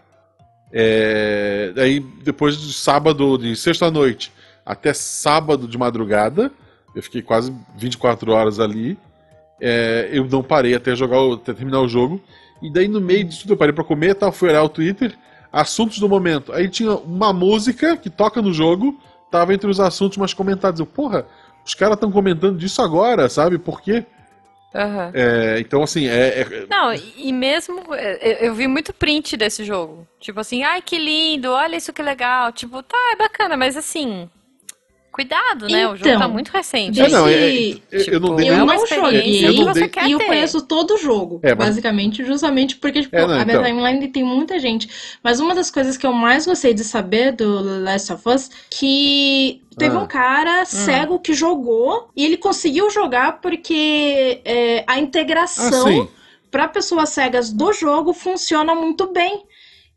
É, 0.71 1.73
aí 1.77 1.99
depois 1.99 2.57
de 2.57 2.73
sábado, 2.73 3.37
de 3.37 3.55
sexta 3.55 3.87
à 3.87 3.91
noite 3.91 4.31
até 4.65 4.93
sábado 4.93 5.67
de 5.67 5.77
madrugada, 5.79 6.51
eu 6.95 7.01
fiquei 7.01 7.23
quase 7.23 7.51
24 7.75 8.31
horas 8.31 8.59
ali. 8.59 8.97
é, 9.59 10.09
eu 10.13 10.25
não 10.25 10.43
parei 10.43 10.75
até 10.75 10.95
jogar, 10.95 11.17
até 11.33 11.53
terminar 11.53 11.81
o 11.81 11.87
jogo. 11.87 12.21
E 12.61 12.71
daí 12.71 12.87
no 12.87 13.01
meio 13.01 13.23
disso 13.23 13.41
tudo 13.41 13.53
eu 13.53 13.57
parei 13.57 13.73
pra 13.73 13.83
comer, 13.83 14.15
tal, 14.15 14.31
fui 14.31 14.49
olhar 14.49 14.63
o 14.63 14.69
Twitter, 14.69 15.17
assuntos 15.51 15.99
do 15.99 16.07
momento. 16.07 16.53
Aí 16.53 16.69
tinha 16.69 16.93
uma 16.93 17.33
música 17.33 17.97
que 17.97 18.09
toca 18.09 18.41
no 18.41 18.53
jogo, 18.53 18.99
tava 19.31 19.53
entre 19.53 19.69
os 19.69 19.79
assuntos 19.79 20.17
mais 20.17 20.33
comentados. 20.33 20.79
Eu, 20.79 20.85
porra, 20.85 21.25
os 21.65 21.73
caras 21.73 21.95
estão 21.95 22.11
comentando 22.11 22.57
disso 22.57 22.81
agora, 22.81 23.27
sabe? 23.27 23.57
Por 23.57 23.81
quê? 23.81 24.05
Aham. 24.73 25.11
É, 25.15 25.59
então, 25.59 25.81
assim, 25.81 26.07
é, 26.07 26.41
é- 26.41 26.65
Não, 26.69 26.93
e 26.93 27.33
mesmo 27.33 27.83
é, 27.95 28.43
eu 28.43 28.47
eu 28.49 28.53
vi 28.53 28.67
muito 28.67 28.93
print 28.93 29.35
desse 29.35 29.63
jogo. 29.63 30.07
Tipo 30.19 30.39
assim, 30.39 30.63
ai 30.63 30.81
que 30.81 30.97
lindo, 30.97 31.49
olha 31.51 31.75
isso 31.75 31.91
que 31.93 32.01
legal. 32.03 32.51
Tipo, 32.51 32.83
tá, 32.83 32.97
é 33.11 33.15
bacana, 33.15 33.57
mas 33.57 33.75
assim, 33.75 34.29
cuidado, 35.19 35.67
né? 35.67 35.85
o 35.87 35.95
jogo 35.95 36.07
Então, 36.09 36.19
tá 36.21 36.27
muito 36.27 36.49
recente. 36.49 37.01
É, 37.01 37.09
não, 37.09 37.27
é- 37.27 37.33
é- 37.33 37.71
eu 38.07 38.19
não 38.19 38.29
Tipo, 38.29 38.35
dei 38.35 38.49
eu 38.49 38.57
não 38.65 38.87
joguei, 38.87 39.45
eu 39.45 39.53
não 39.65 39.73
dei- 39.73 39.91
E 40.07 40.11
eu 40.11 40.19
conheço 40.19 40.61
todo 40.61 40.93
o 40.93 40.97
jogo, 40.97 41.39
É, 41.43 41.53
mas- 41.53 41.69
basicamente, 41.69 42.23
justamente 42.23 42.77
porque, 42.77 43.01
tipo, 43.01 43.15
É, 43.15 43.19
não, 43.27 43.33
a 43.33 43.43
minha 43.45 43.57
então. 43.57 43.63
timeline 43.63 44.07
tem 44.07 44.23
muita 44.23 44.57
gente. 44.59 44.89
Mas 45.23 45.39
uma 45.39 45.53
das 45.53 45.69
coisas 45.69 45.97
que 45.97 46.05
eu 46.05 46.13
mais 46.13 46.45
gostei 46.45 46.73
de 46.73 46.83
saber 46.83 47.33
do 47.33 47.81
Last 47.83 48.13
of 48.13 48.23
Us, 48.29 48.49
que 48.69 49.61
teve 49.77 49.95
Ah. 49.95 49.99
um 49.99 50.07
cara 50.07 50.63
cego 50.65 51.19
que 51.19 51.33
jogou, 51.33 52.09
e 52.15 52.25
ele 52.25 52.37
conseguiu 52.37 52.89
jogar 52.89 53.41
porque 53.41 54.41
é, 54.45 54.83
a 54.87 54.93
Ah, 54.93 54.99
integração 54.99 55.87
sim. 55.87 56.07
para 56.49 56.67
pessoas 56.67 57.09
cegas 57.09 57.51
do 57.51 57.73
jogo 57.73 58.13
funciona 58.13 58.73
muito 58.73 59.07
bem. 59.11 59.43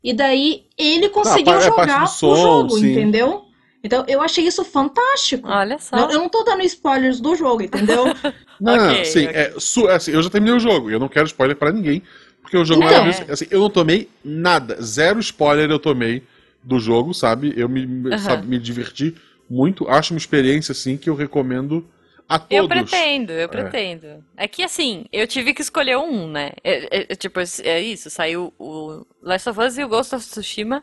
E 0.03 0.11
daí 0.11 0.63
ele 0.77 1.07
conseguiu 1.07 1.53
é 1.53 1.69
parte 1.71 1.89
jogar 1.89 1.99
do 1.99 2.03
o 2.03 2.07
som, 2.07 2.35
jogo, 2.35 2.77
sim. 2.77 2.91
entendeu? 2.91 3.42
Então 3.83 4.05
eu 4.07 4.21
achei 4.21 4.45
isso 4.47 4.63
fantástico. 4.63 5.47
Olha 5.47 5.77
só. 5.77 5.95
Não, 5.95 6.11
eu 6.11 6.19
não 6.19 6.29
tô 6.29 6.43
dando 6.43 6.61
spoilers 6.63 7.19
do 7.19 7.35
jogo, 7.35 7.61
entendeu? 7.63 8.05
Não, 8.59 8.75
Ok, 8.75 9.05
sim, 9.05 9.25
ok. 9.25 9.35
é, 9.35 9.53
su- 9.57 9.87
assim, 9.89 10.11
eu 10.11 10.21
já 10.23 10.29
terminei 10.29 10.55
o 10.55 10.59
jogo, 10.59 10.89
e 10.89 10.93
eu 10.93 10.99
não 10.99 11.09
quero 11.09 11.25
spoiler 11.25 11.55
pra 11.57 11.71
ninguém, 11.71 12.01
porque 12.41 12.55
o 12.55 12.63
jogo 12.63 12.81
é 12.83 12.85
Então. 12.85 13.03
maravilhoso. 13.03 13.31
Assim, 13.31 13.47
eu 13.51 13.59
não 13.59 13.69
tomei 13.69 14.07
nada, 14.23 14.81
zero 14.81 15.19
spoiler 15.19 15.69
eu 15.69 15.79
tomei 15.79 16.23
do 16.63 16.79
jogo, 16.79 17.13
sabe? 17.13 17.51
Eu 17.57 17.67
me, 17.67 18.17
sabe, 18.19 18.47
me 18.47 18.57
diverti 18.57 19.15
muito, 19.49 19.89
acho 19.89 20.13
uma 20.13 20.17
experiência, 20.17 20.71
assim, 20.71 20.95
que 20.95 21.09
eu 21.09 21.15
recomendo 21.15 21.85
a 22.29 22.39
todos. 22.39 22.57
Eu 22.63 22.67
pretendo, 22.69 23.33
eu 23.33 23.49
pretendo. 23.49 24.23
É 24.37 24.47
que 24.47 24.63
assim, 24.63 25.05
eu 25.11 25.27
tive 25.27 25.53
que 25.53 25.61
escolher 25.61 25.97
um, 25.97 26.27
né? 26.27 26.51
É, 26.63 26.99
é- 27.01 27.05
é 27.09 27.15
tipo, 27.15 27.39
é 27.63 27.81
isso, 27.81 28.09
saiu 28.09 28.53
o 28.57 29.05
Last 29.21 29.49
of 29.49 29.59
Us 29.59 29.77
e 29.77 29.83
o 29.83 29.89
Ghost 29.89 30.15
of 30.15 30.25
Tsushima 30.25 30.81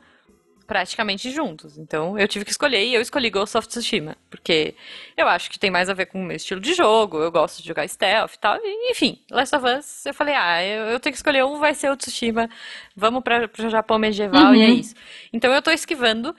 praticamente 0.70 1.33
juntos. 1.33 1.76
Então 1.76 2.16
eu 2.16 2.28
tive 2.28 2.44
que 2.44 2.52
escolher 2.52 2.85
e 2.85 2.94
eu 2.94 3.00
escolhi 3.00 3.28
Ghost 3.28 3.59
of 3.59 3.66
Tsushima. 3.66 4.16
Porque 4.30 4.76
eu 5.16 5.26
acho 5.26 5.50
que 5.50 5.59
tem 5.59 5.68
mais 5.68 5.88
a 5.90 5.94
ver 5.94 6.06
com 6.06 6.20
o 6.22 6.24
meu 6.24 6.37
estilo 6.37 6.61
de 6.61 6.74
jogo, 6.74 7.18
eu 7.18 7.33
gosto 7.33 7.61
de 7.61 7.66
jogar 7.66 7.88
stealth 7.88 8.35
e 8.35 8.38
tal. 8.38 8.56
E, 8.62 8.92
enfim, 8.92 9.18
Last 9.33 9.56
of 9.56 9.66
Us, 9.66 10.06
eu 10.06 10.14
falei, 10.14 10.33
ah, 10.37 10.62
eu, 10.64 10.85
eu 10.85 11.00
tenho 11.00 11.12
que 11.12 11.16
escolher 11.18 11.44
um, 11.44 11.59
vai 11.59 11.74
ser 11.74 11.90
o 11.90 11.96
Tsushima. 11.96 12.48
Vamos 12.94 13.24
pra, 13.24 13.48
pro 13.48 13.68
Japão 13.68 13.98
medieval 13.98 14.54
e 14.54 14.61
é 14.62 14.68
Uhum. 14.68 14.78
isso. 14.78 14.94
Então 15.33 15.52
eu 15.52 15.61
tô 15.61 15.72
esquivando. 15.72 16.37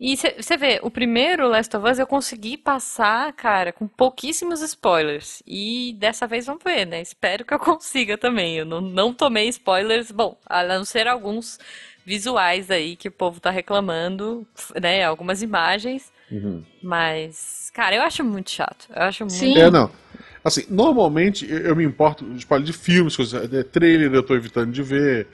E 0.00 0.16
você 0.16 0.56
vê, 0.56 0.80
o 0.82 0.90
primeiro 0.90 1.46
Last 1.46 1.76
of 1.76 1.86
Us 1.86 1.98
eu 1.98 2.06
consegui 2.06 2.56
passar, 2.56 3.34
cara, 3.34 3.70
com 3.70 3.86
pouquíssimos 3.86 4.62
spoilers. 4.62 5.42
E 5.46 5.94
dessa 5.98 6.26
vez 6.26 6.46
vamos 6.46 6.64
ver, 6.64 6.86
né? 6.86 7.02
Espero 7.02 7.44
que 7.44 7.52
eu 7.52 7.58
consiga 7.60 8.16
também. 8.16 8.56
Eu 8.56 8.64
não, 8.64 8.80
não 8.80 9.12
tomei 9.12 9.46
spoilers, 9.50 10.10
bom, 10.10 10.38
a 10.46 10.62
não 10.64 10.86
ser 10.86 11.06
alguns 11.06 11.58
visuais 12.04 12.70
aí 12.70 12.96
que 12.96 13.08
o 13.08 13.12
povo 13.12 13.40
tá 13.40 13.50
reclamando, 13.50 14.46
né? 14.80 15.04
Algumas 15.04 15.42
imagens. 15.42 16.12
Uhum. 16.30 16.62
Mas, 16.82 17.70
cara, 17.74 17.96
eu 17.96 18.02
acho 18.02 18.22
muito 18.24 18.50
chato. 18.50 18.86
Eu 18.94 19.02
acho 19.02 19.24
muito. 19.24 19.34
Sim. 19.38 19.56
É, 19.58 19.70
não. 19.70 19.90
Assim, 20.44 20.64
normalmente 20.68 21.50
eu, 21.50 21.74
me 21.74 21.84
importo 21.84 22.24
de 22.24 22.38
spoiler 22.38 22.66
de 22.66 22.72
filmes, 22.72 23.16
coisas, 23.16 23.48
de 23.48 23.64
trailer 23.64 24.12
eu 24.12 24.22
tô 24.22 24.34
evitando 24.34 24.70
de 24.72 24.82
ver, 24.82 25.26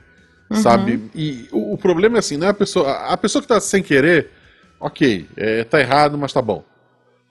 sabe? 0.52 1.10
E 1.14 1.48
o, 1.50 1.74
o 1.74 1.78
problema 1.78 2.16
é 2.18 2.20
assim, 2.20 2.36
não 2.36 2.46
é 2.46 2.50
a 2.50 2.54
pessoa. 2.54 2.92
A 2.92 3.16
pessoa 3.16 3.42
que 3.42 3.48
tá 3.48 3.60
sem 3.60 3.82
querer, 3.82 4.30
ok, 4.78 5.26
é, 5.36 5.64
tá 5.64 5.80
errado, 5.80 6.16
mas 6.16 6.32
tá 6.32 6.40
bom. 6.40 6.64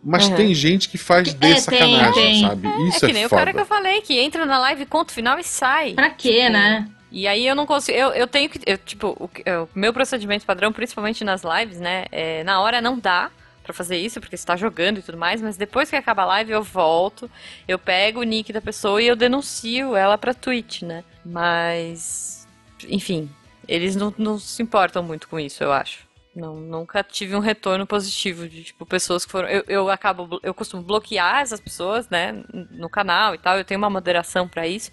Mas 0.04 0.28
Uhum. 0.30 0.36
tem 0.36 0.54
gente 0.54 0.88
que 0.90 0.98
faz 0.98 1.28
É, 1.28 1.32
de 1.32 1.38
tem, 1.40 1.56
sacanagem, 1.60 2.14
tem. 2.14 2.42
sabe? 2.48 2.68
É 2.68 2.82
Isso 2.90 3.06
é, 3.06 3.08
que 3.08 3.14
nem 3.14 3.26
o 3.26 3.30
foda. 3.30 3.42
cara 3.42 3.54
que 3.54 3.60
eu 3.60 3.66
falei, 3.66 4.02
que 4.02 4.18
entra 4.18 4.46
na 4.46 4.58
live, 4.60 4.86
conta 4.86 5.12
o 5.12 5.16
final 5.16 5.38
e 5.40 5.44
sai. 5.44 5.94
Pra 5.94 6.10
quê, 6.10 6.50
né? 6.50 6.88
E 7.12 7.28
aí 7.28 7.48
eu 7.48 7.56
não 7.56 7.66
consigo. 7.66 7.98
Eu, 7.98 8.10
eu 8.12 8.28
tenho 8.28 8.50
que. 8.50 8.60
Eu, 8.66 8.78
tipo, 8.78 9.16
o, 9.20 9.28
que- 9.28 9.44
o 9.50 9.68
meu 9.74 9.92
procedimento 9.94 10.46
padrão, 10.46 10.72
principalmente 10.72 11.24
nas 11.24 11.42
lives, 11.44 11.80
né? 11.80 12.06
É, 12.12 12.44
na 12.44 12.62
hora 12.62 12.82
não 12.82 13.00
dá 13.00 13.32
pra 13.64 13.74
fazer 13.74 13.98
isso, 13.98 14.20
porque 14.20 14.36
você 14.38 14.46
tá 14.46 14.56
jogando 14.56 15.00
e 15.00 15.02
tudo 15.02 15.18
mais, 15.18 15.42
mas 15.42 15.56
depois 15.58 15.90
que 15.90 15.96
acaba 15.96 16.24
a 16.24 16.26
live 16.26 16.52
eu 16.52 16.64
volto, 16.64 17.30
eu 17.68 17.78
pego 17.78 18.20
o 18.20 18.24
nick 18.24 18.52
da 18.52 18.62
pessoa 18.62 19.02
e 19.02 19.08
eu 19.08 19.16
denuncio 19.16 19.96
ela 19.96 20.18
pra 20.18 20.34
Twitch, 20.34 20.82
né? 20.84 21.04
Mas. 21.26 22.48
Enfim, 22.88 23.30
eles 23.68 23.96
não, 23.96 24.14
não 24.18 24.40
se 24.40 24.62
importam 24.64 25.04
muito 25.04 25.28
com 25.28 25.40
isso, 25.40 25.64
eu 25.64 25.72
acho. 25.72 26.09
Não, 26.36 26.56
nunca 26.58 27.04
tive 27.04 27.36
um 27.36 27.40
retorno 27.40 27.88
positivo 27.88 28.48
de, 28.48 28.64
tipo, 28.64 28.86
pessoas 28.86 29.26
que 29.26 29.32
foram. 29.32 29.50
Eu, 29.50 29.64
eu 29.68 29.90
acabo. 29.90 30.40
Eu 30.44 30.54
costumo 30.54 30.84
bloquear 30.84 31.42
essas 31.42 31.60
pessoas, 31.60 32.08
né? 32.08 32.44
No 32.72 32.88
canal 32.90 33.34
e 33.34 33.38
tal. 33.40 33.58
Eu 33.58 33.66
tenho 33.66 33.80
uma 33.80 33.90
moderação 33.90 34.48
pra 34.48 34.68
isso. 34.68 34.92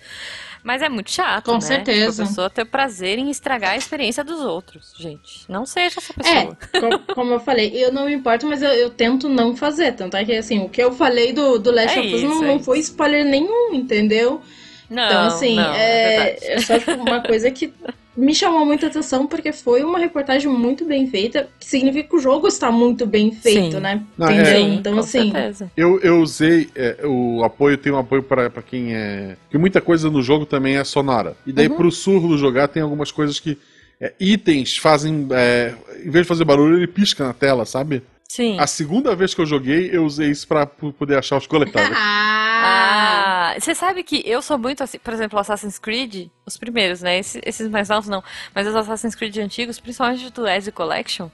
Mas 0.64 0.82
é 0.82 0.88
muito 0.88 1.10
chato, 1.10 1.52
Com 1.52 1.54
né? 1.54 1.60
certeza. 1.60 2.10
Tipo, 2.10 2.22
a 2.22 2.26
pessoa 2.26 2.50
ter 2.50 2.62
o 2.62 2.66
prazer 2.66 3.18
em 3.18 3.30
estragar 3.30 3.72
a 3.72 3.76
experiência 3.76 4.24
dos 4.24 4.40
outros, 4.40 4.94
gente. 4.98 5.44
Não 5.48 5.66
seja 5.66 6.00
essa 6.00 6.12
É, 6.24 6.46
pessoa. 6.46 6.56
co- 6.80 7.14
como 7.14 7.34
eu 7.34 7.40
falei, 7.40 7.70
eu 7.74 7.92
não 7.92 8.06
me 8.06 8.14
importo, 8.14 8.46
mas 8.46 8.62
eu, 8.62 8.70
eu 8.72 8.90
tento 8.90 9.28
não 9.28 9.54
fazer. 9.54 9.92
Tanto 9.92 10.16
é 10.16 10.24
que, 10.24 10.32
assim, 10.34 10.58
o 10.64 10.68
que 10.70 10.82
eu 10.82 10.90
falei 10.92 11.32
do, 11.32 11.58
do 11.58 11.70
Last 11.70 11.98
É 11.98 12.00
of 12.00 12.14
Us 12.14 12.22
não, 12.22 12.44
é 12.44 12.46
não 12.48 12.58
foi 12.60 12.78
spoiler 12.80 13.24
nenhum, 13.24 13.74
entendeu? 13.74 14.40
Não, 14.88 15.04
Então, 15.04 15.22
assim, 15.26 15.54
não, 15.54 15.74
é, 15.74 16.30
verdade. 16.30 16.44
é 16.46 16.60
só 16.60 16.78
tipo, 16.78 16.92
uma 16.92 17.20
coisa 17.22 17.50
que 17.50 17.72
me 18.16 18.34
chamou 18.34 18.64
muita 18.64 18.86
atenção, 18.86 19.26
porque 19.26 19.52
foi 19.52 19.82
uma 19.84 19.98
reportagem 19.98 20.50
muito 20.50 20.84
bem 20.84 21.06
feita, 21.08 21.48
que 21.60 21.66
significa 21.66 22.08
que 22.08 22.16
o 22.16 22.20
jogo 22.20 22.46
está 22.48 22.70
muito 22.72 23.04
bem 23.06 23.30
feito, 23.32 23.76
Sim. 23.76 23.80
né? 23.80 24.02
Não, 24.16 24.28
é- 24.28 24.60
então, 24.60 24.98
assim, 24.98 25.30
certeza. 25.30 25.70
Eu, 25.76 26.00
eu 26.00 26.20
usei 26.20 26.68
é, 26.74 26.96
o 27.04 27.44
apoio, 27.44 27.76
tem 27.76 27.92
um 27.92 27.98
apoio 27.98 28.22
pra 28.22 28.48
pra 28.48 28.62
quem 28.62 28.94
é. 28.94 29.36
Que 29.50 29.58
muita 29.58 29.80
coisa 29.80 30.10
no 30.10 30.22
jogo 30.22 30.46
também 30.46 30.76
é 30.76 30.84
sonora. 30.84 31.36
E 31.46 31.52
daí 31.52 31.68
Uhum. 31.68 31.76
pro 31.76 31.92
surdo 31.92 32.38
jogar 32.38 32.68
tem 32.68 32.82
algumas 32.82 33.10
coisas 33.10 33.38
que. 33.38 33.58
é, 34.00 34.12
itens 34.20 34.76
fazem. 34.76 35.26
é, 35.30 35.74
em 36.04 36.10
vez 36.10 36.24
de 36.24 36.28
fazer 36.28 36.44
barulho, 36.44 36.76
ele 36.78 36.86
pisca 36.86 37.24
na 37.26 37.32
tela, 37.32 37.64
sabe? 37.64 38.02
Sim. 38.28 38.58
A 38.58 38.66
segunda 38.66 39.14
vez 39.14 39.34
que 39.34 39.40
eu 39.40 39.46
joguei, 39.46 39.88
eu 39.92 40.04
usei 40.04 40.30
isso 40.30 40.46
pra 40.46 40.66
poder 40.66 41.16
achar 41.18 41.36
os 41.38 41.46
coletáveis. 41.46 41.92
ah, 41.96 43.52
Ah, 43.54 43.60
você 43.60 43.74
sabe 43.74 44.02
que 44.02 44.22
eu 44.26 44.42
sou 44.42 44.58
muito 44.58 44.82
assim, 44.82 44.98
por 44.98 45.12
exemplo, 45.14 45.38
Assassin's 45.38 45.78
Creed, 45.78 46.28
os 46.44 46.56
primeiros, 46.56 47.00
né? 47.02 47.18
Esses, 47.18 47.40
esses 47.44 47.68
mais 47.68 47.88
novos 47.88 48.08
não, 48.08 48.22
mas 48.54 48.66
os 48.66 48.74
Assassin's 48.74 49.14
Creed 49.14 49.36
antigos, 49.38 49.78
principalmente 49.78 50.30
do 50.30 50.46
Ezio 50.46 50.72
Collection, 50.72 51.28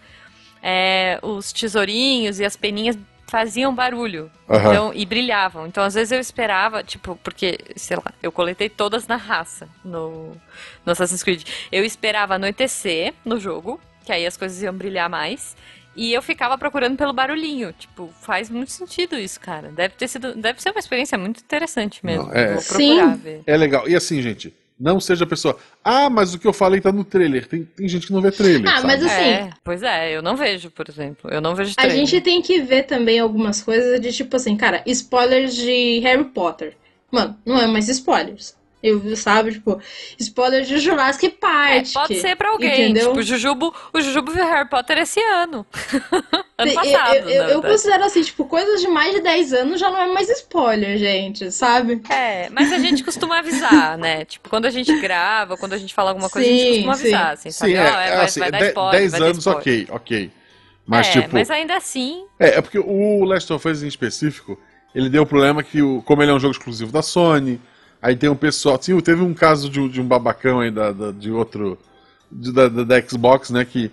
é, 0.63 1.19
os 1.23 1.53
tesourinhos 1.53 2.39
e 2.39 2.45
as 2.45 2.57
peninhas 2.57 2.97
faziam 3.27 3.75
barulho 3.75 4.31
Aham. 4.49 4.71
então, 4.71 4.93
e 4.95 5.07
brilhavam. 5.07 5.67
Então, 5.67 5.83
às 5.83 5.95
vezes 5.95 6.13
eu 6.13 6.21
esperava, 6.21 6.85
tipo, 6.85 7.17
porque, 7.25 7.59
sei 7.77 7.97
lá, 7.97 8.13
eu 8.23 8.31
coletei 8.31 8.69
todas 8.69 9.07
na 9.07 9.17
raça 9.17 9.67
no, 9.83 10.37
no 10.85 10.93
Assassin's 10.93 11.23
Creed. 11.23 11.43
Eu 11.73 11.83
esperava 11.83 12.35
anoitecer 12.35 13.15
no 13.25 13.41
jogo, 13.41 13.81
que 14.05 14.13
aí 14.13 14.27
as 14.27 14.37
coisas 14.37 14.61
iam 14.63 14.75
brilhar 14.75 15.09
mais. 15.09 15.57
E 15.95 16.13
eu 16.13 16.23
ficava 16.23 16.57
procurando 16.57 16.97
pelo 16.97 17.13
barulhinho. 17.13 17.73
Tipo, 17.79 18.11
faz 18.21 18.49
muito 18.49 18.73
sentido 18.73 19.19
isso, 19.19 19.39
cara. 19.39 19.69
Deve 19.69 19.95
ter 19.95 20.09
sido. 20.09 20.35
Deve 20.35 20.61
ser 20.63 20.71
uma 20.71 20.79
experiência 20.81 21.19
muito 21.19 21.41
interessante 21.41 22.05
mesmo. 22.05 22.25
Não, 22.25 22.33
é. 22.35 22.55
Vou 22.55 22.63
procurar 22.63 23.11
Sim. 23.11 23.15
ver. 23.17 23.43
É 23.47 23.57
legal. 23.57 23.89
E 23.89 23.95
assim, 23.95 24.23
gente, 24.23 24.55
não 24.81 24.99
seja 24.99 25.25
a 25.25 25.27
pessoa. 25.27 25.57
Ah, 25.85 26.09
mas 26.09 26.35
o 26.35 26.39
que 26.39 26.47
eu 26.47 26.53
falei 26.53 26.81
tá 26.81 26.91
no 26.91 27.05
trailer. 27.05 27.47
Tem, 27.47 27.65
tem 27.65 27.87
gente 27.87 28.07
que 28.07 28.13
não 28.13 28.21
vê 28.23 28.31
trailer. 28.33 28.69
Ah, 28.69 28.77
sabe? 28.77 28.87
mas 28.87 29.05
assim, 29.05 29.23
É, 29.23 29.51
pois 29.63 29.83
é, 29.83 30.17
eu 30.17 30.23
não 30.23 30.35
vejo, 30.37 30.71
por 30.71 30.89
exemplo. 30.89 31.31
Eu 31.31 31.41
não 31.41 31.55
vejo 31.55 31.73
a 31.77 31.83
trailer. 31.83 32.07
gente 32.07 32.21
tem 32.21 32.41
que 32.41 32.61
ver 32.63 32.85
também 32.85 33.19
algumas 33.21 33.61
coisas 33.63 34.01
de 34.01 34.13
tipo 34.13 34.35
assim, 34.37 34.57
cara, 34.57 34.83
spoilers 34.87 35.55
de 35.55 36.01
Harry 36.01 36.25
Potter. 36.25 36.75
Mano, 37.11 37.37
não 37.45 37.59
é 37.59 37.67
mais 37.67 37.89
spoilers. 37.89 38.57
Eu, 38.83 39.15
sabe, 39.17 39.53
tipo, 39.53 39.81
spoilers 40.19 40.67
de 40.67 40.79
Jurassic 40.79 41.27
É, 41.27 41.31
Park. 41.31 41.93
pode 41.95 42.21
ser 42.21 42.37
pra 42.37 42.51
alguém. 42.51 42.91
entendeu? 42.91 43.09
Tipo, 43.09 43.21
o 43.21 43.23
Jujubo, 43.23 43.75
o 43.93 44.01
Jujubo 44.01 44.33
viu 44.33 44.45
Harry 44.45 44.69
Potter 44.69 44.99
esse 44.99 45.21
ano. 45.21 45.65
ano 46.59 46.73
passado, 46.75 47.15
eu, 47.15 47.31
eu, 47.31 47.49
eu 47.51 47.63
considero 47.63 48.05
assim, 48.05 48.23
tipo, 48.23 48.45
coisas 48.47 48.81
de 48.81 48.89
mais 48.89 49.15
de 49.15 49.21
10 49.21 49.53
anos 49.53 49.81
já 49.81 49.89
não 49.91 50.01
é 50.01 50.07
mais 50.09 50.29
spoiler, 50.31 50.99
gente, 50.99 51.51
sabe? 51.53 52.03
É, 52.11 52.49
mas 52.51 52.73
a 52.73 52.79
gente 52.79 53.05
costuma 53.05 53.39
avisar, 53.39 53.97
né? 53.99 54.25
Tipo, 54.25 54.49
quando 54.49 54.67
a 54.67 54.71
gente 54.71 54.93
grava, 55.01 55.57
quando 55.57 55.75
a 55.75 55.79
gente 55.79 55.95
fala 55.95 56.11
alguma 56.11 56.29
coisa, 56.29 56.49
a 56.49 56.51
gente 56.51 56.63
Sim, 56.63 56.69
costuma 56.71 56.93
avisar, 56.95 57.33
assim, 57.35 57.51
sabe? 57.51 57.73
Sim, 57.73 57.79
é, 57.79 57.83
é, 57.83 57.87
é 57.87 58.17
vai, 58.17 58.25
assim, 58.25 58.41
vai 58.41 58.51
dar 58.51 58.67
spoiler, 58.67 59.01
10 59.01 59.11
vai 59.13 59.21
dar 59.21 59.27
anos, 59.27 59.39
spoiler. 59.39 59.61
ok, 59.61 59.87
ok. 59.91 60.31
Mas, 60.85 61.07
é, 61.07 61.11
tipo. 61.13 61.29
mas 61.33 61.51
ainda 61.51 61.77
assim, 61.77 62.25
É, 62.41 62.59
é 62.59 62.61
porque 62.61 62.79
o 62.79 63.25
Last 63.25 63.53
of 63.53 63.69
Us 63.69 63.83
em 63.83 63.87
específico, 63.87 64.59
ele 64.95 65.09
deu 65.09 65.23
o 65.23 65.27
problema 65.27 65.63
que, 65.63 65.81
o, 65.81 66.03
como 66.03 66.23
ele 66.23 66.31
é 66.33 66.35
um 66.35 66.41
jogo 66.41 66.53
exclusivo 66.53 66.91
da 66.91 67.03
Sony, 67.03 67.61
aí 68.03 68.17
tem 68.17 68.29
um 68.29 68.35
pessoal. 68.37 68.77
Sim, 68.83 68.99
teve 69.01 69.23
um 69.23 69.33
caso 69.33 69.71
de, 69.71 69.81
um- 69.81 69.89
de 69.89 70.01
um 70.01 70.05
babacão 70.07 70.61
aí 70.61 70.71
da, 70.71 70.91
da- 70.93 71.13
de 71.13 71.31
outro. 71.31 71.79
de- 72.31 72.53
da, 72.53 72.69
da- 72.69 73.01
Xbox, 73.07 73.51
né? 73.51 73.65
Que 73.65 73.91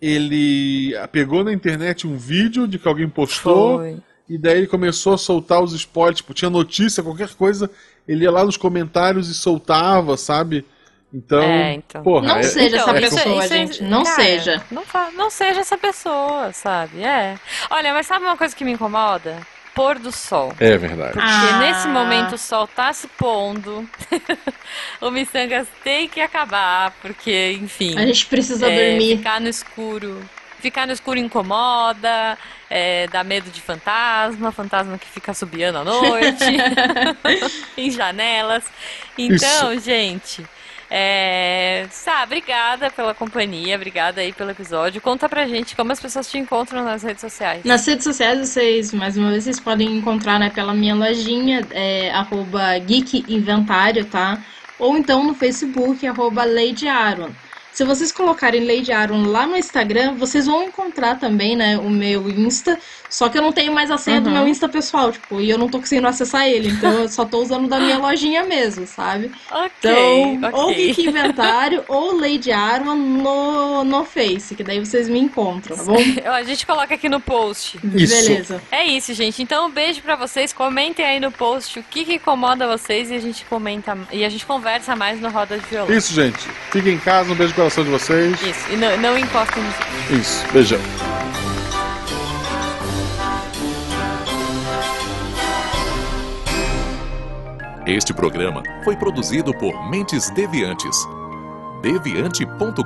ele 0.00 0.94
pegou 1.12 1.44
na 1.44 1.52
internet 1.52 2.06
um 2.06 2.16
vídeo 2.16 2.66
de 2.66 2.78
que 2.78 2.88
alguém 2.88 3.08
postou. 3.08 3.78
foi. 3.78 3.98
E 4.28 4.38
daí 4.38 4.58
ele 4.58 4.66
começou 4.68 5.12
a 5.14 5.18
soltar 5.18 5.60
os 5.62 5.72
spoilers, 5.72 6.18
tipo, 6.18 6.32
tinha 6.32 6.48
notícia, 6.50 7.02
qualquer 7.02 7.28
coisa, 7.34 7.68
ele 8.06 8.22
ia 8.24 8.30
lá 8.30 8.44
nos 8.44 8.56
comentários 8.56 9.28
e 9.28 9.34
soltava, 9.34 10.16
sabe? 10.16 10.64
Então, 11.12 11.42
É, 11.42 11.74
então. 11.74 12.02
porra, 12.04 12.28
Não 12.28 12.36
é- 12.36 12.42
seja 12.44 12.76
essa 12.76 12.90
é- 12.92 13.00
pessoa, 13.00 13.48
gente, 13.48 13.82
não 13.82 14.04
seja. 14.04 14.62
Não, 14.70 14.84
não 15.16 15.28
seja 15.30 15.60
essa 15.60 15.76
pessoa, 15.76 16.52
sabe? 16.52 17.02
É. 17.02 17.36
Olha, 17.68 17.92
mas 17.92 18.06
sabe 18.06 18.24
uma 18.24 18.36
coisa 18.36 18.54
que 18.54 18.64
me 18.64 18.70
incomoda? 18.70 19.36
Pôr 19.80 19.98
do 19.98 20.12
sol. 20.12 20.52
É 20.60 20.76
verdade. 20.76 21.12
Porque 21.14 21.26
Ah. 21.26 21.58
nesse 21.58 21.88
momento 21.88 22.34
o 22.34 22.38
sol 22.38 22.66
tá 22.66 22.92
se 22.92 23.08
pondo. 23.08 23.88
o 25.00 25.10
Missangas 25.10 25.66
tem 25.82 26.06
que 26.06 26.20
acabar, 26.20 26.92
porque, 27.00 27.56
enfim. 27.62 27.98
A 27.98 28.04
gente 28.04 28.26
precisa 28.26 28.70
é, 28.70 28.90
dormir. 28.90 29.16
Ficar 29.16 29.40
no 29.40 29.48
escuro. 29.48 30.22
Ficar 30.60 30.86
no 30.86 30.92
escuro 30.92 31.18
incomoda, 31.18 32.36
é, 32.68 33.06
dá 33.06 33.24
medo 33.24 33.50
de 33.50 33.62
fantasma, 33.62 34.52
fantasma 34.52 34.98
que 34.98 35.08
fica 35.08 35.32
subiando 35.32 35.78
à 35.78 35.84
noite, 35.84 36.44
em 37.74 37.90
janelas. 37.90 38.64
Então, 39.16 39.80
gente, 39.80 40.44
é, 40.90 41.86
Sá, 41.90 42.24
obrigada 42.24 42.90
pela 42.90 43.14
companhia, 43.14 43.76
obrigada 43.76 44.20
aí 44.20 44.32
pelo 44.32 44.50
episódio. 44.50 45.00
Conta 45.00 45.28
pra 45.28 45.46
gente 45.46 45.76
como 45.76 45.92
as 45.92 46.00
pessoas 46.00 46.28
te 46.28 46.36
encontram 46.36 46.84
nas 46.84 47.04
redes 47.04 47.20
sociais. 47.20 47.64
Nas 47.64 47.86
redes 47.86 48.02
sociais, 48.02 48.40
vocês, 48.40 48.92
mais 48.92 49.16
uma 49.16 49.30
vez, 49.30 49.44
vocês 49.44 49.60
podem 49.60 49.96
encontrar 49.96 50.40
né, 50.40 50.50
pela 50.50 50.74
minha 50.74 50.94
lojinha, 50.94 51.64
é, 51.70 52.10
arroba 52.10 52.72
tá? 54.10 54.42
Ou 54.80 54.96
então 54.96 55.22
no 55.22 55.34
Facebook, 55.34 56.04
arroba 56.06 56.44
Lady 56.44 56.88
Aaron. 56.88 57.30
Se 57.72 57.84
vocês 57.84 58.10
colocarem 58.12 58.64
Lady 58.66 58.92
Aaron 58.92 59.22
lá 59.26 59.46
no 59.46 59.56
Instagram, 59.56 60.14
vocês 60.14 60.46
vão 60.46 60.62
encontrar 60.62 61.18
também, 61.18 61.56
né, 61.56 61.78
o 61.78 61.88
meu 61.88 62.28
Insta. 62.28 62.78
Só 63.08 63.28
que 63.28 63.36
eu 63.38 63.42
não 63.42 63.50
tenho 63.52 63.72
mais 63.72 63.90
a 63.90 63.98
senha 63.98 64.20
do 64.20 64.28
Uhum. 64.28 64.34
meu 64.34 64.48
Insta 64.48 64.68
pessoal, 64.68 65.10
tipo, 65.10 65.40
e 65.40 65.50
eu 65.50 65.58
não 65.58 65.68
tô 65.68 65.78
conseguindo 65.80 66.06
acessar 66.06 66.46
ele. 66.46 66.68
Então 66.68 66.92
eu 66.92 67.08
só 67.08 67.24
tô 67.24 67.38
usando 67.42 67.68
da 67.68 67.80
minha 67.80 67.98
lojinha 67.98 68.44
mesmo, 68.44 68.86
sabe? 68.86 69.30
Ok, 69.50 69.90
Então, 70.32 70.50
ou 70.52 70.70
ok. 70.70 70.74
Geek 70.86 71.08
Inventário 71.08 71.84
ou 71.88 72.20
Lady 72.20 72.52
Aaron 72.52 72.94
no, 72.94 73.82
no 73.84 74.04
Face, 74.04 74.54
que 74.54 74.62
daí 74.62 74.78
vocês 74.78 75.08
me 75.08 75.18
encontram, 75.18 75.76
tá 75.76 75.82
bom? 75.84 75.96
A 76.32 76.42
gente 76.44 76.64
coloca 76.66 76.94
aqui 76.94 77.08
no 77.08 77.20
post. 77.20 77.78
Isso. 77.94 78.14
Beleza. 78.26 78.62
É 78.70 78.84
isso, 78.86 79.12
gente. 79.14 79.42
Então, 79.42 79.66
um 79.66 79.70
beijo 79.70 80.00
pra 80.02 80.14
vocês. 80.16 80.52
Comentem 80.52 81.04
aí 81.04 81.18
no 81.20 81.32
post 81.32 81.78
o 81.78 81.82
que, 81.82 82.04
que 82.04 82.14
incomoda 82.14 82.66
vocês 82.66 83.10
e 83.10 83.14
a 83.14 83.20
gente 83.20 83.44
comenta 83.46 83.96
e 84.12 84.24
a 84.24 84.28
gente 84.28 84.46
conversa 84.46 84.94
mais 84.94 85.20
no 85.20 85.30
Roda 85.30 85.58
de 85.58 85.66
Violão. 85.66 85.92
Isso, 85.96 86.14
gente. 86.14 86.38
Fiquem 86.70 86.94
em 86.94 86.98
casa, 86.98 87.32
um 87.32 87.34
beijo 87.34 87.54
coração 87.60 87.84
de 87.84 87.90
vocês. 87.90 88.40
Isso. 88.42 88.72
E 88.72 88.76
não, 88.76 88.96
não 88.96 89.18
encostem 89.18 89.62
nos 89.62 90.18
Isso, 90.18 90.46
beijão. 90.50 90.80
Este 97.86 98.14
programa 98.14 98.62
foi 98.82 98.96
produzido 98.96 99.52
por 99.52 99.90
Mentes 99.90 100.30
Deviantes. 100.30 100.96
deviante.com.br 101.82 102.80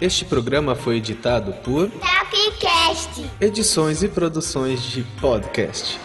Este 0.00 0.24
programa 0.24 0.74
foi 0.74 0.96
editado 0.96 1.52
por 1.64 1.88
Tapcast. 1.90 3.30
Edições 3.40 4.02
e 4.02 4.08
Produções 4.08 4.82
de 4.82 5.02
Podcast. 5.20 6.00